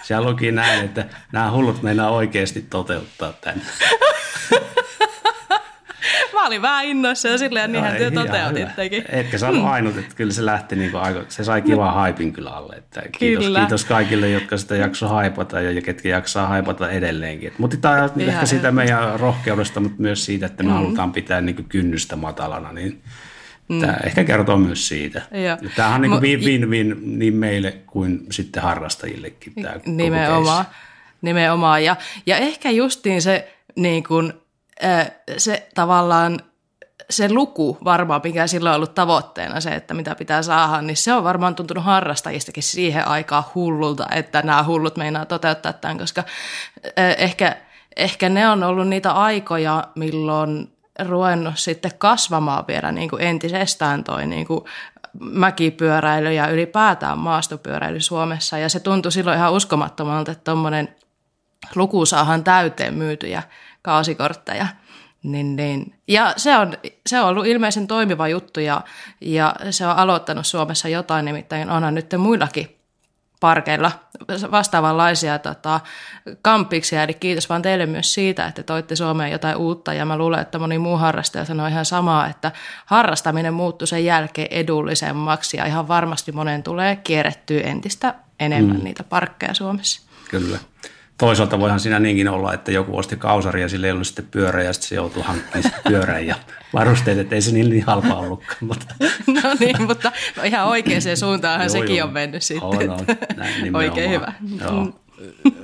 siellä 0.03 0.29
luki 0.29 0.51
näin, 0.51 0.85
että 0.85 1.05
nämä 1.31 1.51
hullut 1.51 1.81
meinaa 1.81 2.09
oikeasti 2.09 2.61
toteuttaa 2.61 3.33
tänne. 3.33 3.63
Mä 6.33 6.47
olin 6.47 6.61
vähän 6.61 6.85
innoissa 6.85 7.27
ja 7.27 7.37
silleen 7.37 7.71
niinhän 7.71 7.95
työ 7.95 8.11
toteutittekin. 8.11 9.03
Etkä 9.09 9.37
sä 9.37 9.47
hmm. 9.47 9.65
ainut, 9.65 9.97
että 9.97 10.15
kyllä 10.15 10.33
se 10.33 10.45
lähti 10.45 10.75
niin 10.75 10.91
kuin 10.91 11.01
aika, 11.01 11.23
se 11.27 11.43
sai 11.43 11.61
kivan 11.61 11.93
haipin 11.93 12.33
kyllä 12.33 12.51
alle. 12.51 12.75
Että 12.75 13.01
kiitos, 13.19 13.45
kyllä. 13.45 13.59
kiitos 13.59 13.85
kaikille, 13.85 14.29
jotka 14.29 14.57
sitä 14.57 14.75
jakso 14.75 15.07
haipata 15.07 15.61
ja 15.61 15.81
ketkä 15.81 16.09
jaksaa 16.09 16.47
haipata 16.47 16.89
edelleenkin. 16.89 17.53
Mutta 17.57 17.77
tämä 17.77 18.03
on 18.03 18.21
ehkä 18.21 18.45
siitä 18.45 18.71
meidän 18.71 19.19
rohkeudesta, 19.19 19.79
mutta 19.79 20.01
myös 20.01 20.25
siitä, 20.25 20.45
että 20.45 20.63
me 20.63 20.69
mm. 20.69 20.75
halutaan 20.75 21.11
pitää 21.11 21.41
niin 21.41 21.55
kuin 21.55 21.69
kynnystä 21.69 22.15
matalana, 22.15 22.71
niin 22.71 23.01
Mm. 23.69 23.81
Tämä 23.81 23.97
ehkä 24.03 24.23
kertoo 24.23 24.57
myös 24.57 24.87
siitä. 24.87 25.21
Tämähän 25.75 25.95
on 25.95 26.01
niin 26.01 26.11
kuin 26.11 26.41
win-win 26.41 26.95
niin 27.01 27.35
meille 27.35 27.71
kuin 27.87 28.25
sitten 28.31 28.63
harrastajillekin. 28.63 29.53
Tämä 29.61 29.75
Nimenomaan. 29.85 30.65
Nimenomaan. 31.21 31.83
Ja, 31.83 31.95
ja 32.25 32.37
ehkä 32.37 32.69
justiin 32.69 33.21
se 33.21 33.53
niin 33.75 34.03
kuin 34.03 34.33
se 35.37 35.67
tavallaan 35.75 36.39
se 37.09 37.33
luku 37.33 37.77
varmaan, 37.83 38.21
mikä 38.23 38.47
silloin 38.47 38.71
on 38.71 38.75
ollut 38.75 38.95
tavoitteena 38.95 39.61
se, 39.61 39.69
että 39.69 39.93
mitä 39.93 40.15
pitää 40.15 40.41
saada, 40.41 40.81
niin 40.81 40.97
se 40.97 41.13
on 41.13 41.23
varmaan 41.23 41.55
tuntunut 41.55 41.83
harrastajistakin 41.83 42.63
siihen 42.63 43.07
aikaan 43.07 43.43
hullulta, 43.55 44.07
että 44.11 44.41
nämä 44.41 44.63
hullut 44.63 44.97
meinaa 44.97 45.25
toteuttaa 45.25 45.73
tämän, 45.73 45.97
koska 45.97 46.23
ehkä, 47.17 47.55
ehkä 47.95 48.29
ne 48.29 48.49
on 48.49 48.63
ollut 48.63 48.87
niitä 48.87 49.11
aikoja, 49.11 49.83
milloin 49.95 50.73
ruvennut 50.99 51.57
sitten 51.57 51.91
kasvamaan 51.97 52.67
vielä 52.67 52.91
niin 52.91 53.09
kuin 53.09 53.21
entisestään 53.21 54.03
toi 54.03 54.25
niin 54.25 54.47
kuin 54.47 54.65
mäkipyöräily 55.19 56.33
ja 56.33 56.47
ylipäätään 56.47 57.17
maastopyöräily 57.17 57.99
Suomessa. 57.99 58.57
Ja 58.57 58.69
se 58.69 58.79
tuntui 58.79 59.11
silloin 59.11 59.37
ihan 59.37 59.53
uskomattomalta, 59.53 60.31
että 60.31 60.43
tuommoinen 60.43 60.95
luku 61.75 62.05
saahan 62.05 62.43
täyteen 62.43 62.93
myytyjä 62.93 63.43
kaasikortteja. 63.81 64.67
Niin, 65.23 65.55
niin. 65.55 65.95
Ja 66.07 66.33
se 66.37 66.57
on, 66.57 66.73
se 67.07 67.21
on 67.21 67.27
ollut 67.27 67.45
ilmeisen 67.45 67.87
toimiva 67.87 68.27
juttu 68.27 68.59
ja, 68.59 68.81
ja 69.21 69.55
se 69.69 69.87
on 69.87 69.95
aloittanut 69.95 70.47
Suomessa 70.47 70.87
jotain, 70.87 71.25
nimittäin 71.25 71.69
onhan 71.69 71.95
nyt 71.95 72.13
muillakin 72.17 72.77
parkeilla 73.39 73.91
vastaavanlaisia 74.51 75.39
tota, 75.39 75.79
kampiksia. 76.41 77.03
Eli 77.03 77.13
kiitos 77.13 77.49
vaan 77.49 77.61
teille 77.61 77.85
myös 77.85 78.13
siitä, 78.13 78.47
että 78.47 78.63
toitte 78.63 78.95
Suomeen 78.95 79.31
jotain 79.31 79.57
uutta. 79.57 79.93
Ja 79.93 80.05
mä 80.05 80.17
luulen, 80.17 80.39
että 80.39 80.59
moni 80.59 80.77
muu 80.77 80.97
harrastaja 80.97 81.45
sanoi 81.45 81.71
ihan 81.71 81.85
samaa, 81.85 82.27
että 82.27 82.51
harrastaminen 82.85 83.53
muuttui 83.53 83.87
sen 83.87 84.05
jälkeen 84.05 84.47
edullisemmaksi. 84.51 85.57
Ja 85.57 85.65
ihan 85.65 85.87
varmasti 85.87 86.31
monen 86.31 86.63
tulee 86.63 86.95
kierrettyä 86.95 87.61
entistä 87.61 88.15
enemmän 88.39 88.77
mm. 88.77 88.83
niitä 88.83 89.03
parkkeja 89.03 89.53
Suomessa. 89.53 90.01
Kyllä 90.29 90.59
toisaalta 91.17 91.59
voihan 91.59 91.79
siinä 91.79 91.99
niinkin 91.99 92.29
olla, 92.29 92.53
että 92.53 92.71
joku 92.71 92.97
osti 92.97 93.17
kausari 93.17 93.61
ja 93.61 93.69
sille 93.69 93.87
ei 93.87 93.91
ollut 93.91 94.07
sitten 94.07 94.27
pyörä 94.31 94.63
ja 94.63 94.73
sitten 94.73 94.89
se 94.89 94.95
joutui 94.95 95.23
hankkimaan 95.23 95.73
pyörän 95.87 96.27
ja 96.27 96.35
varusteet, 96.73 97.17
että 97.17 97.35
ei 97.35 97.41
se 97.41 97.51
niin, 97.51 97.69
niin 97.69 97.83
halpa 97.83 98.15
ollutkaan. 98.15 98.57
Mutta. 98.61 98.85
No 99.43 99.55
niin, 99.59 99.81
mutta 99.81 100.11
no 100.37 100.43
ihan 100.43 100.67
oikeaan 100.67 101.01
suuntaan 101.19 101.69
sekin 101.69 102.03
on 102.03 102.13
mennyt 102.13 102.43
sitten. 102.43 102.67
On, 102.67 102.89
on. 102.89 103.05
Näin, 103.37 103.75
Oikein 103.75 104.11
hyvä. 104.11 104.33
Joo. 104.61 104.83
Mm. 104.83 104.93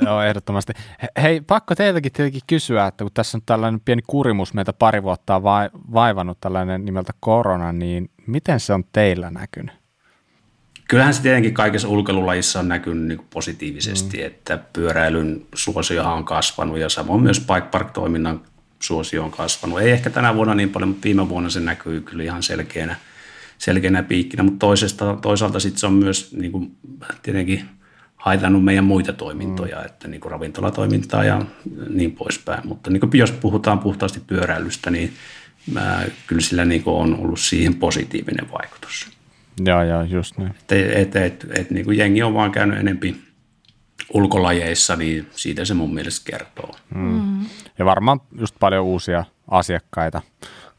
Joo, 0.02 0.22
ehdottomasti. 0.22 0.74
Hei, 1.22 1.42
pakko 1.42 1.76
teiltäkin 1.76 2.12
tietenkin 2.12 2.42
kysyä, 2.48 2.88
että 2.88 3.04
kun 3.04 3.12
tässä 3.14 3.38
on 3.38 3.42
tällainen 3.46 3.80
pieni 3.80 4.02
kurimus 4.08 4.54
meitä 4.54 4.74
pari 4.74 5.04
vuotta 5.04 5.36
on 5.36 5.44
vaivannut 5.94 6.38
tällainen 6.42 6.86
nimeltä 6.86 7.14
korona, 7.20 7.72
niin 7.72 8.10
miten 8.28 8.60
se 8.60 8.74
on 8.74 8.84
teillä 8.92 9.32
näkynyt? 9.32 9.83
Kyllähän 10.88 11.14
se 11.14 11.22
tietenkin 11.22 11.54
kaikessa 11.54 11.88
ulkoilulajissa 11.88 12.60
on 12.60 12.68
näkynyt 12.68 13.08
niin 13.08 13.28
positiivisesti, 13.30 14.18
mm. 14.18 14.26
että 14.26 14.60
pyöräilyn 14.74 15.46
suosio 15.56 16.04
on 16.04 16.26
kasvanut 16.26 16.78
ja 16.78 16.90
samoin 16.90 17.24
myös 17.24 17.40
bike 17.40 17.68
park-toiminnan 17.72 18.42
suosio 18.80 19.24
on 19.24 19.32
kasvanut. 19.32 19.82
Ei 19.82 19.92
ehkä 19.92 20.10
tänä 20.10 20.36
vuonna 20.36 20.56
niin 20.56 20.70
paljon, 20.70 20.90
mutta 20.90 21.04
viime 21.04 21.30
vuonna 21.30 21.50
se 21.50 21.60
näkyy 21.60 22.02
kyllä 22.02 22.24
ihan 22.24 22.44
selkeänä, 22.44 22.96
selkeänä 23.58 24.04
piikkinä, 24.04 24.44
mutta 24.44 24.60
toisesta, 24.60 25.18
toisaalta 25.22 25.60
sitten 25.60 25.80
se 25.80 25.88
on 25.88 25.94
myös 25.94 26.34
niin 26.34 26.52
kuin, 26.52 26.76
tietenkin 27.24 27.70
haitannut 28.16 28.64
meidän 28.64 28.86
muita 28.86 29.14
toimintoja, 29.14 29.80
mm. 29.80 29.86
että 29.86 30.08
niin 30.08 30.22
kuin 30.22 30.32
ravintolatoimintaa 30.32 31.24
ja 31.24 31.46
niin 31.90 32.12
poispäin. 32.12 32.68
Mutta 32.68 32.90
niin 32.90 33.00
kuin 33.00 33.12
jos 33.14 33.32
puhutaan 33.32 33.80
puhtaasti 33.80 34.20
pyöräilystä, 34.28 34.92
niin 34.92 35.14
mä, 35.72 36.04
kyllä 36.28 36.42
sillä 36.42 36.66
niin 36.66 36.84
kuin 36.84 36.96
on 36.96 37.20
ollut 37.20 37.40
siihen 37.40 37.76
positiivinen 37.76 38.52
vaikutus. 38.52 39.13
Joo, 39.60 39.84
joo, 39.84 40.04
just 40.04 40.38
niin. 40.38 40.50
Että 40.50 40.76
et, 40.76 41.16
et, 41.16 41.48
et, 41.58 41.72
niin 41.72 41.86
kuin 41.86 41.98
jengi 41.98 42.24
on 42.24 42.34
vaan 42.34 42.52
käynyt 42.52 42.80
enempi 42.80 43.22
ulkolajeissa, 44.14 44.96
niin 44.96 45.28
siitä 45.32 45.66
se 45.66 45.74
mun 45.74 45.94
mielestä 45.94 46.32
kertoo. 46.32 46.76
Mm. 46.96 47.02
Mm. 47.02 47.46
Ja 47.80 47.86
varmaan 47.86 48.22
just 48.40 48.56
paljon 48.60 48.86
uusia 48.86 49.26
asiakkaita 49.48 50.22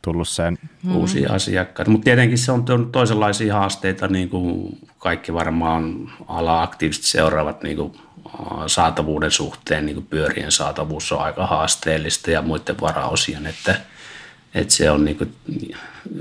tullut 0.02 0.28
sen. 0.28 0.58
Mm. 0.82 0.96
Uusia 0.96 1.32
asiakkaita, 1.32 1.90
mutta 1.90 2.04
tietenkin 2.04 2.38
se 2.38 2.52
on 2.52 2.64
toisenlaisia 2.92 3.54
haasteita, 3.54 4.08
niin 4.08 4.28
kuin 4.28 4.78
kaikki 4.98 5.32
varmaan 5.32 6.10
ala 6.28 6.62
aktiivisesti 6.62 7.06
seuraavat 7.06 7.62
niin 7.62 7.76
kuin 7.76 7.92
saatavuuden 8.66 9.30
suhteen, 9.30 9.86
niin 9.86 9.94
kuin 9.94 10.06
pyörien 10.06 10.52
saatavuus 10.52 11.12
on 11.12 11.20
aika 11.20 11.46
haasteellista 11.46 12.30
ja 12.30 12.42
muiden 12.42 12.80
varaosien, 12.80 13.46
että– 13.46 13.80
että 14.54 14.74
se 14.74 14.90
on 14.90 15.04
niin 15.04 15.16
kuin 15.16 15.34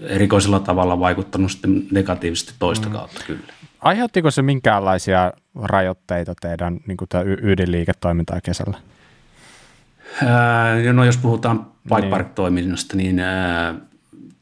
erikoisella 0.02 0.60
tavalla 0.60 1.00
vaikuttanut 1.00 1.52
sitten 1.52 1.84
negatiivisesti 1.92 2.54
toista 2.60 2.88
mm. 2.88 2.94
kautta 2.94 3.22
kyllä. 3.28 3.54
Aiheuttiko 3.80 4.32
se 4.32 4.42
minkäänlaisia 4.42 5.34
rajoitteita 5.64 6.34
teidän 6.42 6.80
niin 6.88 6.98
kuin 6.98 7.10
ydinliiketoimintaa 7.42 8.42
kesällä? 8.44 8.78
Ää, 10.26 10.94
no 10.94 11.06
jos 11.06 11.18
puhutaan 11.18 11.68
bike 11.96 12.10
park-toiminnasta, 12.10 12.98
niin 12.98 13.20
ää, 13.20 13.76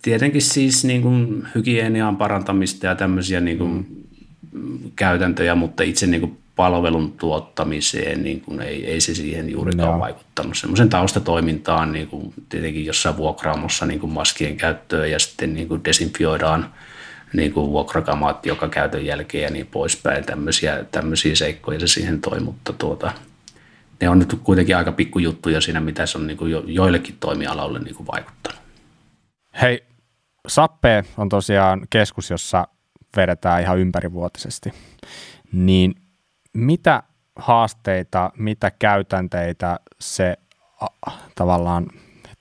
tietenkin 0.02 0.42
siis 0.42 0.86
niin 0.86 1.02
kuin 1.02 1.48
hygienian 1.56 2.18
parantamista 2.18 2.86
ja 2.86 2.96
tämmöisiä 2.96 3.42
niin 3.42 3.58
kuin 3.58 4.06
mm. 4.52 4.80
käytäntöjä, 4.96 5.56
mutta 5.56 5.84
itse 5.84 6.08
niin 6.08 6.22
kuin 6.22 6.38
palvelun 6.56 7.12
tuottamiseen, 7.12 8.24
niin 8.24 8.42
kuin 8.42 8.62
ei, 8.62 8.86
ei 8.86 9.02
se 9.02 9.16
siihen 9.16 9.50
juurikaan 9.50 9.94
no. 9.94 10.00
vaikuttanut. 10.00 10.58
Semmoisen 10.58 10.90
taustatoimintaan 10.90 11.92
niin 11.92 12.08
kuin 12.08 12.34
tietenkin 12.50 12.86
jossain 12.86 13.18
vuokraamossa 13.18 13.86
niin 13.86 14.00
kuin 14.00 14.12
maskien 14.12 14.58
käyttöön 14.58 15.12
ja 15.12 15.20
sitten 15.20 15.54
niin 15.54 15.68
kuin 15.68 15.86
desinfioidaan 15.86 16.74
niin 17.34 17.54
kuin 17.54 17.72
vuokrakamaat 17.72 18.46
joka 18.46 18.70
käytön 18.70 19.06
jälkeen 19.06 19.44
ja 19.44 19.50
niin 19.50 19.68
poispäin. 19.68 20.26
Tämmöisiä, 20.26 20.86
tämmöisiä 20.92 21.36
seikkoja 21.36 21.80
se 21.80 21.88
siihen 21.88 22.22
toi, 22.22 22.40
mutta 22.40 22.74
tuota, 22.74 23.12
ne 24.02 24.10
on 24.10 24.20
nyt 24.20 24.40
kuitenkin 24.44 24.78
aika 24.78 24.92
pikkujuttuja 24.92 25.62
siinä, 25.62 25.80
mitä 25.80 26.06
se 26.06 26.18
on 26.18 26.28
niin 26.28 26.38
kuin 26.38 26.52
jo, 26.52 26.64
joillekin 26.66 27.18
toimialoille 27.20 27.80
niin 27.80 27.96
kuin 27.96 28.08
vaikuttanut. 28.08 28.62
Hei, 29.62 29.84
Sappe 30.48 31.04
on 31.18 31.30
tosiaan 31.30 31.82
keskus, 31.90 32.30
jossa 32.30 32.68
vedetään 33.18 33.62
ihan 33.62 33.80
ympärivuotisesti. 33.80 34.74
Niin 35.52 35.96
mitä 36.54 37.04
haasteita, 37.36 38.32
mitä 38.38 38.72
käytänteitä 38.80 39.80
se 40.00 40.38
a, 40.82 41.12
tavallaan 41.36 41.88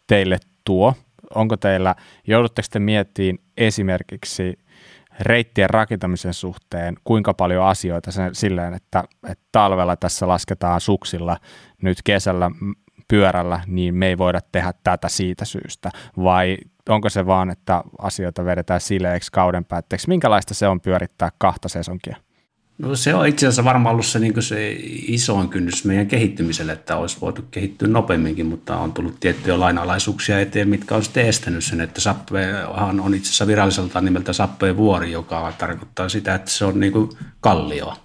teille 0.06 0.38
tuo? 0.64 0.94
Onko 1.34 1.56
teillä, 1.56 1.94
joudutteko 2.26 2.68
te 2.70 2.78
miettimään 2.78 3.44
esimerkiksi 3.56 4.58
reittien 5.20 5.70
rakentamisen 5.70 6.34
suhteen, 6.34 6.96
kuinka 7.04 7.34
paljon 7.34 7.64
asioita 7.64 8.10
sen, 8.12 8.34
silleen, 8.34 8.74
että, 8.74 9.04
että 9.28 9.44
talvella 9.52 9.96
tässä 9.96 10.28
lasketaan 10.28 10.80
suksilla, 10.80 11.36
nyt 11.82 11.98
kesällä 12.04 12.50
pyörällä, 13.08 13.60
niin 13.66 13.94
me 13.94 14.06
ei 14.06 14.18
voida 14.18 14.40
tehdä 14.52 14.72
tätä 14.84 15.08
siitä 15.08 15.44
syystä, 15.44 15.90
vai 16.16 16.56
onko 16.88 17.08
se 17.08 17.26
vaan, 17.26 17.50
että 17.50 17.84
asioita 17.98 18.44
vedetään 18.44 18.80
sileeksi 18.80 19.32
kauden 19.32 19.64
päätteeksi? 19.64 20.08
Minkälaista 20.08 20.54
se 20.54 20.68
on 20.68 20.80
pyörittää 20.80 21.30
kahta 21.38 21.68
sesonkia? 21.68 22.16
No 22.80 22.96
se 22.96 23.14
on 23.14 23.26
itse 23.26 23.46
asiassa 23.46 23.64
varmaan 23.64 23.92
ollut 23.92 24.06
se, 24.06 24.18
niin 24.18 24.42
se 24.42 24.76
isoin 25.06 25.48
kynnys 25.48 25.84
meidän 25.84 26.06
kehittymiselle, 26.06 26.72
että 26.72 26.96
olisi 26.96 27.16
voitu 27.20 27.42
kehittyä 27.50 27.88
nopeamminkin, 27.88 28.46
mutta 28.46 28.76
on 28.76 28.92
tullut 28.92 29.20
tiettyjä 29.20 29.60
lainalaisuuksia 29.60 30.40
eteen, 30.40 30.68
mitkä 30.68 30.94
on 30.94 31.04
sitten 31.04 31.26
estänyt 31.26 31.64
sen, 31.64 31.80
että 31.80 32.00
Sappehan 32.00 33.00
on 33.00 33.14
itse 33.14 33.28
asiassa 33.28 33.46
viralliselta 33.46 34.00
nimeltä 34.00 34.32
Sappeen 34.32 34.76
vuori, 34.76 35.12
joka 35.12 35.52
tarkoittaa 35.58 36.08
sitä, 36.08 36.34
että 36.34 36.50
se 36.50 36.64
on 36.64 36.80
niin 36.80 36.92
kuin 36.92 37.10
kallio. 37.40 37.96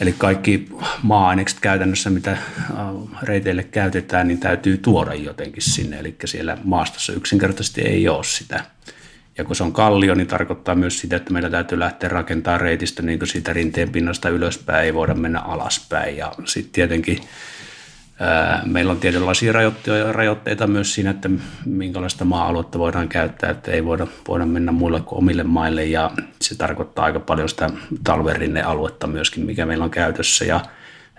Eli 0.00 0.14
kaikki 0.18 0.68
maa-ainekset 1.02 1.60
käytännössä, 1.60 2.10
mitä 2.10 2.30
äh, 2.32 2.38
reiteille 3.22 3.62
käytetään, 3.62 4.28
niin 4.28 4.40
täytyy 4.40 4.78
tuoda 4.78 5.14
jotenkin 5.14 5.62
sinne, 5.62 5.98
eli 5.98 6.16
siellä 6.24 6.58
maastossa 6.64 7.12
yksinkertaisesti 7.12 7.80
ei 7.80 8.08
ole 8.08 8.24
sitä. 8.24 8.64
Ja 9.38 9.44
kun 9.44 9.56
se 9.56 9.62
on 9.62 9.72
kallio, 9.72 10.14
niin 10.14 10.26
tarkoittaa 10.26 10.74
myös 10.74 11.00
sitä, 11.00 11.16
että 11.16 11.32
meillä 11.32 11.50
täytyy 11.50 11.78
lähteä 11.78 12.08
rakentamaan 12.08 12.60
reitistä 12.60 13.02
niin 13.02 13.18
kuin 13.18 13.28
siitä 13.28 13.52
rinteen 13.52 13.90
pinnasta 13.90 14.28
ylöspäin, 14.28 14.84
ei 14.84 14.94
voida 14.94 15.14
mennä 15.14 15.40
alaspäin. 15.40 16.16
Ja 16.16 16.32
sitten 16.44 16.72
tietenkin 16.72 17.20
ää, 18.20 18.62
meillä 18.66 18.92
on 18.92 19.00
tietynlaisia 19.00 19.52
rajoitteita, 20.12 20.66
myös 20.66 20.94
siinä, 20.94 21.10
että 21.10 21.30
minkälaista 21.66 22.24
maa-aluetta 22.24 22.78
voidaan 22.78 23.08
käyttää, 23.08 23.50
että 23.50 23.70
ei 23.70 23.84
voida, 23.84 24.06
voida 24.28 24.46
mennä 24.46 24.72
muille 24.72 25.00
kuin 25.00 25.18
omille 25.18 25.42
maille. 25.42 25.84
Ja 25.84 26.10
se 26.40 26.54
tarkoittaa 26.54 27.04
aika 27.04 27.20
paljon 27.20 27.48
sitä 27.48 27.70
talverinnealuetta 28.04 29.06
myöskin, 29.06 29.46
mikä 29.46 29.66
meillä 29.66 29.84
on 29.84 29.90
käytössä. 29.90 30.44
Ja 30.44 30.60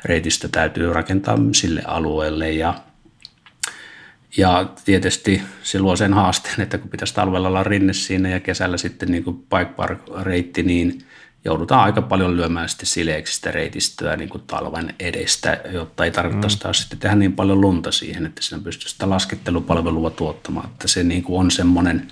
reitistä 0.06 0.48
täytyy 0.48 0.94
rakentaa 0.94 1.38
sille 1.52 1.82
alueelle 1.88 2.52
ja 2.52 2.74
ja 4.38 4.70
tietysti 4.86 5.42
se 5.64 5.80
luo 5.80 5.96
sen 5.96 6.14
haasteen, 6.14 6.62
että 6.62 6.78
kun 6.78 6.90
pitäisi 6.90 7.14
talvella 7.14 7.48
olla 7.48 7.64
rinne 7.64 7.94
siinä 7.94 8.30
ja 8.30 8.40
kesällä 8.40 8.78
sitten 8.78 9.12
niin 9.12 9.24
kuin 9.24 9.38
bike 9.38 9.74
park 9.76 10.00
reitti, 10.22 10.64
niin 10.64 11.06
joudutaan 11.46 11.84
aika 11.84 12.02
paljon 12.02 12.38
lyömään 12.38 12.70
sitten 12.70 12.86
sileeksi 12.86 13.36
sitä 13.36 13.52
reitistöä 13.52 14.18
niin 14.18 14.30
kuin 14.30 14.44
talven 14.48 14.96
edestä, 15.00 15.62
jotta 15.72 16.06
ei 16.06 16.12
tarvitse 16.12 16.48
mm. 16.68 16.74
sitten 16.74 17.00
tehdä 17.00 17.16
niin 17.16 17.34
paljon 17.34 17.62
lunta 17.62 17.92
siihen, 17.92 18.26
että 18.26 18.42
siinä 18.42 18.64
pystyy 18.64 18.90
sitä 18.90 19.10
laskettelupalvelua 19.10 20.10
tuottamaan. 20.10 20.70
Että 20.70 20.88
se 20.88 21.04
niin 21.04 21.24
kuin 21.24 21.40
on 21.40 21.52
semmoinen, 21.52 22.08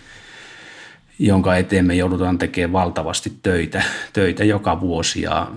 jonka 1.19 1.55
eteen 1.55 1.85
me 1.85 1.95
joudutaan 1.95 2.37
tekemään 2.37 2.73
valtavasti 2.73 3.33
töitä, 3.43 3.83
töitä 4.13 4.43
joka 4.43 4.81
vuosi 4.81 5.21
ja 5.21 5.51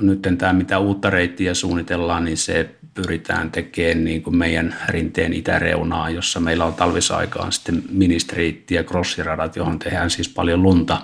nyt 0.00 0.26
tämä 0.38 0.52
mitä 0.52 0.78
uutta 0.78 1.10
reittiä 1.10 1.54
suunnitellaan, 1.54 2.24
niin 2.24 2.36
se 2.36 2.70
pyritään 2.94 3.50
tekemään 3.50 4.04
niin 4.04 4.22
kuin 4.22 4.36
meidän 4.36 4.76
rinteen 4.88 5.32
itäreunaa, 5.32 6.10
jossa 6.10 6.40
meillä 6.40 6.64
on 6.64 6.74
talvisaikaan 6.74 7.52
sitten 7.52 7.82
ministeriitti 7.90 8.74
ja 8.74 8.84
crossiradat, 8.84 9.56
johon 9.56 9.78
tehdään 9.78 10.10
siis 10.10 10.28
paljon 10.28 10.62
lunta. 10.62 11.00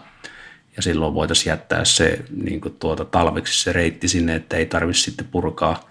Ja 0.76 0.82
silloin 0.82 1.14
voitaisiin 1.14 1.50
jättää 1.50 1.84
se 1.84 2.24
niin 2.42 2.60
kuin 2.60 2.76
tuota, 2.78 3.04
talveksi 3.04 3.62
se 3.62 3.72
reitti 3.72 4.08
sinne, 4.08 4.34
että 4.34 4.56
ei 4.56 4.66
tarvitse 4.66 5.02
sitten 5.02 5.26
purkaa, 5.30 5.90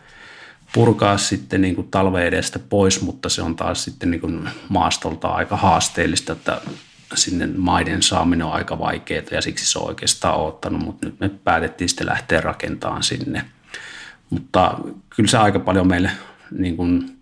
purkaa 0.73 1.17
sitten 1.17 1.61
niin 1.61 1.75
kuin 1.75 1.87
talve 1.91 2.27
edestä 2.27 2.59
pois, 2.59 3.01
mutta 3.01 3.29
se 3.29 3.41
on 3.41 3.55
taas 3.55 3.83
sitten 3.83 4.11
niin 4.11 4.21
kuin 4.21 4.49
maastolta 4.69 5.27
aika 5.27 5.57
haasteellista, 5.57 6.33
että 6.33 6.61
sinne 7.13 7.47
maiden 7.57 8.03
saaminen 8.03 8.47
on 8.47 8.53
aika 8.53 8.79
vaikeaa 8.79 9.23
ja 9.31 9.41
siksi 9.41 9.65
se 9.65 9.79
on 9.79 9.87
oikeastaan 9.87 10.39
ottanut, 10.39 10.81
mutta 10.81 11.07
nyt 11.07 11.19
me 11.19 11.29
päätettiin 11.29 11.89
sitten 11.89 12.07
lähteä 12.07 12.41
rakentamaan 12.41 13.03
sinne. 13.03 13.45
Mutta 14.29 14.77
kyllä 15.15 15.29
se 15.29 15.37
aika 15.37 15.59
paljon 15.59 15.87
meille 15.87 16.11
niin 16.51 16.77
kuin 16.77 17.19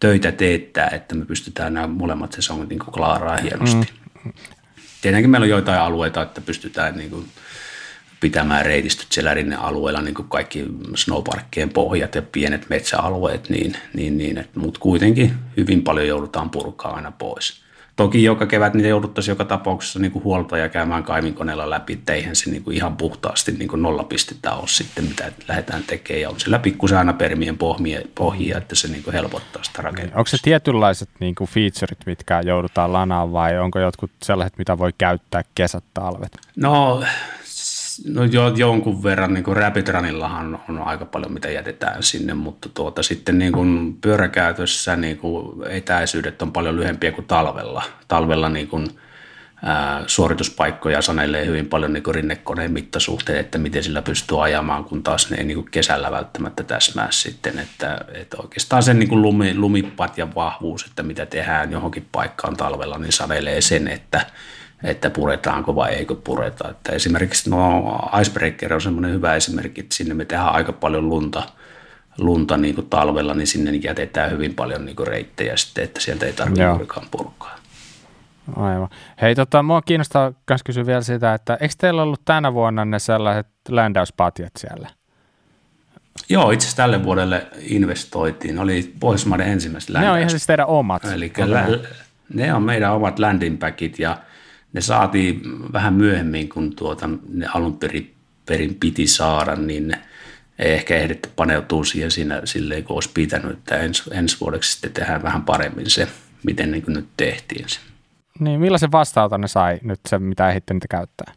töitä 0.00 0.32
teettää, 0.32 0.88
että 0.88 1.14
me 1.14 1.24
pystytään 1.24 1.74
nämä 1.74 1.86
molemmat 1.86 2.32
sesongit 2.32 2.68
niin 2.68 2.78
klaaraa 2.78 3.36
hienosti. 3.36 3.92
Mm. 4.24 4.32
Tietenkin 5.02 5.30
meillä 5.30 5.44
on 5.44 5.50
joitain 5.50 5.80
alueita, 5.80 6.22
että 6.22 6.40
pystytään 6.40 6.96
niin 6.96 7.10
kuin 7.10 7.28
pitämään 8.20 8.66
reitistöt 8.66 9.06
siellä 9.10 9.34
rinnealueella, 9.34 10.00
niin 10.00 10.14
kuin 10.14 10.28
kaikki 10.28 10.64
snowparkkien 10.94 11.70
pohjat 11.70 12.14
ja 12.14 12.22
pienet 12.22 12.68
metsäalueet, 12.68 13.48
niin, 13.48 13.76
niin, 13.94 14.18
niin 14.18 14.48
mutta 14.54 14.80
kuitenkin 14.80 15.34
hyvin 15.56 15.82
paljon 15.82 16.06
joudutaan 16.06 16.50
purkaa 16.50 16.94
aina 16.94 17.12
pois. 17.12 17.63
Toki 17.96 18.24
joka 18.24 18.46
kevät 18.46 18.74
niitä 18.74 18.88
jouduttaisiin 18.88 19.32
joka 19.32 19.44
tapauksessa 19.44 19.98
niin 19.98 20.12
kuin 20.12 20.24
huoltaja 20.24 20.68
käymään 20.68 21.02
kaivinkoneella 21.02 21.70
läpi, 21.70 21.92
että 21.92 22.12
eihän 22.12 22.36
se 22.36 22.50
niin 22.50 22.62
kuin 22.62 22.76
ihan 22.76 22.96
puhtaasti 22.96 23.52
niin 23.52 23.68
kuin 23.68 23.82
nollapistettä 23.82 24.54
ole 24.54 24.68
sitten, 24.68 25.04
mitä 25.04 25.32
lähdetään 25.48 25.82
tekemään. 25.82 26.20
Ja 26.22 26.30
on 26.30 26.40
sillä 26.40 26.58
pikkusen 26.58 26.98
aina 26.98 27.12
permien 27.12 27.58
pohjia, 27.58 28.00
pohjia 28.14 28.58
että 28.58 28.74
se 28.74 28.88
niin 28.88 29.02
kuin 29.02 29.14
helpottaa 29.14 29.62
sitä 29.62 29.82
rakennusta. 29.82 30.18
Onko 30.18 30.28
se 30.28 30.36
tietynlaiset 30.42 31.08
niin 31.20 31.34
kuin 31.34 31.50
featureit, 31.50 32.06
mitkä 32.06 32.40
joudutaan 32.40 32.92
lanaan 32.92 33.32
vai 33.32 33.58
onko 33.58 33.78
jotkut 33.78 34.10
sellaiset, 34.22 34.58
mitä 34.58 34.78
voi 34.78 34.92
käyttää 34.98 35.42
kesät, 35.54 35.84
talvet? 35.94 36.36
No 36.56 37.02
No 38.06 38.24
jo, 38.24 38.48
jonkun 38.56 39.02
verran, 39.02 39.34
niin 39.34 39.44
kuin 39.44 39.56
Rapid 39.56 39.88
Runillahan 39.88 40.60
on 40.68 40.78
aika 40.78 41.04
paljon 41.04 41.32
mitä 41.32 41.50
jätetään 41.50 42.02
sinne, 42.02 42.34
mutta 42.34 42.68
tuota, 42.68 43.02
sitten 43.02 43.38
niin 43.38 43.52
kuin 43.52 43.98
pyöräkäytössä 44.00 44.96
niin 44.96 45.18
kuin 45.18 45.68
etäisyydet 45.70 46.42
on 46.42 46.52
paljon 46.52 46.76
lyhempiä 46.76 47.12
kuin 47.12 47.26
talvella. 47.26 47.82
Talvella 48.08 48.48
niin 48.48 48.68
kuin, 48.68 48.86
ää, 49.62 50.04
suorituspaikkoja 50.06 51.02
sanelee 51.02 51.46
hyvin 51.46 51.66
paljon 51.66 51.92
niin 51.92 52.02
kuin 52.02 52.14
rinnekoneen 52.14 52.72
mittasuhteet, 52.72 53.38
että 53.38 53.58
miten 53.58 53.82
sillä 53.82 54.02
pystyy 54.02 54.44
ajamaan, 54.44 54.84
kun 54.84 55.02
taas 55.02 55.30
ne 55.30 55.36
ei 55.36 55.44
niin 55.44 55.56
kuin 55.56 55.70
kesällä 55.70 56.10
välttämättä 56.10 56.62
täsmää 56.62 57.08
sitten. 57.10 57.58
Että, 57.58 58.00
että 58.14 58.36
oikeastaan 58.42 58.82
sen 58.82 58.98
niin 58.98 59.08
kuin 59.08 59.22
lumi, 59.22 59.54
lumipat 59.54 60.18
ja 60.18 60.34
vahvuus, 60.34 60.86
että 60.86 61.02
mitä 61.02 61.26
tehdään 61.26 61.72
johonkin 61.72 62.08
paikkaan 62.12 62.56
talvella, 62.56 62.98
niin 62.98 63.12
sanelee 63.12 63.60
sen, 63.60 63.88
että 63.88 64.26
että 64.84 65.10
puretaanko 65.10 65.74
vai 65.74 65.92
eikö 65.94 66.14
pureta. 66.14 66.70
Että 66.70 66.92
esimerkiksi 66.92 67.50
no, 67.50 67.82
Icebreaker 68.20 68.74
on 68.74 68.80
semmoinen 68.80 69.12
hyvä 69.12 69.34
esimerkki, 69.34 69.80
että 69.80 69.94
sinne 69.94 70.14
me 70.14 70.24
tehdään 70.24 70.52
aika 70.52 70.72
paljon 70.72 71.08
lunta, 71.08 71.42
lunta 72.18 72.56
niin 72.56 72.74
kuin 72.74 72.90
talvella, 72.90 73.34
niin 73.34 73.46
sinne 73.46 73.70
jätetään 73.70 74.30
hyvin 74.30 74.54
paljon 74.54 74.84
niin 74.84 74.96
kuin 74.96 75.06
reittejä 75.06 75.56
sitten, 75.56 75.84
että 75.84 76.00
sieltä 76.00 76.26
ei 76.26 76.32
tarvitse 76.32 76.64
juurikaan 76.64 77.06
purkaa. 77.10 77.56
Aivan. 78.56 78.88
Hei, 79.22 79.34
tota, 79.34 79.62
mua 79.62 79.82
kiinnostaa 79.82 80.32
myös 80.50 80.62
kysyä 80.62 80.86
vielä 80.86 81.00
sitä, 81.00 81.34
että 81.34 81.58
eikö 81.60 81.74
teillä 81.78 82.02
ollut 82.02 82.24
tänä 82.24 82.54
vuonna 82.54 82.84
ne 82.84 82.98
sellaiset 82.98 83.46
ländäyspatjat 83.68 84.52
siellä? 84.58 84.88
Joo, 86.28 86.50
itse 86.50 86.64
asiassa 86.64 86.76
tälle 86.76 87.04
vuodelle 87.04 87.46
investoitiin. 87.58 88.54
Ne 88.54 88.60
oli 88.60 88.94
Pohjoismaiden 89.00 89.48
ensimmäiset 89.48 89.90
ländäys. 89.90 90.06
Ne 90.06 90.12
on 90.12 90.18
ihan 90.18 90.30
siis 90.30 90.46
teidän 90.46 90.66
omat. 90.66 91.04
Eli 91.04 91.32
lä- 91.46 91.68
ne 92.34 92.54
on 92.54 92.62
meidän 92.62 92.92
omat 92.92 93.18
landing 93.18 93.58
packit 93.58 93.98
ja 93.98 94.18
ne 94.74 94.80
saatiin 94.80 95.42
vähän 95.72 95.94
myöhemmin, 95.94 96.48
kun 96.48 96.76
tuota, 96.76 97.08
ne 97.28 97.46
alun 97.54 97.78
perin, 97.78 98.14
perin 98.46 98.74
piti 98.74 99.06
saada, 99.06 99.56
niin 99.56 99.92
ei 100.58 100.72
ehkä 100.72 100.96
ehditty 100.96 101.28
paneutua 101.36 101.84
siihen 101.84 102.10
siinä, 102.10 102.40
silleen, 102.44 102.84
kun 102.84 102.94
olisi 102.94 103.10
pitänyt, 103.14 103.50
että 103.50 103.76
ens, 103.76 104.10
ensi 104.12 104.40
vuodeksi 104.40 104.72
sitten 104.72 104.92
tehdään 104.92 105.22
vähän 105.22 105.42
paremmin 105.42 105.90
se, 105.90 106.08
miten 106.42 106.70
niin 106.70 106.84
nyt 106.86 107.08
tehtiin 107.16 107.68
se. 107.68 107.80
Niin, 108.38 108.60
millaisen 108.60 108.92
vastaanoton 108.92 109.40
ne 109.40 109.48
sai 109.48 109.78
nyt 109.82 110.00
se, 110.08 110.18
mitä 110.18 110.48
ehditte 110.48 110.74
niitä 110.74 110.88
käyttää? 110.88 111.32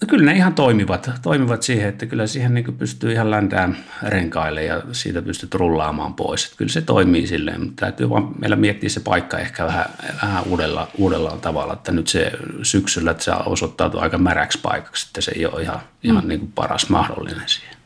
No 0.00 0.06
kyllä 0.08 0.24
ne 0.24 0.36
ihan 0.36 0.54
toimivat, 0.54 1.10
toimivat 1.22 1.62
siihen, 1.62 1.88
että 1.88 2.06
kyllä 2.06 2.26
siihen 2.26 2.54
niin 2.54 2.78
pystyy 2.78 3.12
ihan 3.12 3.30
läntään 3.30 3.76
renkaille 4.02 4.64
ja 4.64 4.82
siitä 4.92 5.22
pystyt 5.22 5.54
rullaamaan 5.54 6.14
pois. 6.14 6.44
Että 6.44 6.56
kyllä 6.56 6.72
se 6.72 6.80
toimii 6.80 7.26
silleen, 7.26 7.60
mutta 7.60 7.80
täytyy 7.80 8.10
vaan 8.10 8.28
meillä 8.38 8.56
miettiä 8.56 8.88
se 8.88 9.00
paikka 9.00 9.38
ehkä 9.38 9.66
vähän, 9.66 9.86
vähän 10.22 10.44
uudella, 10.44 10.88
uudella 10.98 11.30
tavalla, 11.30 11.72
että 11.72 11.92
nyt 11.92 12.08
se 12.08 12.32
syksyllä 12.62 13.10
että 13.10 13.24
se 13.24 13.32
osoittautuu 13.46 14.00
aika 14.00 14.18
märäksi 14.18 14.58
paikaksi, 14.62 15.06
että 15.08 15.20
se 15.20 15.32
ei 15.34 15.46
ole 15.46 15.62
ihan, 15.62 15.78
mm. 15.78 16.10
ihan 16.10 16.28
niin 16.28 16.40
kuin 16.40 16.52
paras 16.52 16.88
mahdollinen 16.88 17.48
siihen. 17.48 17.79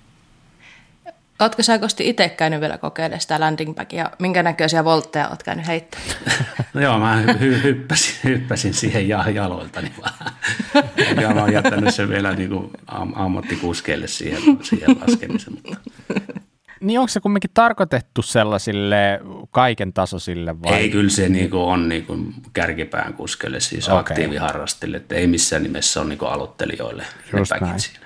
Oletko 1.41 1.63
sä 1.63 1.79
Kosti 1.79 2.09
itse 2.09 2.29
käynyt 2.29 2.61
vielä 2.61 2.79
kokeilemaan 2.79 3.21
sitä 3.21 3.41
landing? 3.41 3.75
Minkä 4.19 4.43
näköisiä 4.43 4.85
voltteja 4.85 5.29
olet 5.29 5.43
käynyt 5.43 5.67
heittämään? 5.67 6.09
no 6.75 6.81
joo, 6.81 6.99
mä 6.99 7.23
hy- 7.27 7.63
hyppäsin, 7.63 8.15
hyppäsin 8.25 8.75
siihen 8.75 9.09
jaloiltani 9.09 9.93
vaan. 10.01 10.33
Ja 11.23 11.35
mä 11.35 11.41
oon 11.41 11.53
jättänyt 11.53 11.95
sen 11.95 12.09
vielä 12.09 12.33
niin 12.33 12.51
kuin 12.51 12.71
am- 12.87 13.13
ammattikuskeille 13.15 14.07
siihen, 14.07 14.43
siihen 14.63 14.97
laskemisen. 15.01 15.53
Mutta. 15.53 15.77
Niin 16.81 17.01
onko 17.01 17.09
se 17.09 17.21
kumminkin 17.21 17.51
tarkoitettu 17.55 18.23
sellaisille 18.23 19.21
kaiken 19.51 19.93
tasoisille 19.93 20.63
vai? 20.63 20.75
Ei, 20.75 20.91
kyllä 20.91 21.11
se 21.11 21.29
niin 21.29 21.51
kuin 21.51 21.63
on 21.63 21.89
niin 21.89 22.07
kuin 22.07 22.35
kärkipään 22.53 23.15
kuskelle, 23.15 23.61
siis 23.61 23.89
okay. 23.89 23.99
aktiiviharrastille, 23.99 24.97
että 24.97 25.15
ei 25.15 25.27
missään 25.27 25.63
nimessä 25.63 26.01
ole 26.01 26.09
niin 26.09 26.19
kuin 26.19 26.31
aloittelijoille 26.33 27.05
Just 27.39 27.53
ne 27.53 27.67
näin. 27.67 27.81
siinä. 27.81 28.04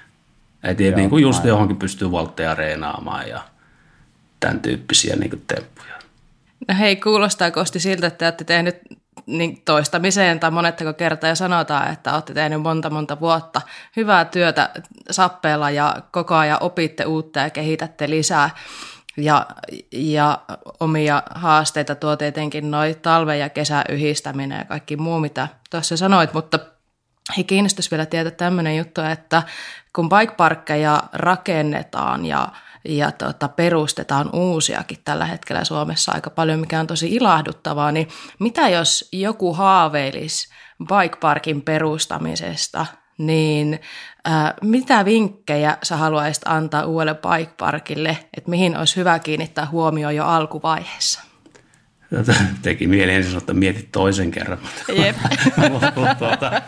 Et 0.62 0.80
Joo, 0.80 0.96
niin 0.96 1.10
kuin 1.10 1.22
just 1.22 1.38
aivan. 1.38 1.48
johonkin 1.48 1.76
pystyy 1.76 2.10
voltteja 2.10 2.54
reenaamaan 2.54 3.28
ja 3.28 3.40
tämän 4.40 4.60
tyyppisiä 4.60 5.16
niin 5.16 5.30
kuin 5.30 5.44
temppuja. 5.46 5.94
No 6.68 6.74
hei, 6.78 6.96
kuulostaa 6.96 7.50
Kosti 7.50 7.80
siltä, 7.80 8.06
että 8.06 8.26
olette 8.26 8.44
tehnyt 8.44 8.76
niin 9.26 9.62
toistamiseen 9.64 10.40
tai 10.40 10.50
monettako 10.50 10.92
kertaa 10.92 11.28
ja 11.28 11.34
sanotaan, 11.34 11.92
että 11.92 12.14
olette 12.14 12.34
tehnyt 12.34 12.62
monta 12.62 12.90
monta 12.90 13.20
vuotta 13.20 13.60
hyvää 13.96 14.24
työtä 14.24 14.70
sappeella 15.10 15.70
ja 15.70 15.96
koko 16.10 16.34
ajan 16.34 16.58
opitte 16.62 17.04
uutta 17.04 17.40
ja 17.40 17.50
kehitätte 17.50 18.10
lisää. 18.10 18.50
Ja, 19.16 19.46
ja 19.92 20.38
omia 20.80 21.22
haasteita 21.34 21.94
tuo 21.94 22.16
tietenkin 22.16 22.70
noin 22.70 22.96
talve- 22.96 23.38
ja 23.38 23.48
kesäyhdistäminen 23.48 24.58
ja 24.58 24.64
kaikki 24.64 24.96
muu, 24.96 25.20
mitä 25.20 25.48
tuossa 25.70 25.96
sanoit, 25.96 26.32
mutta 26.34 26.58
he 27.36 27.42
kiinnostaisi 27.42 27.90
vielä 27.90 28.06
tietää 28.06 28.30
tämmöinen 28.30 28.76
juttu, 28.76 29.00
että 29.00 29.42
kun 29.92 30.08
bikeparkkeja 30.08 31.02
rakennetaan 31.12 32.26
ja, 32.26 32.48
ja 32.84 33.12
tota, 33.12 33.48
perustetaan 33.48 34.30
uusiakin 34.32 34.98
tällä 35.04 35.26
hetkellä 35.26 35.64
Suomessa 35.64 36.12
aika 36.12 36.30
paljon, 36.30 36.60
mikä 36.60 36.80
on 36.80 36.86
tosi 36.86 37.14
ilahduttavaa, 37.14 37.92
niin 37.92 38.08
mitä 38.38 38.68
jos 38.68 39.08
joku 39.12 39.54
haaveilisi 39.54 40.48
bikeparkin 40.78 41.62
perustamisesta, 41.62 42.86
niin 43.18 43.80
ää, 44.24 44.54
mitä 44.62 45.04
vinkkejä 45.04 45.78
sä 45.82 45.96
haluaisit 45.96 46.42
antaa 46.46 46.84
uudelle 46.84 47.14
bikeparkille, 47.14 48.18
että 48.36 48.50
mihin 48.50 48.76
olisi 48.76 48.96
hyvä 48.96 49.18
kiinnittää 49.18 49.66
huomioon 49.66 50.16
jo 50.16 50.24
alkuvaiheessa? 50.24 51.22
Teki 52.62 52.86
mieli 52.86 53.12
ensin 53.12 53.30
sanoa, 53.30 53.38
että 53.38 53.54
mietit 53.54 53.92
toisen 53.92 54.30
kerran. 54.30 54.58
Jep. 54.88 55.16
tuota, 56.18 56.62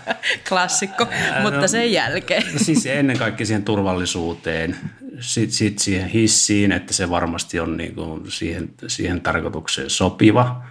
Klassikko, 0.49 1.07
mutta 1.43 1.61
no, 1.61 1.69
sen 1.69 1.93
jälkeen. 1.93 2.43
No 2.53 2.59
siis 2.59 2.87
ennen 2.87 3.19
kaikkea 3.19 3.47
siihen 3.47 3.65
turvallisuuteen, 3.65 4.77
sitten 5.21 5.57
sit 5.57 5.79
siihen 5.79 6.09
hissiin, 6.09 6.73
että 6.73 6.93
se 6.93 7.11
varmasti 7.11 7.61
on 7.61 7.77
niinku 7.77 8.23
siihen, 8.29 8.71
siihen 8.87 9.21
tarkoitukseen 9.21 9.91
sopiva. 9.91 10.63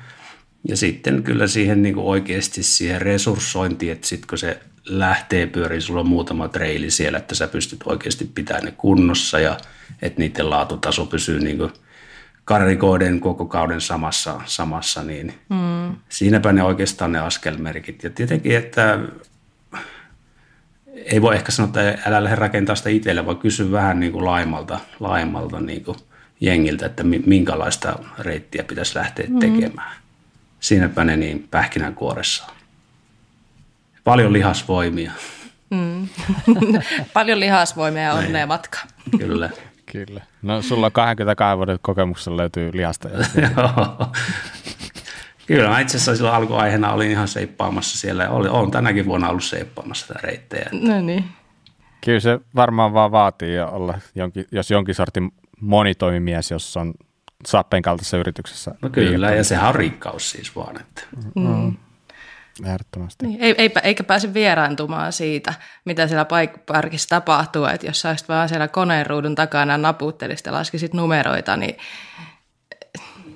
Ja 0.67 0.77
sitten 0.77 1.23
kyllä 1.23 1.47
siihen 1.47 1.81
niinku 1.81 2.09
oikeasti 2.09 2.63
siihen 2.63 3.01
resurssointiin, 3.01 3.91
että 3.91 4.07
sitten 4.07 4.27
kun 4.27 4.37
se 4.37 4.59
lähtee 4.85 5.47
pyöriin, 5.47 5.81
sulla 5.81 5.99
on 5.99 6.07
muutama 6.07 6.47
treili 6.47 6.91
siellä, 6.91 7.17
että 7.17 7.35
sä 7.35 7.47
pystyt 7.47 7.79
oikeasti 7.85 8.29
pitämään 8.35 8.65
ne 8.65 8.73
kunnossa 8.77 9.39
ja 9.39 9.57
että 10.01 10.19
niiden 10.19 10.49
laatutaso 10.49 11.05
pysyy 11.05 11.39
niinku– 11.39 11.71
karikoiden 12.49 13.19
koko 13.19 13.45
kauden 13.45 13.81
samassa, 13.81 14.41
samassa 14.45 15.03
niin 15.03 15.33
mm. 15.49 15.95
siinäpä 16.09 16.53
ne 16.53 16.63
oikeastaan 16.63 17.11
ne 17.11 17.19
askelmerkit. 17.19 18.03
Ja 18.03 18.09
tietenkin, 18.09 18.57
että 18.57 18.99
ei 20.93 21.21
voi 21.21 21.35
ehkä 21.35 21.51
sanoa, 21.51 21.67
että 21.67 22.01
älä 22.05 22.23
lähde 22.23 22.35
rakentaa 22.35 22.75
sitä 22.75 22.89
itselle, 22.89 23.25
vaan 23.25 23.37
kysy 23.37 23.71
vähän 23.71 23.99
niin 23.99 24.11
kuin 24.11 24.25
laimalta, 24.25 24.79
laimalta 24.99 25.59
niin 25.59 25.83
kuin 25.83 25.97
jengiltä, 26.41 26.85
että 26.85 27.03
minkälaista 27.03 27.99
reittiä 28.19 28.63
pitäisi 28.63 28.95
lähteä 28.95 29.25
mm. 29.29 29.39
tekemään. 29.39 29.95
Siinäpä 30.59 31.03
ne 31.03 31.17
niin 31.17 31.47
pähkinänkuoressa 31.51 32.45
Paljon 34.03 34.33
lihasvoimia. 34.33 35.11
Mm. 35.69 36.07
Paljon 37.13 37.39
lihasvoimia 37.39 38.03
ja 38.03 38.13
onnea 38.13 38.47
matka. 38.47 38.79
Kyllä. 39.17 39.49
Kyllä. 39.91 40.21
No 40.41 40.61
sulla 40.61 40.91
22 40.91 41.57
vuoden 41.57 41.79
kokemuksella 41.81 42.37
löytyy 42.37 42.71
lihasta. 42.73 43.09
Kyllä, 45.47 45.69
mä 45.69 45.79
itse 45.79 45.97
asiassa 45.97 46.15
silloin 46.15 46.35
alkuaiheena 46.35 46.93
olin 46.93 47.11
ihan 47.11 47.27
seippaamassa 47.27 47.97
siellä 47.97 48.23
ja 48.23 48.29
olen 48.29 48.71
tänäkin 48.71 49.05
vuonna 49.05 49.29
ollut 49.29 49.43
seippaamassa 49.43 50.07
tätä 50.07 50.19
reittejä. 50.23 50.69
No 50.71 51.01
niin. 51.01 51.25
Kyllä 52.05 52.19
se 52.19 52.39
varmaan 52.55 52.93
vaan 52.93 53.11
vaatii 53.11 53.59
olla, 53.59 53.99
jonkin, 54.15 54.45
jos 54.51 54.71
jonkin 54.71 54.95
sortin 54.95 55.31
monitoimimies, 55.61 56.51
jos 56.51 56.77
on 56.77 56.93
Sappen 57.45 57.81
kaltaisessa 57.81 58.17
yrityksessä. 58.17 58.75
No 58.81 58.89
kyllä, 58.89 59.31
ja 59.31 59.43
sehän 59.43 59.69
on 59.69 59.75
rikkaus 59.75 60.31
siis 60.31 60.55
vaan. 60.55 60.81
Että. 60.81 61.01
Mm. 61.35 61.77
Ehdottomasti. 62.65 63.27
Niin, 63.27 63.55
eipä, 63.57 63.79
eikä 63.79 64.03
pääse 64.03 64.33
vieraantumaan 64.33 65.13
siitä, 65.13 65.53
mitä 65.85 66.07
siellä 66.07 66.25
paikkaparkissa 66.25 67.09
tapahtuu, 67.09 67.65
että 67.65 67.87
jos 67.87 68.01
sä 68.01 68.15
vaan 68.29 68.49
siellä 68.49 68.67
koneen 68.67 69.05
ruudun 69.05 69.35
takana 69.35 69.77
naputtelisit 69.77 70.45
ja 70.45 70.51
laskisit 70.51 70.93
numeroita, 70.93 71.57
niin 71.57 71.75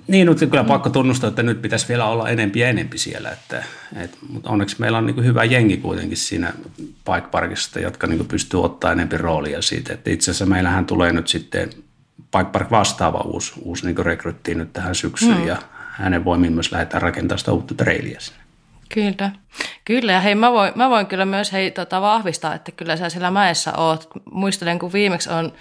niin, 0.08 0.28
mutta 0.28 0.46
kyllä 0.46 0.64
pakko 0.64 0.90
tunnustaa, 0.90 1.28
että 1.28 1.44
nyt 1.44 1.62
pitäisi 1.62 1.88
vielä 1.88 2.06
olla 2.06 2.30
enempi 2.30 2.60
ja 2.60 2.70
enempi 2.70 2.98
siellä. 2.98 3.32
Että, 3.32 3.64
et, 3.96 4.18
mutta 4.30 4.50
onneksi 4.50 4.76
meillä 4.80 4.98
on 4.98 5.06
niin 5.06 5.26
hyvä 5.26 5.44
jengi 5.44 5.78
kuitenkin 5.78 6.18
siinä 6.18 6.54
Bike 6.80 7.28
Parkissa, 7.32 7.80
jotka 7.80 8.08
niin 8.08 8.26
pystyy 8.26 8.64
ottaa 8.64 8.92
enempi 8.92 9.18
roolia 9.18 9.62
siitä. 9.62 9.94
Että 9.94 10.10
itse 10.10 10.32
asiassa 10.32 10.46
meillähän 10.46 10.86
tulee 10.86 11.14
nyt 11.14 11.28
sitten 11.28 11.70
Bike 12.38 12.52
Park 12.52 12.72
vastaava 12.72 13.20
uusi, 13.20 13.54
uusi 13.62 13.86
niin 13.86 14.06
rekryttiin 14.06 14.58
nyt 14.58 14.74
tähän 14.74 14.96
syksyyn 14.96 15.38
mm. 15.38 15.48
ja 15.48 15.58
hänen 15.90 16.26
voimin 16.26 16.54
myös 16.54 16.72
lähdetään 16.72 17.02
rakentamaan 17.02 17.40
sitä 17.40 17.52
uutta 17.52 17.76
trailia 17.76 18.20
sinne. 18.20 18.43
Kyllä. 18.94 19.32
Kyllä, 19.86 20.12
ja 20.12 20.20
hei, 20.20 20.36
mä 20.36 20.52
voin, 20.52 20.72
mä 20.76 20.90
voin 20.90 21.08
kyllä 21.08 21.26
myös 21.26 21.52
hei, 21.52 21.72
tota, 21.72 22.02
vahvistaa, 22.02 22.56
että 22.56 22.72
kyllä 22.72 22.98
sä 22.98 23.10
siellä 23.10 23.32
mäessä 23.32 23.74
oot. 23.78 24.08
Muistelen, 24.32 24.80
kun 24.80 24.94
viimeksi 24.94 25.30
on 25.30 25.54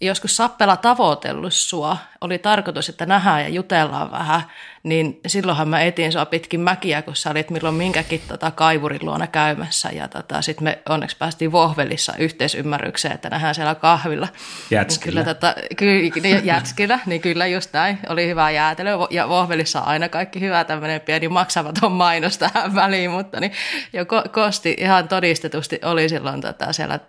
joskus 0.00 0.36
Sappela 0.36 0.76
tavoitellut 0.76 1.52
sua, 1.52 1.96
oli 2.20 2.38
tarkoitus, 2.38 2.88
että 2.88 3.06
nähdään 3.06 3.42
ja 3.42 3.48
jutellaan 3.48 4.10
vähän, 4.10 4.42
niin 4.82 5.20
silloinhan 5.26 5.68
mä 5.68 5.80
etin 5.80 6.12
sua 6.12 6.26
pitkin 6.26 6.60
mäkiä, 6.60 7.02
kun 7.02 7.16
sä 7.16 7.30
olit 7.30 7.50
milloin 7.50 7.74
minkäkin 7.74 8.22
tota 8.28 8.50
kaivurin 8.50 9.00
luona 9.02 9.26
käymässä. 9.26 9.88
Ja 9.92 10.08
tota, 10.08 10.42
sitten 10.42 10.64
me 10.64 10.78
onneksi 10.88 11.16
päästiin 11.16 11.52
Vohvelissa 11.52 12.12
yhteisymmärrykseen, 12.18 13.14
että 13.14 13.30
nähdään 13.30 13.54
siellä 13.54 13.74
kahvilla. 13.74 14.28
Jätskillä. 14.70 15.24
Niin 15.24 15.24
kyllä, 15.24 15.34
tota, 15.34 15.54
ky, 15.76 16.20
niin, 16.22 16.46
jätskillä, 16.46 16.98
niin 17.06 17.20
kyllä 17.20 17.46
just 17.46 17.72
näin. 17.72 17.98
Oli 18.08 18.26
hyvä 18.28 18.50
jäätelö 18.50 18.90
ja 19.10 19.28
Vohvelissa 19.28 19.78
aina 19.78 20.08
kaikki 20.08 20.40
hyvä 20.40 20.64
tämmöinen 20.64 21.00
pieni 21.00 21.28
maksamaton 21.28 21.92
mainos 21.92 22.38
tähän 22.38 22.74
väliin, 22.74 23.10
mutta 23.10 23.40
niin, 23.40 23.52
jo 23.92 24.02
ko- 24.02 24.28
Kosti 24.28 24.76
ihan 24.78 25.08
todistetusti 25.08 25.80
oli 25.84 26.08
silloin 26.08 26.40
tota, 26.40 26.72
siellä 26.72 27.00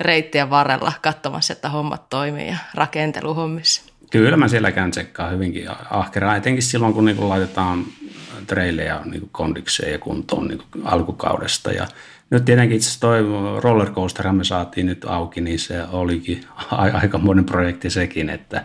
reittien 0.00 0.50
varrella 0.50 0.92
katsomassa, 1.02 1.52
että 1.52 1.68
hommat 1.68 2.08
toimii 2.08 2.48
ja 2.48 2.56
rakenteluhommissa. 2.74 3.82
Kyllä 4.10 4.36
mä 4.36 4.48
siellä 4.48 4.72
käyn 4.72 4.90
tsekkaa 4.90 5.28
hyvinkin 5.28 5.68
ahkeraa, 5.90 6.36
etenkin 6.36 6.62
silloin 6.62 6.94
kun 6.94 7.04
niinku 7.04 7.28
laitetaan 7.28 7.84
treilejä 8.46 9.00
niinku 9.04 9.28
kondikseen 9.32 9.92
ja 9.92 9.98
kuntoon 9.98 10.48
niinku 10.48 10.64
alkukaudesta. 10.84 11.72
Ja 11.72 11.86
nyt 12.30 12.44
tietenkin 12.44 12.76
itse 12.76 12.86
asiassa 12.86 13.00
toi 13.00 13.20
rollercoaster 13.60 14.32
me 14.32 14.44
saatiin 14.44 14.86
nyt 14.86 15.04
auki, 15.04 15.40
niin 15.40 15.58
se 15.58 15.82
olikin 15.92 16.44
aikamoinen 17.00 17.44
projekti 17.44 17.90
sekin, 17.90 18.30
että 18.30 18.64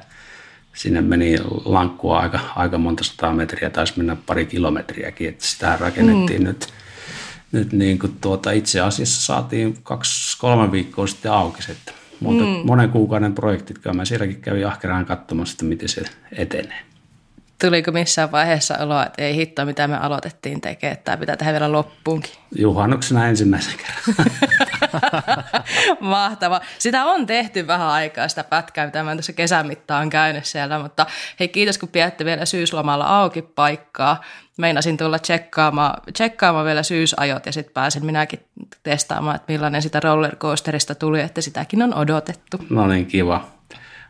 sinne 0.74 1.02
meni 1.02 1.38
lankkua 1.66 2.20
aika, 2.20 2.40
aika 2.56 2.78
monta 2.78 3.04
sataa 3.04 3.34
metriä, 3.34 3.70
taisi 3.70 3.94
mennä 3.98 4.18
pari 4.26 4.46
kilometriäkin, 4.46 5.30
että 5.30 5.46
sitä 5.46 5.78
rakennettiin 5.80 6.42
mm. 6.42 6.48
nyt, 6.48 6.74
nyt 7.54 7.74
niin 7.74 8.00
kuin 8.00 8.18
tuota, 8.22 8.52
itse 8.52 8.80
asiassa 8.80 9.22
saatiin 9.22 9.78
kaksi, 9.84 10.38
kolme 10.38 10.72
viikkoa 10.72 11.08
sitten 11.08 11.32
auki, 11.32 11.72
että 11.72 11.92
monta, 12.20 12.44
mm. 12.44 12.50
monen 12.50 12.90
kuukauden 12.90 13.36
projektit, 13.36 13.80
kyllä 13.80 13.94
mä 13.96 14.06
sielläkin 14.06 14.42
kävin 14.42 14.68
ahkeraan 14.68 15.06
katsomassa, 15.06 15.54
että 15.54 15.66
miten 15.66 15.90
se 15.90 16.04
etenee. 16.32 16.80
Tuliko 17.62 17.92
missään 17.92 18.32
vaiheessa 18.32 18.78
oloa, 18.78 19.06
että 19.06 19.22
ei 19.22 19.36
hitto, 19.36 19.66
mitä 19.66 19.88
me 19.88 19.98
aloitettiin 19.98 20.62
tekemään, 20.62 20.94
että 20.94 21.04
tämä 21.04 21.18
pitää 21.18 21.38
tehdä 21.38 21.52
vielä 21.52 21.72
loppuunkin? 21.72 22.32
Juhannuksena 22.56 23.28
ensimmäisen 23.28 23.74
kerran. 23.78 24.28
Mahtava. 26.00 26.62
Sitä 26.80 27.06
on 27.06 27.26
tehty 27.26 27.68
vähän 27.68 27.88
aikaa, 27.88 28.28
sitä 28.28 28.44
pätkää, 28.44 28.86
mitä 28.86 29.04
mä 29.04 29.16
tässä 29.16 29.34
kesän 29.34 29.68
mittaan 29.68 30.10
käynyt 30.10 30.46
siellä, 30.46 30.80
mutta 30.80 31.06
hei 31.40 31.48
kiitos, 31.48 31.78
kun 31.78 31.90
pidätte 31.90 32.26
vielä 32.26 32.46
syyslomalla 32.46 33.06
auki 33.06 33.42
paikkaa. 33.42 34.24
Meinasin 34.58 34.98
tulla 34.98 35.20
tsekkaamaan, 35.20 36.02
tsekkaamaan 36.14 36.66
vielä 36.66 36.84
syysajot 36.84 37.46
ja 37.46 37.52
sitten 37.52 37.74
pääsen 37.74 38.06
minäkin 38.06 38.40
testaamaan, 38.84 39.36
että 39.36 39.54
millainen 39.54 39.82
sitä 39.82 40.00
rollercoasterista 40.00 40.96
tuli, 40.96 41.22
että 41.22 41.42
sitäkin 41.42 41.82
on 41.82 41.94
odotettu. 41.94 42.58
No 42.70 42.88
niin, 42.88 43.06
kiva. 43.06 43.48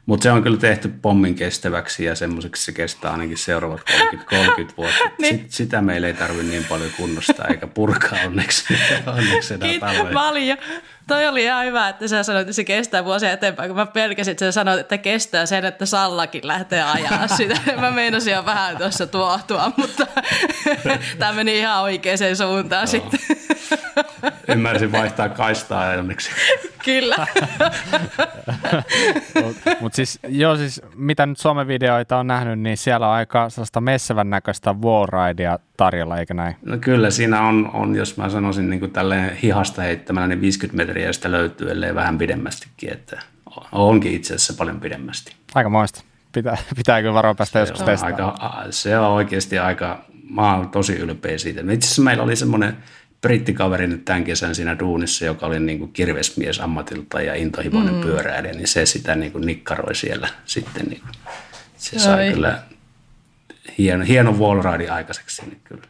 Mutta 0.06 0.24
se 0.24 0.32
on 0.32 0.44
kyllä 0.44 0.58
tehty 0.58 0.94
pommin 1.02 1.36
kestäväksi 1.36 2.06
ja 2.06 2.16
semmoiseksi 2.16 2.66
se 2.66 2.72
kestää 2.72 3.12
ainakin 3.12 3.38
seuraavat 3.38 3.82
30, 3.84 4.30
30 4.30 4.74
vuotta. 4.78 5.04
niin. 5.22 5.40
Sit, 5.40 5.52
sitä 5.52 5.82
meillä 5.82 6.08
ei 6.08 6.14
tarvitse 6.14 6.44
niin 6.44 6.66
paljon 6.66 6.92
kunnostaa 6.98 7.48
eikä 7.48 7.68
purkaa 7.68 8.20
onneksi. 8.26 8.74
onneksi 9.18 9.58
Kiitos 9.58 9.90
paljon. 10.14 10.58
Toi 11.08 11.28
oli 11.28 11.44
ihan 11.44 11.66
hyvä, 11.66 11.90
että 11.90 12.08
sä 12.08 12.24
sanoit, 12.24 12.42
että 12.42 12.54
se 12.54 12.64
kestää 12.64 13.06
vuosia 13.06 13.32
eteenpäin, 13.32 13.70
kun 13.70 13.76
mä 13.76 13.86
pelkäsin, 13.86 14.32
että 14.32 14.46
sä 14.46 14.52
sanoit, 14.52 14.80
että 14.80 14.98
kestää 14.98 15.46
sen, 15.46 15.66
että 15.66 15.86
Sallakin 15.86 16.48
lähtee 16.48 16.84
ajaa 16.84 17.28
sitä. 17.38 17.60
Mä 17.80 17.92
meinasin 17.92 18.34
jo 18.34 18.46
vähän 18.46 18.78
tuossa 18.78 19.08
tuohtua, 19.08 19.72
mutta 19.78 20.08
tämä 21.20 21.34
meni 21.34 21.58
ihan 21.58 21.82
oikeaan 21.82 22.18
suuntaan 22.38 22.84
no. 22.84 22.88
sitten. 22.88 23.20
Ymmärsin 24.48 24.92
vaihtaa 24.92 25.30
kaistaa 25.30 25.90
onneksi. 25.90 26.32
Kyllä. 26.86 27.28
Mutta 29.44 29.72
mut 29.80 29.94
siis, 29.94 30.20
joo, 30.28 30.56
siis 30.56 30.82
mitä 30.96 31.26
nyt 31.26 31.38
videoita 31.68 32.18
on 32.18 32.28
nähnyt, 32.28 32.60
niin 32.60 32.78
siellä 32.78 33.08
on 33.08 33.14
aika 33.14 33.50
sellaista 33.50 33.82
messevän 33.82 34.30
näköistä 34.30 34.74
wallridea 34.74 35.60
tarjolla, 35.78 36.18
eikö 36.18 36.34
näin? 36.34 36.56
No 36.66 36.78
kyllä, 36.78 37.10
siinä 37.10 37.42
on, 37.42 37.70
on 37.74 37.96
jos 37.96 38.18
mä 38.18 38.30
sanoisin 38.30 38.70
niin 38.70 38.80
kuin 38.80 38.92
hihasta 39.44 39.82
heittämällä, 39.82 40.28
niin 40.28 40.42
50 40.42 40.78
metriä 40.78 41.14
sitä 41.14 41.32
löytyy, 41.32 41.72
ellei 41.72 41.96
vähän 41.96 42.18
pidemmästikin, 42.18 42.94
että 42.94 43.22
onkin 43.72 44.14
itse 44.14 44.36
asiassa 44.36 44.54
paljon 44.58 44.80
pidemmästi. 44.80 45.36
Aika 45.56 45.70
moista. 45.70 46.04
Pitää, 46.32 46.58
pitää 46.76 47.02
kyllä 47.02 47.14
varoa 47.14 47.36
päästä 47.36 47.60
joskus 47.60 47.82
testaamaan. 47.82 48.32
Aika, 48.32 48.66
se 48.70 49.00
on 49.00 49.12
oikeasti 49.12 49.60
aika, 49.60 50.06
mä 50.30 50.56
oon 50.56 50.70
tosi 50.70 50.94
ylpeä 50.94 51.38
siitä. 51.38 51.62
Itse 51.62 51.86
asiassa 51.86 52.02
meillä 52.02 52.24
oli 52.24 52.36
semmoinen 52.36 52.78
brittikaveri 53.24 53.88
nyt 53.88 54.06
tämän 54.06 54.24
kesän 54.24 54.56
siinä 54.56 54.80
duunissa, 54.80 55.26
joka 55.26 55.46
oli 55.46 55.60
niin 55.60 55.80
kuin 55.80 55.94
kirvesmies 55.94 56.60
ammatilta 56.60 57.22
ja 57.22 57.36
intohimoinen 57.36 57.94
mm. 57.94 58.02
pyöräilijä, 58.02 58.54
niin 58.54 58.68
se 58.68 58.86
sitä 58.86 59.16
niin 59.16 59.32
kuin 59.32 59.46
nikkaroi 59.46 59.96
siellä 59.96 60.30
sitten. 60.46 60.86
Niin 60.86 61.02
kuin, 61.02 61.12
se 61.78 62.00
sai 62.00 62.28
Oi. 62.28 62.34
kyllä 62.34 62.64
hieno, 63.78 64.06
hieno 64.06 64.32
wallride 64.32 64.90
aikaiseksi 64.90 65.36
sinne 65.36 65.56
kyllä. 65.64 65.84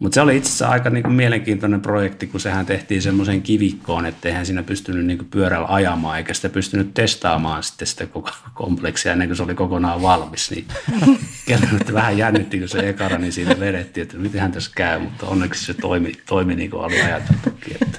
Mutta 0.00 0.14
se 0.14 0.20
oli 0.20 0.36
itse 0.36 0.48
asiassa 0.48 0.68
aika 0.68 0.90
niinku 0.90 1.10
mielenkiintoinen 1.10 1.80
projekti, 1.80 2.26
kun 2.26 2.40
sehän 2.40 2.66
tehtiin 2.66 3.02
semmoisen 3.02 3.42
kivikkoon, 3.42 4.06
että 4.06 4.28
eihän 4.28 4.46
siinä 4.46 4.62
pystynyt 4.62 5.06
niinku 5.06 5.24
pyörällä 5.30 5.66
ajamaan, 5.70 6.18
eikä 6.18 6.34
sitä 6.34 6.48
pystynyt 6.48 6.94
testaamaan 6.94 7.62
sitten 7.62 7.88
sitä 7.88 8.06
koko 8.06 8.30
kompleksia 8.54 9.12
ennen 9.12 9.28
kuin 9.28 9.36
se 9.36 9.42
oli 9.42 9.54
kokonaan 9.54 10.02
valmis. 10.02 10.50
Niin 10.50 10.66
kerran, 11.48 11.76
että 11.80 11.92
vähän 11.92 12.18
jännitti, 12.18 12.58
kun 12.58 12.68
se 12.68 12.88
ekara, 12.88 13.18
niin 13.18 13.32
siinä 13.32 13.60
vedettiin, 13.60 14.02
että 14.02 14.16
mitenhän 14.16 14.52
tässä 14.52 14.70
käy, 14.74 14.98
mutta 14.98 15.26
onneksi 15.26 15.64
se 15.64 15.74
toimi, 15.74 16.12
toimi 16.26 16.54
niin 16.54 16.70
kuin 16.70 16.82
oli 16.82 17.02
ajateltukin. 17.02 17.76
Että. 17.82 17.98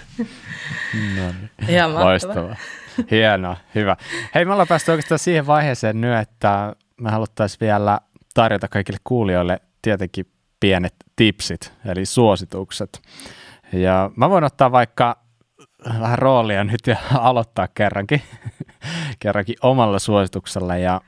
No 1.17 1.33
niin. 1.67 1.95
Loistavaa. 1.95 2.55
Hienoa, 3.11 3.57
hyvä. 3.75 3.97
Hei, 4.35 4.45
me 4.45 4.51
ollaan 4.51 4.67
päästy 4.67 4.91
oikeastaan 4.91 5.19
siihen 5.19 5.47
vaiheeseen 5.47 6.01
nyt, 6.01 6.19
että 6.19 6.75
me 7.01 7.11
haluttaisiin 7.11 7.59
vielä 7.61 7.99
tarjota 8.33 8.67
kaikille 8.67 8.99
kuulijoille 9.03 9.59
tietenkin 9.81 10.25
pienet 10.61 10.95
tipsit, 11.15 11.73
eli 11.85 12.05
suositukset. 12.05 13.01
Ja 13.73 14.11
mä 14.15 14.29
voin 14.29 14.43
ottaa 14.43 14.71
vaikka 14.71 15.17
vähän 15.99 16.19
roolia 16.19 16.63
nyt 16.63 16.87
ja 16.87 16.97
aloittaa 17.29 17.67
kerrankin, 17.67 18.21
kerrankin 19.19 19.55
omalla 19.61 19.99
suosituksella. 19.99 20.77
Ja 20.77 21.01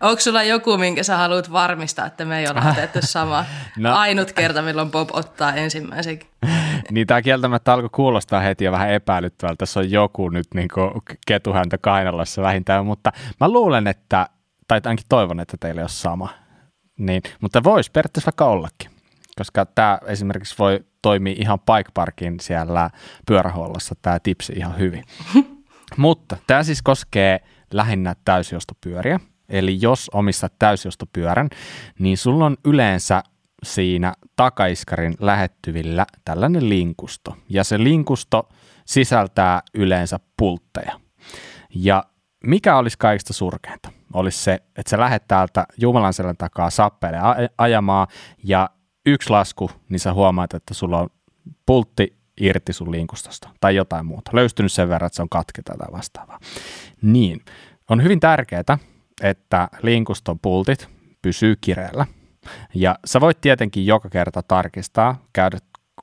Onko 0.00 0.20
sulla 0.20 0.42
joku, 0.42 0.78
minkä 0.78 1.02
sä 1.02 1.16
haluat 1.16 1.52
varmistaa, 1.52 2.06
että 2.06 2.24
me 2.24 2.38
ei 2.38 2.48
olla 2.48 2.62
otettu 2.72 2.98
sama 3.02 3.44
no. 3.76 3.96
ainut 3.96 4.32
kerta, 4.32 4.62
milloin 4.62 4.90
Bob 4.90 5.08
ottaa 5.12 5.52
ensimmäisen? 5.52 6.18
niin 6.90 7.06
tämä 7.06 7.22
kieltämättä 7.22 7.72
alkoi 7.72 7.88
kuulostaa 7.92 8.40
heti 8.40 8.64
jo 8.64 8.72
vähän 8.72 8.90
epäilyttävältä. 8.90 9.58
Tässä 9.58 9.80
on 9.80 9.90
joku 9.90 10.28
nyt 10.28 10.46
niin 10.54 10.68
ketuhäntä 11.26 11.78
kainalassa 11.78 12.42
vähintään, 12.42 12.86
mutta 12.86 13.12
mä 13.40 13.48
luulen, 13.48 13.86
että, 13.86 14.28
tai 14.68 14.80
ainakin 14.84 15.06
toivon, 15.08 15.40
että 15.40 15.56
teillä 15.60 15.82
on 15.82 15.88
sama. 15.88 16.28
Niin, 16.98 17.22
mutta 17.40 17.64
voisi 17.64 17.90
periaatteessa 17.90 18.26
vaikka 18.26 18.44
ollakin 18.44 18.93
koska 19.36 19.66
tämä 19.66 19.98
esimerkiksi 20.06 20.54
voi 20.58 20.84
toimia 21.02 21.34
ihan 21.38 21.60
Bike 21.60 21.90
Parkin 21.94 22.40
siellä 22.40 22.90
pyörähuollossa 23.26 23.94
tämä 24.02 24.20
tipsi 24.20 24.52
ihan 24.56 24.78
hyvin. 24.78 25.04
Mutta 25.96 26.36
tämä 26.46 26.62
siis 26.62 26.82
koskee 26.82 27.40
lähinnä 27.72 28.14
täysjostopyöriä. 28.24 29.20
Eli 29.48 29.78
jos 29.80 30.10
omistat 30.14 30.52
täysjostopyörän, 30.58 31.48
niin 31.98 32.18
sulla 32.18 32.46
on 32.46 32.56
yleensä 32.64 33.22
siinä 33.62 34.14
takaiskarin 34.36 35.14
lähettyvillä 35.20 36.06
tällainen 36.24 36.68
linkusto. 36.68 37.36
Ja 37.48 37.64
se 37.64 37.78
linkusto 37.78 38.48
sisältää 38.84 39.62
yleensä 39.74 40.20
pultteja. 40.36 41.00
Ja 41.74 42.04
mikä 42.46 42.76
olisi 42.76 42.98
kaikista 42.98 43.32
surkeinta? 43.32 43.92
Olisi 44.12 44.38
se, 44.38 44.54
että 44.76 44.90
sä 44.90 44.98
lähdet 44.98 45.28
täältä 45.28 45.66
Jumalan 45.80 46.12
selän 46.12 46.36
takaa 46.36 46.70
sappeille 46.70 47.18
ajamaan 47.58 48.06
ja 48.44 48.70
yksi 49.06 49.30
lasku, 49.30 49.70
niin 49.88 50.00
sä 50.00 50.12
huomaat, 50.12 50.54
että 50.54 50.74
sulla 50.74 50.98
on 50.98 51.08
pultti 51.66 52.16
irti 52.40 52.72
sun 52.72 52.90
linkustosta 52.90 53.48
tai 53.60 53.76
jotain 53.76 54.06
muuta. 54.06 54.30
Löystynyt 54.34 54.72
sen 54.72 54.88
verran, 54.88 55.06
että 55.06 55.16
se 55.16 55.22
on 55.22 55.28
katketa 55.28 55.74
tai 55.78 55.92
vastaavaa. 55.92 56.38
Niin, 57.02 57.44
on 57.90 58.02
hyvin 58.02 58.20
tärkeää, 58.20 58.78
että 59.22 59.68
linkuston 59.82 60.38
pultit 60.38 60.88
pysyy 61.22 61.56
kireellä. 61.60 62.06
Ja 62.74 62.98
sä 63.04 63.20
voit 63.20 63.40
tietenkin 63.40 63.86
joka 63.86 64.10
kerta 64.10 64.42
tarkistaa, 64.42 65.24
käydä 65.32 65.58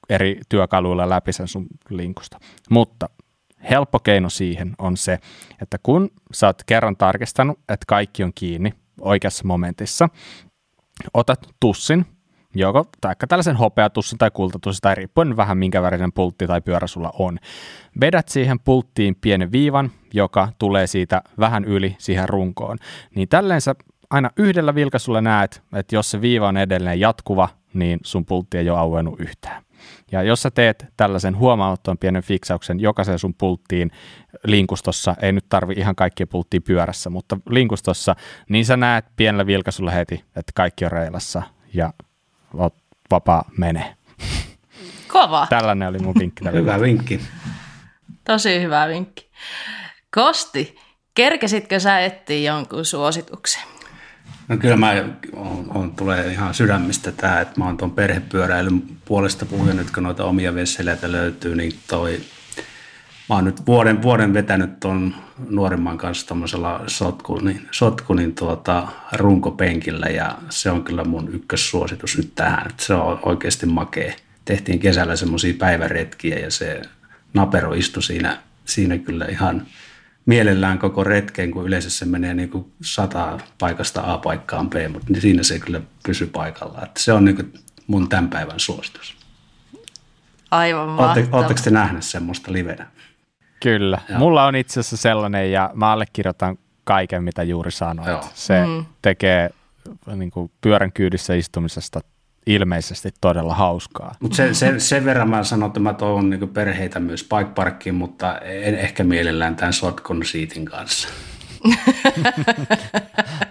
eri 0.09 0.39
työkaluilla 0.49 1.09
läpi 1.09 1.33
sen 1.33 1.47
sun 1.47 1.67
linkusta. 1.89 2.39
Mutta 2.69 3.09
helppo 3.69 3.99
keino 3.99 4.29
siihen 4.29 4.75
on 4.77 4.97
se, 4.97 5.19
että 5.61 5.77
kun 5.83 6.09
sä 6.33 6.47
oot 6.47 6.63
kerran 6.65 6.97
tarkistanut, 6.97 7.59
että 7.59 7.85
kaikki 7.87 8.23
on 8.23 8.31
kiinni 8.35 8.73
oikeassa 9.01 9.43
momentissa, 9.47 10.09
otat 11.13 11.47
tussin, 11.59 12.05
joko 12.55 12.85
taikka 13.01 13.27
tällaisen 13.27 13.55
hopeatussin 13.55 14.17
tai 14.17 14.31
kultatussin 14.31 14.81
tai 14.81 14.95
riippuen 14.95 15.37
vähän 15.37 15.57
minkä 15.57 15.81
värinen 15.81 16.13
pultti 16.13 16.47
tai 16.47 16.61
pyörä 16.61 16.87
sulla 16.87 17.11
on. 17.19 17.37
Vedät 17.99 18.29
siihen 18.29 18.59
pulttiin 18.59 19.15
pienen 19.21 19.51
viivan, 19.51 19.91
joka 20.13 20.47
tulee 20.59 20.87
siitä 20.87 21.21
vähän 21.39 21.65
yli 21.65 21.95
siihen 21.99 22.29
runkoon. 22.29 22.77
Niin 23.15 23.29
tälleen 23.29 23.61
sä 23.61 23.75
aina 24.09 24.29
yhdellä 24.37 24.75
vilkaisulla 24.75 25.21
näet, 25.21 25.63
että 25.73 25.95
jos 25.95 26.11
se 26.11 26.21
viiva 26.21 26.47
on 26.47 26.57
edelleen 26.57 26.99
jatkuva, 26.99 27.49
niin 27.73 27.99
sun 28.03 28.25
pultti 28.25 28.57
ei 28.57 28.69
ole 28.69 28.79
auennut 28.79 29.19
yhtään. 29.19 29.63
Ja 30.11 30.23
jos 30.23 30.41
sä 30.41 30.51
teet 30.51 30.85
tällaisen 30.97 31.37
huomaamaton 31.37 31.97
pienen 31.97 32.23
fiksauksen 32.23 32.79
jokaisen 32.79 33.19
sun 33.19 33.33
pulttiin 33.33 33.91
linkustossa, 34.43 35.15
ei 35.21 35.31
nyt 35.31 35.45
tarvi 35.49 35.73
ihan 35.73 35.95
kaikkia 35.95 36.27
pulttia 36.27 36.61
pyörässä, 36.61 37.09
mutta 37.09 37.37
linkustossa, 37.49 38.15
niin 38.49 38.65
sä 38.65 38.77
näet 38.77 39.05
pienellä 39.15 39.45
vilkaisulla 39.45 39.91
heti, 39.91 40.23
että 40.35 40.51
kaikki 40.55 40.85
on 40.85 40.91
reilassa 40.91 41.41
ja 41.73 41.93
vapaa 43.11 43.43
mene. 43.57 43.95
Kova. 45.07 45.47
Tällainen 45.49 45.87
oli 45.87 45.99
mun 45.99 46.15
vinkki. 46.19 46.45
hyvä 46.53 46.79
vinkki. 46.79 47.19
Tosi 48.23 48.61
hyvä 48.61 48.87
vinkki. 48.87 49.29
Kosti, 50.15 50.75
kerkesitkö 51.13 51.79
sä 51.79 51.99
etsiä 51.99 52.53
jonkun 52.53 52.85
suosituksen? 52.85 53.61
No 54.47 54.57
kyllä 54.57 54.77
mä 54.77 54.93
on, 55.33 55.71
on, 55.75 55.95
tulee 55.95 56.31
ihan 56.31 56.53
sydämistä 56.53 57.11
tämä, 57.11 57.41
että 57.41 57.59
mä 57.59 57.65
oon 57.65 57.77
tuon 57.77 57.91
perhepyöräilyn 57.91 58.83
puolesta 59.05 59.45
puhuja 59.45 59.73
nyt, 59.73 59.91
kun 59.91 60.03
noita 60.03 60.25
omia 60.25 60.55
vesseleitä 60.55 61.11
löytyy, 61.11 61.55
niin 61.55 61.71
toi, 61.87 62.21
mä 63.31 63.35
oon 63.35 63.45
nyt 63.45 63.65
vuoden, 63.65 64.01
vuoden 64.01 64.33
vetänyt 64.33 64.79
tuon 64.79 65.15
nuoremman 65.49 65.97
kanssa 65.97 66.27
tuommoisella 66.27 66.83
sotkunin, 66.87 67.67
sotkunin 67.71 68.35
tuota, 68.35 68.87
runkopenkillä 69.13 70.05
ja 70.05 70.37
se 70.49 70.71
on 70.71 70.83
kyllä 70.83 71.03
mun 71.03 71.29
ykkössuositus 71.33 72.17
nyt 72.17 72.31
tähän, 72.35 72.67
että 72.69 72.83
se 72.83 72.93
on 72.93 73.19
oikeasti 73.25 73.65
makea. 73.65 74.13
Tehtiin 74.45 74.79
kesällä 74.79 75.15
semmoisia 75.15 75.53
päiväretkiä 75.59 76.39
ja 76.39 76.51
se 76.51 76.81
napero 77.33 77.73
istui 77.73 78.03
siinä, 78.03 78.37
siinä 78.65 78.97
kyllä 78.97 79.25
ihan– 79.25 79.61
mielellään 80.25 80.79
koko 80.79 81.03
retken, 81.03 81.51
kun 81.51 81.65
yleensä 81.65 81.89
se 81.89 82.05
menee 82.05 82.33
niin 82.33 82.49
kuin 82.49 82.71
sata 82.81 83.39
paikasta 83.59 84.13
A 84.13 84.17
paikkaan 84.17 84.69
B, 84.69 84.73
mutta 84.91 85.07
niin 85.09 85.21
siinä 85.21 85.43
se 85.43 85.59
kyllä 85.59 85.81
pysyy 86.05 86.27
paikalla. 86.27 86.81
Että 86.83 86.99
se 86.99 87.13
on 87.13 87.25
niin 87.25 87.35
kuin 87.35 87.53
mun 87.87 88.09
tämän 88.09 88.29
päivän 88.29 88.59
suositus. 88.59 89.15
Aivan 90.51 90.89
mahtavaa. 90.89 91.39
Oletteko 91.39 91.61
te 91.63 91.69
nähneet 91.69 92.03
semmoista 92.03 92.53
livenä? 92.53 92.87
Kyllä. 93.61 93.99
Joo. 94.09 94.19
Mulla 94.19 94.45
on 94.45 94.55
itse 94.55 94.79
asiassa 94.79 94.97
sellainen 94.97 95.51
ja 95.51 95.71
mä 95.73 95.91
allekirjoitan 95.91 96.57
kaiken, 96.83 97.23
mitä 97.23 97.43
juuri 97.43 97.71
sanoit. 97.71 98.07
Joo. 98.07 98.23
Se 98.33 98.65
mm. 98.65 98.85
tekee 99.01 99.49
niin 100.15 100.31
kuin 100.31 100.51
pyörän 100.61 100.91
kyydissä 100.91 101.33
istumisesta 101.33 101.99
ilmeisesti 102.45 103.09
todella 103.21 103.55
hauskaa. 103.55 104.15
Mutta 104.19 104.37
se, 104.37 104.53
se, 104.53 104.79
sen 104.79 105.05
verran 105.05 105.29
mä 105.29 105.43
sanon, 105.43 105.67
että 105.67 105.79
mä 105.79 105.93
toivon 105.93 106.29
niin 106.29 106.49
perheitä 106.49 106.99
myös 106.99 107.27
bike 107.37 107.51
parkkiin, 107.55 107.95
mutta 107.95 108.37
en 108.37 108.75
ehkä 108.75 109.03
mielellään 109.03 109.55
tämän 109.55 109.73
shotgun 109.73 110.25
seatin 110.25 110.65
kanssa. 110.65 111.09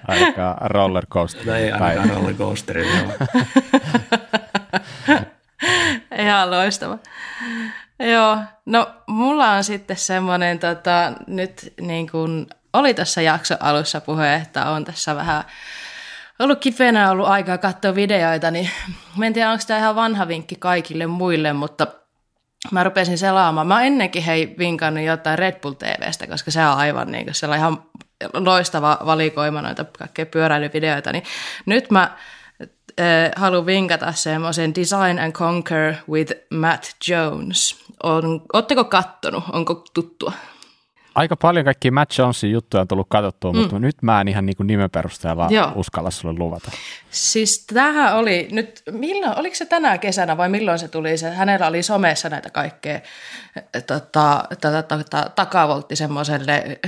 Aika 0.09 0.57
rollercoaster. 0.61 1.47
No 1.47 1.55
ei 1.55 1.73
ainakaan 1.73 2.11
rollercoasteri. 2.11 2.87
Ihan 6.19 6.51
loistava. 6.51 6.99
Joo, 8.01 8.39
no 8.67 8.91
mulla 9.07 9.51
on 9.51 9.65
sitten 9.65 9.97
semmoinen, 9.97 10.59
tota, 10.59 11.13
nyt 11.27 11.75
niin 11.81 12.11
kuin 12.11 12.47
oli 12.73 12.95
tässä 12.95 13.23
jakso 13.23 13.55
alussa 13.61 14.01
puhe, 14.01 14.35
että 14.35 14.71
on 14.71 14.85
tässä 14.85 15.17
vähän 15.17 15.45
ollut 16.39 16.59
kipeänä 16.59 17.11
ollut 17.11 17.27
aikaa 17.27 17.59
katsoa 17.59 17.95
videoita, 17.95 18.51
niin 18.51 18.71
en 19.23 19.33
tiedä, 19.33 19.51
onko 19.51 19.65
tämä 19.67 19.79
ihan 19.79 19.95
vanha 19.95 20.29
vinkki 20.29 20.57
kaikille 20.59 21.07
muille, 21.07 21.53
mutta 21.53 21.87
mä 22.71 22.85
rupesin 22.85 23.19
selaamaan. 23.19 23.67
Mä 23.67 23.83
ennenkin 23.83 24.23
hei 24.23 24.55
vinkannut 24.59 25.05
jotain 25.05 25.39
Red 25.39 25.61
Bull 25.61 25.73
TVstä, 25.73 26.27
koska 26.27 26.51
se 26.51 26.67
on 26.67 26.77
aivan 26.79 27.13
niin 27.13 27.25
kuin, 27.25 27.51
on 27.51 27.57
ihan 27.57 27.83
loistava 28.35 28.99
valikoima 29.07 29.63
noita 29.63 29.85
kaikkea 29.99 30.27
pyöräilyvideoita, 30.27 31.13
niin 31.13 31.25
nyt 31.67 31.91
mä 31.91 32.17
haluan 33.37 33.67
vinkata 33.67 34.13
semmoisen 34.13 34.75
Design 34.75 35.19
and 35.19 35.33
Conquer 35.33 35.95
with 36.11 36.33
Matt 36.51 36.85
Jones. 37.09 37.90
On, 38.03 38.43
ootteko 38.53 38.85
kattonut? 38.85 39.45
Onko 39.53 39.85
tuttua? 39.95 40.33
aika 41.15 41.37
paljon 41.37 41.65
kaikkia 41.65 41.93
Matt 41.93 42.19
Jonesin 42.19 42.53
juttuja 42.53 42.81
on 42.81 42.89
tullut 42.89 43.07
katsottua, 43.11 43.53
mm. 43.53 43.59
mutta 43.59 43.79
nyt 43.79 44.03
mä 44.03 44.21
en 44.21 44.29
ihan 44.29 44.47
niin 44.47 44.57
kuin 44.57 44.67
nimen 44.67 44.91
perusteella 44.91 45.47
Joo. 45.51 45.73
uskalla 45.75 46.11
sulle 46.11 46.39
luvata. 46.39 46.71
Siis 47.11 47.67
tämähän 47.67 48.17
oli 48.17 48.49
nyt, 48.53 48.83
milloin, 48.91 49.39
oliko 49.39 49.57
se 49.57 49.67
tänä 49.67 49.99
kesänä 49.99 50.37
vai 50.37 50.49
milloin 50.49 50.79
se 50.79 50.89
tuli? 50.89 51.17
Se, 51.19 51.31
hänellä 51.31 51.67
oli 51.67 51.83
somessa 51.83 52.29
näitä 52.29 52.51
kaikkea 52.51 53.01
tota, 53.87 54.45
tota, 54.61 54.83
tota, 54.83 55.31
takavoltti 55.35 55.97
semmoiselle 55.97 56.79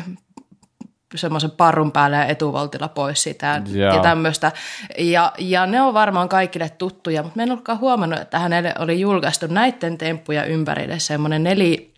semmoisen 1.18 1.50
parrun 1.50 1.92
päälle 1.92 2.16
ja 2.16 2.24
etuvoltilla 2.24 2.88
pois 2.88 3.22
sitä 3.22 3.62
Joo. 3.72 3.94
ja 3.94 4.02
tämmöistä. 4.02 4.52
Ja, 4.98 5.32
ja 5.38 5.66
ne 5.66 5.82
on 5.82 5.94
varmaan 5.94 6.28
kaikille 6.28 6.68
tuttuja, 6.68 7.22
mutta 7.22 7.36
mä 7.36 7.42
en 7.42 7.52
olekaan 7.52 7.80
huomannut, 7.80 8.20
että 8.20 8.38
hänelle 8.38 8.74
oli 8.78 9.00
julkaistu 9.00 9.46
näiden 9.46 9.98
temppuja 9.98 10.44
ympärille 10.44 10.98
semmoinen 10.98 11.42
neli 11.42 11.94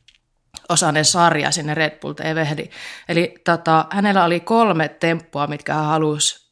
osainen 0.69 1.05
sarja 1.05 1.51
sinne 1.51 1.75
Red 1.75 2.01
Bull 2.01 2.13
TV. 2.13 2.47
Eli, 2.53 2.71
eli 3.09 3.35
tota, 3.45 3.87
hänellä 3.91 4.25
oli 4.25 4.41
kolme 4.41 4.89
temppua, 4.89 5.47
mitkä 5.47 5.75
hän 5.75 5.85
halusi 5.85 6.45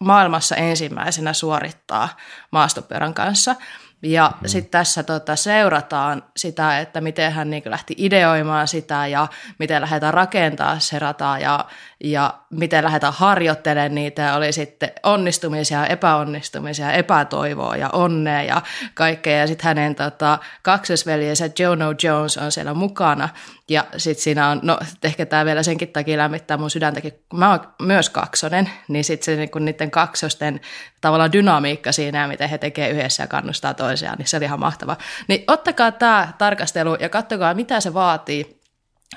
maailmassa 0.00 0.56
ensimmäisenä 0.56 1.32
suorittaa 1.32 2.08
maastopyörän 2.50 3.14
kanssa. 3.14 3.56
Ja 4.04 4.32
mm. 4.40 4.48
sitten 4.48 4.70
tässä 4.70 5.02
tota, 5.02 5.36
seurataan 5.36 6.22
sitä, 6.36 6.80
että 6.80 7.00
miten 7.00 7.32
hän 7.32 7.50
niin 7.50 7.62
lähti 7.66 7.94
ideoimaan 7.98 8.68
sitä 8.68 9.06
ja 9.06 9.26
miten 9.58 9.82
lähdetään 9.82 10.14
rakentaa 10.14 10.78
se 10.78 10.98
rata 10.98 11.38
ja, 11.38 11.64
ja 12.04 12.34
miten 12.50 12.84
lähdetään 12.84 13.12
harjoittelemaan 13.12 13.94
niitä. 13.94 14.34
Oli 14.34 14.52
sitten 14.52 14.92
onnistumisia, 15.02 15.86
epäonnistumisia, 15.86 16.92
epätoivoa 16.92 17.76
ja 17.76 17.88
onnea 17.88 18.42
ja 18.42 18.62
kaikkea. 18.94 19.38
Ja 19.38 19.46
sitten 19.46 19.64
hänen 19.64 19.94
tota, 19.94 20.38
kaksosveljensä 20.62 21.50
Jono 21.58 21.94
Jones 22.02 22.38
on 22.38 22.52
siellä 22.52 22.74
mukana. 22.74 23.28
Ja 23.68 23.84
sitten 23.96 24.22
siinä 24.22 24.48
on, 24.48 24.60
no 24.62 24.78
ehkä 25.04 25.26
tämä 25.26 25.44
vielä 25.44 25.62
senkin 25.62 25.88
takia 25.88 26.18
lämmittää 26.18 26.56
mun 26.56 26.70
sydäntäkin, 26.70 27.12
kun 27.28 27.38
mä 27.38 27.50
oon 27.50 27.60
myös 27.82 28.10
kaksonen, 28.10 28.70
niin 28.88 29.04
sitten 29.04 29.24
se 29.24 29.36
niin 29.36 29.64
niiden 29.64 29.90
kaksosten 29.90 30.60
tavallaan 31.00 31.32
dynamiikka 31.32 31.92
siinä 31.92 32.22
ja 32.22 32.28
miten 32.28 32.48
he 32.48 32.58
tekee 32.58 32.90
yhdessä 32.90 33.22
ja 33.22 33.26
kannustaa 33.26 33.74
toisiaan, 33.74 34.18
niin 34.18 34.26
se 34.26 34.36
oli 34.36 34.44
ihan 34.44 34.60
mahtava. 34.60 34.96
Niin 35.28 35.44
ottakaa 35.46 35.92
tämä 35.92 36.32
tarkastelu 36.38 36.94
ja 37.00 37.08
katsokaa, 37.08 37.54
mitä 37.54 37.80
se 37.80 37.94
vaatii, 37.94 38.60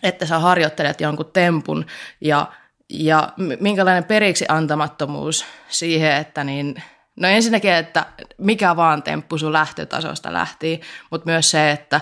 että 0.03 0.25
sä 0.25 0.39
harjoittelet 0.39 1.01
jonkun 1.01 1.29
tempun 1.33 1.85
ja, 2.21 2.47
ja 2.89 3.33
minkälainen 3.59 4.03
periksi 4.03 4.45
antamattomuus 4.49 5.45
siihen, 5.69 6.15
että 6.15 6.43
niin, 6.43 6.83
no 7.15 7.27
ensinnäkin, 7.27 7.73
että 7.73 8.05
mikä 8.37 8.75
vaan 8.75 9.03
temppu 9.03 9.37
sun 9.37 9.53
lähtötasosta 9.53 10.33
lähti, 10.33 10.81
mutta 11.11 11.25
myös 11.25 11.51
se, 11.51 11.71
että 11.71 12.01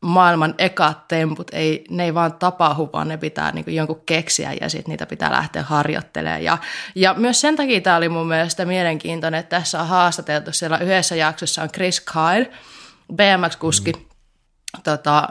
maailman 0.00 0.54
ekat 0.58 1.08
temput, 1.08 1.50
ei, 1.52 1.84
ne 1.90 2.04
ei 2.04 2.14
vaan 2.14 2.32
tapahdu, 2.32 2.90
vaan 2.92 3.08
ne 3.08 3.16
pitää 3.16 3.52
niin 3.52 3.74
jonkun 3.74 4.02
keksiä 4.06 4.52
ja 4.60 4.68
sitten 4.68 4.90
niitä 4.92 5.06
pitää 5.06 5.32
lähteä 5.32 5.62
harjoittelemaan. 5.62 6.44
Ja, 6.44 6.58
ja 6.94 7.14
myös 7.14 7.40
sen 7.40 7.56
takia 7.56 7.80
tämä 7.80 7.96
oli 7.96 8.08
mun 8.08 8.28
mielestä 8.28 8.64
mielenkiintoinen, 8.64 9.40
että 9.40 9.56
tässä 9.56 9.80
on 9.80 9.88
haastateltu, 9.88 10.52
siellä 10.52 10.78
yhdessä 10.78 11.16
jaksossa 11.16 11.62
on 11.62 11.70
Chris 11.70 12.00
Kyle, 12.00 12.50
BMX-kuski, 13.12 13.92
mm. 13.92 14.02
tota, 14.84 15.28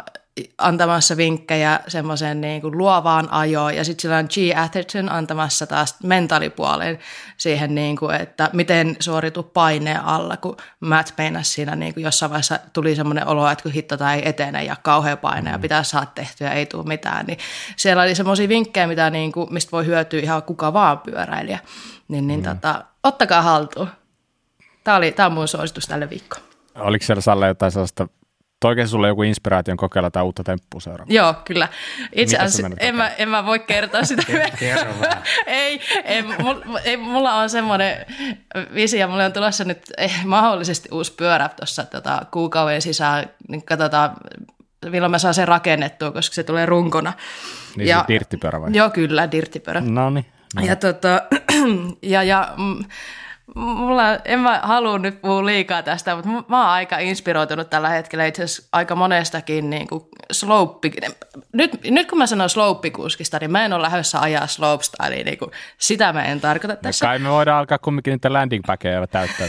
antamassa 0.57 1.17
vinkkejä 1.17 1.79
semmoiseen 1.87 2.41
niin 2.41 2.61
kuin 2.61 2.77
luovaan 2.77 3.31
ajoon 3.31 3.75
ja 3.75 3.83
sitten 3.83 4.01
sillä 4.01 4.17
on 4.17 4.25
G. 4.25 4.57
Atherton 4.57 5.11
antamassa 5.11 5.67
taas 5.67 5.95
mentaalipuoleen 6.03 6.99
siihen, 7.37 7.75
niin 7.75 7.97
kuin, 7.97 8.15
että 8.15 8.49
miten 8.53 8.95
suoritu 8.99 9.43
paineen 9.43 10.01
alla, 10.05 10.37
kun 10.37 10.57
Matt 10.79 11.13
meinasi 11.17 11.51
siinä 11.51 11.75
niin 11.75 11.93
kuin 11.93 12.03
jossain 12.03 12.29
vaiheessa 12.29 12.59
tuli 12.73 12.95
semmoinen 12.95 13.27
olo, 13.27 13.49
että 13.49 13.63
kun 13.63 13.71
hitto 13.71 13.97
tai 13.97 14.15
ei 14.15 14.29
etene 14.29 14.63
ja 14.63 14.75
kauhea 14.83 15.17
paine 15.17 15.51
ja 15.51 15.57
mm. 15.57 15.61
pitää 15.61 15.83
saada 15.83 16.07
tehtyä, 16.15 16.51
ei 16.51 16.65
tule 16.65 16.83
mitään, 16.83 17.25
niin 17.25 17.37
siellä 17.75 18.03
oli 18.03 18.15
semmoisia 18.15 18.49
vinkkejä, 18.49 18.87
mitä 18.87 19.09
niin 19.09 19.31
kuin, 19.31 19.53
mistä 19.53 19.71
voi 19.71 19.85
hyötyä 19.85 20.19
ihan 20.19 20.43
kuka 20.43 20.73
vaan 20.73 20.99
pyöräilijä, 20.99 21.59
niin, 22.07 22.27
niin 22.27 22.39
mm. 22.39 22.45
tota, 22.45 22.83
ottakaa 23.03 23.41
haltuun. 23.41 23.89
Tämä, 24.83 24.97
oli, 24.97 25.11
tämä 25.11 25.27
on 25.27 25.33
mun 25.33 25.47
suositus 25.47 25.87
tälle 25.87 26.09
viikkoon. 26.09 26.43
Oliko 26.75 27.05
siellä 27.05 27.21
Salle 27.21 27.47
jotain 27.47 27.71
sellaista 27.71 28.07
Toikeen 28.59 28.87
sulle 28.87 29.07
joku 29.07 29.23
inspiraation 29.23 29.77
kokeilla 29.77 30.11
tai 30.11 30.23
uutta 30.23 30.43
temppua 30.43 30.79
seuraava? 30.79 31.13
Joo, 31.13 31.35
kyllä. 31.45 31.67
Itse 32.11 32.37
asiassa 32.37 32.75
en 32.79 32.95
mä, 32.95 33.07
en 33.07 33.29
mä 33.29 33.45
voi 33.45 33.59
kertoa 33.59 34.03
sitä. 34.03 34.23
Kerro 34.59 34.93
ei, 35.47 35.81
ei, 36.03 36.21
mulla, 36.21 36.79
ei, 36.79 36.97
mulla 36.97 37.33
on 37.33 37.49
semmoinen 37.49 38.05
visio, 38.73 39.07
mulla 39.07 39.25
on 39.25 39.33
tulossa 39.33 39.63
nyt 39.63 39.83
eh, 39.97 40.25
mahdollisesti 40.25 40.89
uusi 40.91 41.13
pyörä 41.13 41.49
tuossa 41.49 41.85
tota, 41.85 42.25
kuukauden 42.31 42.81
sisään, 42.81 43.29
niin 43.47 43.65
katsotaan 43.65 44.15
milloin 44.89 45.11
mä 45.11 45.19
saan 45.19 45.33
sen 45.33 45.47
rakennettua, 45.47 46.11
koska 46.11 46.33
se 46.33 46.43
tulee 46.43 46.65
runkona. 46.65 47.13
Niin 47.75 47.87
ja, 47.87 47.99
se 47.99 48.13
dirttipyörä 48.13 48.61
vai? 48.61 48.69
Joo, 48.73 48.89
kyllä, 48.89 49.31
dirttipyörä. 49.31 49.81
No 49.81 50.09
niin. 50.09 50.25
Ja, 50.61 50.75
tota, 50.75 51.21
ja, 52.01 52.23
ja 52.23 52.53
mm, 52.57 52.85
mulla, 53.55 54.03
en 54.25 54.39
mä 54.39 54.59
halua 54.63 54.99
nyt 54.99 55.21
puhua 55.21 55.45
liikaa 55.45 55.83
tästä, 55.83 56.15
mutta 56.15 56.29
mä 56.47 56.61
oon 56.61 56.69
aika 56.69 56.97
inspiroitunut 56.97 57.69
tällä 57.69 57.89
hetkellä 57.89 58.25
itse 58.25 58.43
asiassa 58.43 58.69
aika 58.71 58.95
monestakin 58.95 59.69
niin 59.69 59.87
kuin 59.87 60.03
slope. 60.31 60.89
Nyt, 61.53 61.71
nyt 61.83 62.09
kun 62.09 62.17
mä 62.17 62.27
sanon 62.27 62.49
slopekuskista, 62.49 63.37
niin 63.39 63.51
mä 63.51 63.65
en 63.65 63.73
ole 63.73 63.81
lähdössä 63.81 64.19
ajaa 64.19 64.47
slopestylea, 64.47 65.23
niin 65.23 65.37
kuin, 65.37 65.51
sitä 65.77 66.13
mä 66.13 66.25
en 66.25 66.41
tarkoita 66.41 66.73
no 66.73 66.79
tässä. 66.81 67.05
No 67.05 67.09
kai 67.09 67.19
me 67.19 67.29
voidaan 67.29 67.59
alkaa 67.59 67.77
kumminkin 67.77 68.11
niitä 68.11 68.33
landing 68.33 68.63
packeja 68.67 69.07
täyttää. 69.07 69.47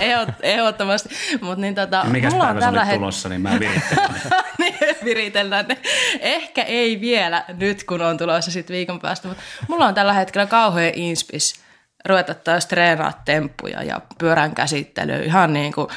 Ehdottomasti, 0.42 1.08
mutta 1.40 1.60
niin 1.60 1.74
tota, 1.74 2.04
mikäs 2.04 2.32
mulla 2.32 2.48
on 2.48 2.58
tällä 2.58 2.84
het... 2.84 2.96
tulossa, 2.96 3.28
niin 3.28 3.40
mä 3.40 3.50
virittelen 3.60 4.10
niin, 4.58 4.74
viritellään 5.04 5.66
ne. 5.68 5.78
Ehkä 6.20 6.62
ei 6.62 7.00
vielä 7.00 7.44
nyt, 7.48 7.84
kun 7.84 8.02
on 8.02 8.18
tulossa 8.18 8.50
sitten 8.50 8.74
viikon 8.74 9.00
päästä, 9.00 9.28
mutta 9.28 9.42
mulla 9.68 9.86
on 9.86 9.94
tällä 9.94 10.12
hetkellä 10.12 10.46
kauhean 10.46 10.92
inspis 10.94 11.65
ruveta 12.06 12.34
taas 12.34 12.66
treenaa 12.66 13.22
temppuja 13.24 13.82
ja 13.82 14.00
pyörän 14.18 14.54
käsittelyä 14.54 15.22
ihan 15.22 15.52
niin 15.52 15.72
kuin, 15.72 15.88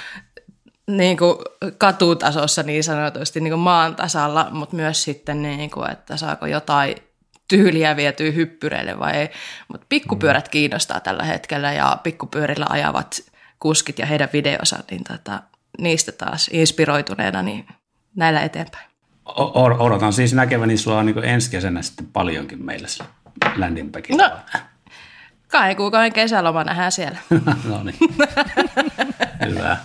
niin 0.87 1.17
kuin 1.17 1.35
katutasossa 1.77 2.63
niin 2.63 2.83
sanotusti 2.83 3.39
niin 3.39 3.51
kuin 3.51 3.59
maan 3.59 3.95
tasalla, 3.95 4.47
mutta 4.51 4.75
myös 4.75 5.03
sitten, 5.03 5.41
niin 5.41 5.71
kuin, 5.71 5.91
että 5.91 6.17
saako 6.17 6.45
jotain 6.45 6.95
tyyliä 7.47 7.95
vietyä 7.95 8.31
hyppyreille 8.31 8.99
vai 8.99 9.15
ei. 9.15 9.29
Mutta 9.67 9.85
pikkupyörät 9.89 10.45
mm. 10.45 10.51
kiinnostaa 10.51 10.99
tällä 10.99 11.23
hetkellä 11.23 11.73
ja 11.73 11.97
pikkupyörillä 12.03 12.65
ajavat 12.69 13.21
kuskit 13.59 13.99
ja 13.99 14.05
heidän 14.05 14.29
videonsa, 14.33 14.79
niin 14.91 15.03
tota, 15.03 15.41
niistä 15.79 16.11
taas 16.11 16.49
inspiroituneena 16.53 17.41
niin 17.41 17.67
näillä 18.15 18.41
eteenpäin. 18.41 18.89
Odotan 19.79 20.13
siis 20.13 20.33
näkeväni 20.33 20.77
sua 20.77 21.03
niin 21.03 21.23
ensi 21.23 21.51
kesänä 21.51 21.81
sitten 21.81 22.07
paljonkin 22.07 22.65
meillä 22.65 22.87
landing 23.55 23.91
No, 24.09 24.31
Kahden 25.51 25.75
kuukauden 25.75 26.13
kesäloma 26.13 26.63
nähdään 26.63 26.91
siellä. 26.91 27.17
no 27.69 27.83
niin. 27.83 27.97
Hyvä. 29.49 29.77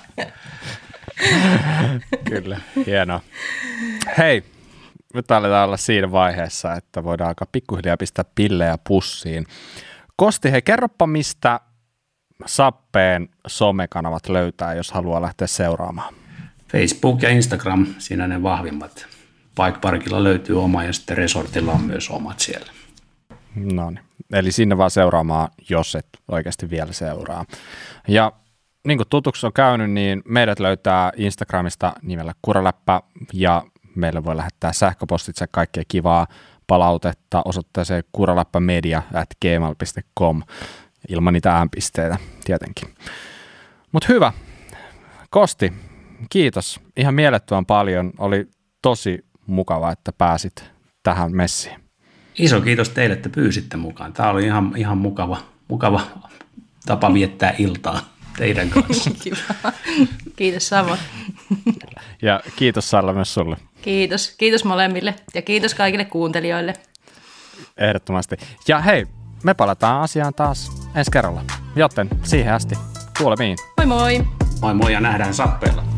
Kyllä, 2.24 2.60
hienoa. 2.86 3.20
Hei, 4.18 4.44
nyt 5.14 5.30
aletaan 5.30 5.66
olla 5.66 5.76
siinä 5.76 6.10
vaiheessa, 6.10 6.74
että 6.74 7.04
voidaan 7.04 7.28
alkaa 7.28 7.48
pikkuhiljaa 7.52 7.96
pistää 7.96 8.24
pillejä 8.34 8.78
pussiin. 8.88 9.46
Kosti, 10.16 10.52
hei 10.52 10.62
kerropa 10.62 11.06
mistä 11.06 11.60
Sappeen 12.46 13.28
somekanavat 13.46 14.28
löytää, 14.28 14.74
jos 14.74 14.92
haluaa 14.92 15.22
lähteä 15.22 15.46
seuraamaan. 15.46 16.14
Facebook 16.72 17.22
ja 17.22 17.30
Instagram, 17.30 17.86
siinä 17.98 18.26
ne 18.28 18.42
vahvimmat. 18.42 19.06
Bike 19.64 19.78
Parkilla 19.80 20.24
löytyy 20.24 20.62
oma 20.62 20.84
ja 20.84 20.92
sitten 20.92 21.16
Resortilla 21.16 21.72
on 21.72 21.82
myös 21.82 22.10
omat 22.10 22.40
siellä. 22.40 22.72
No 23.54 23.90
niin. 23.90 24.13
Eli 24.32 24.52
sinne 24.52 24.78
vaan 24.78 24.90
seuraamaan, 24.90 25.48
jos 25.70 25.94
et 25.94 26.06
oikeasti 26.28 26.70
vielä 26.70 26.92
seuraa. 26.92 27.44
Ja 28.08 28.32
niin 28.86 28.98
kuin 28.98 29.08
tutuksi 29.08 29.46
on 29.46 29.52
käynyt, 29.52 29.90
niin 29.90 30.22
meidät 30.28 30.60
löytää 30.60 31.12
Instagramista 31.16 31.92
nimellä 32.02 32.32
Kuraläppä 32.42 33.00
ja 33.32 33.62
meille 33.94 34.24
voi 34.24 34.36
lähettää 34.36 34.72
sähköpostitse 34.72 35.46
kaikkea 35.50 35.82
kivaa 35.88 36.26
palautetta 36.66 37.42
osoitteeseen 37.44 38.04
kuraläppämedia 38.12 39.02
at 39.14 39.28
gmail.com 39.42 40.42
ilman 41.08 41.34
niitä 41.34 41.56
äänpisteitä 41.56 42.16
tietenkin. 42.44 42.94
Mutta 43.92 44.12
hyvä. 44.12 44.32
Kosti, 45.30 45.72
kiitos 46.30 46.80
ihan 46.96 47.14
mielettömän 47.14 47.66
paljon. 47.66 48.12
Oli 48.18 48.46
tosi 48.82 49.24
mukava, 49.46 49.92
että 49.92 50.12
pääsit 50.12 50.64
tähän 51.02 51.36
messiin. 51.36 51.83
Iso 52.38 52.60
kiitos 52.60 52.88
teille, 52.88 53.14
että 53.14 53.28
pyysitte 53.28 53.76
mukaan. 53.76 54.12
Tämä 54.12 54.30
oli 54.30 54.44
ihan, 54.44 54.72
ihan 54.76 54.98
mukava, 54.98 55.38
mukava 55.68 56.00
tapa 56.86 57.14
viettää 57.14 57.54
iltaa 57.58 58.00
teidän 58.36 58.70
kanssa. 58.70 59.10
kiitos 60.36 60.68
samoin. 60.68 60.98
Ja 62.22 62.40
kiitos 62.56 62.90
Salla 62.90 63.12
myös 63.12 63.34
sulle. 63.34 63.56
Kiitos. 63.82 64.34
Kiitos 64.38 64.64
molemmille 64.64 65.14
ja 65.34 65.42
kiitos 65.42 65.74
kaikille 65.74 66.04
kuuntelijoille. 66.04 66.74
Ehdottomasti. 67.76 68.36
Ja 68.68 68.80
hei, 68.80 69.06
me 69.42 69.54
palataan 69.54 70.02
asiaan 70.02 70.34
taas 70.34 70.88
ensi 70.94 71.10
kerralla. 71.10 71.42
Joten 71.76 72.08
siihen 72.22 72.54
asti 72.54 72.74
kuulemiin. 73.18 73.58
Moi 73.76 73.86
moi. 73.86 74.24
Moi 74.60 74.74
moi 74.74 74.92
ja 74.92 75.00
nähdään 75.00 75.34
sappeella. 75.34 75.93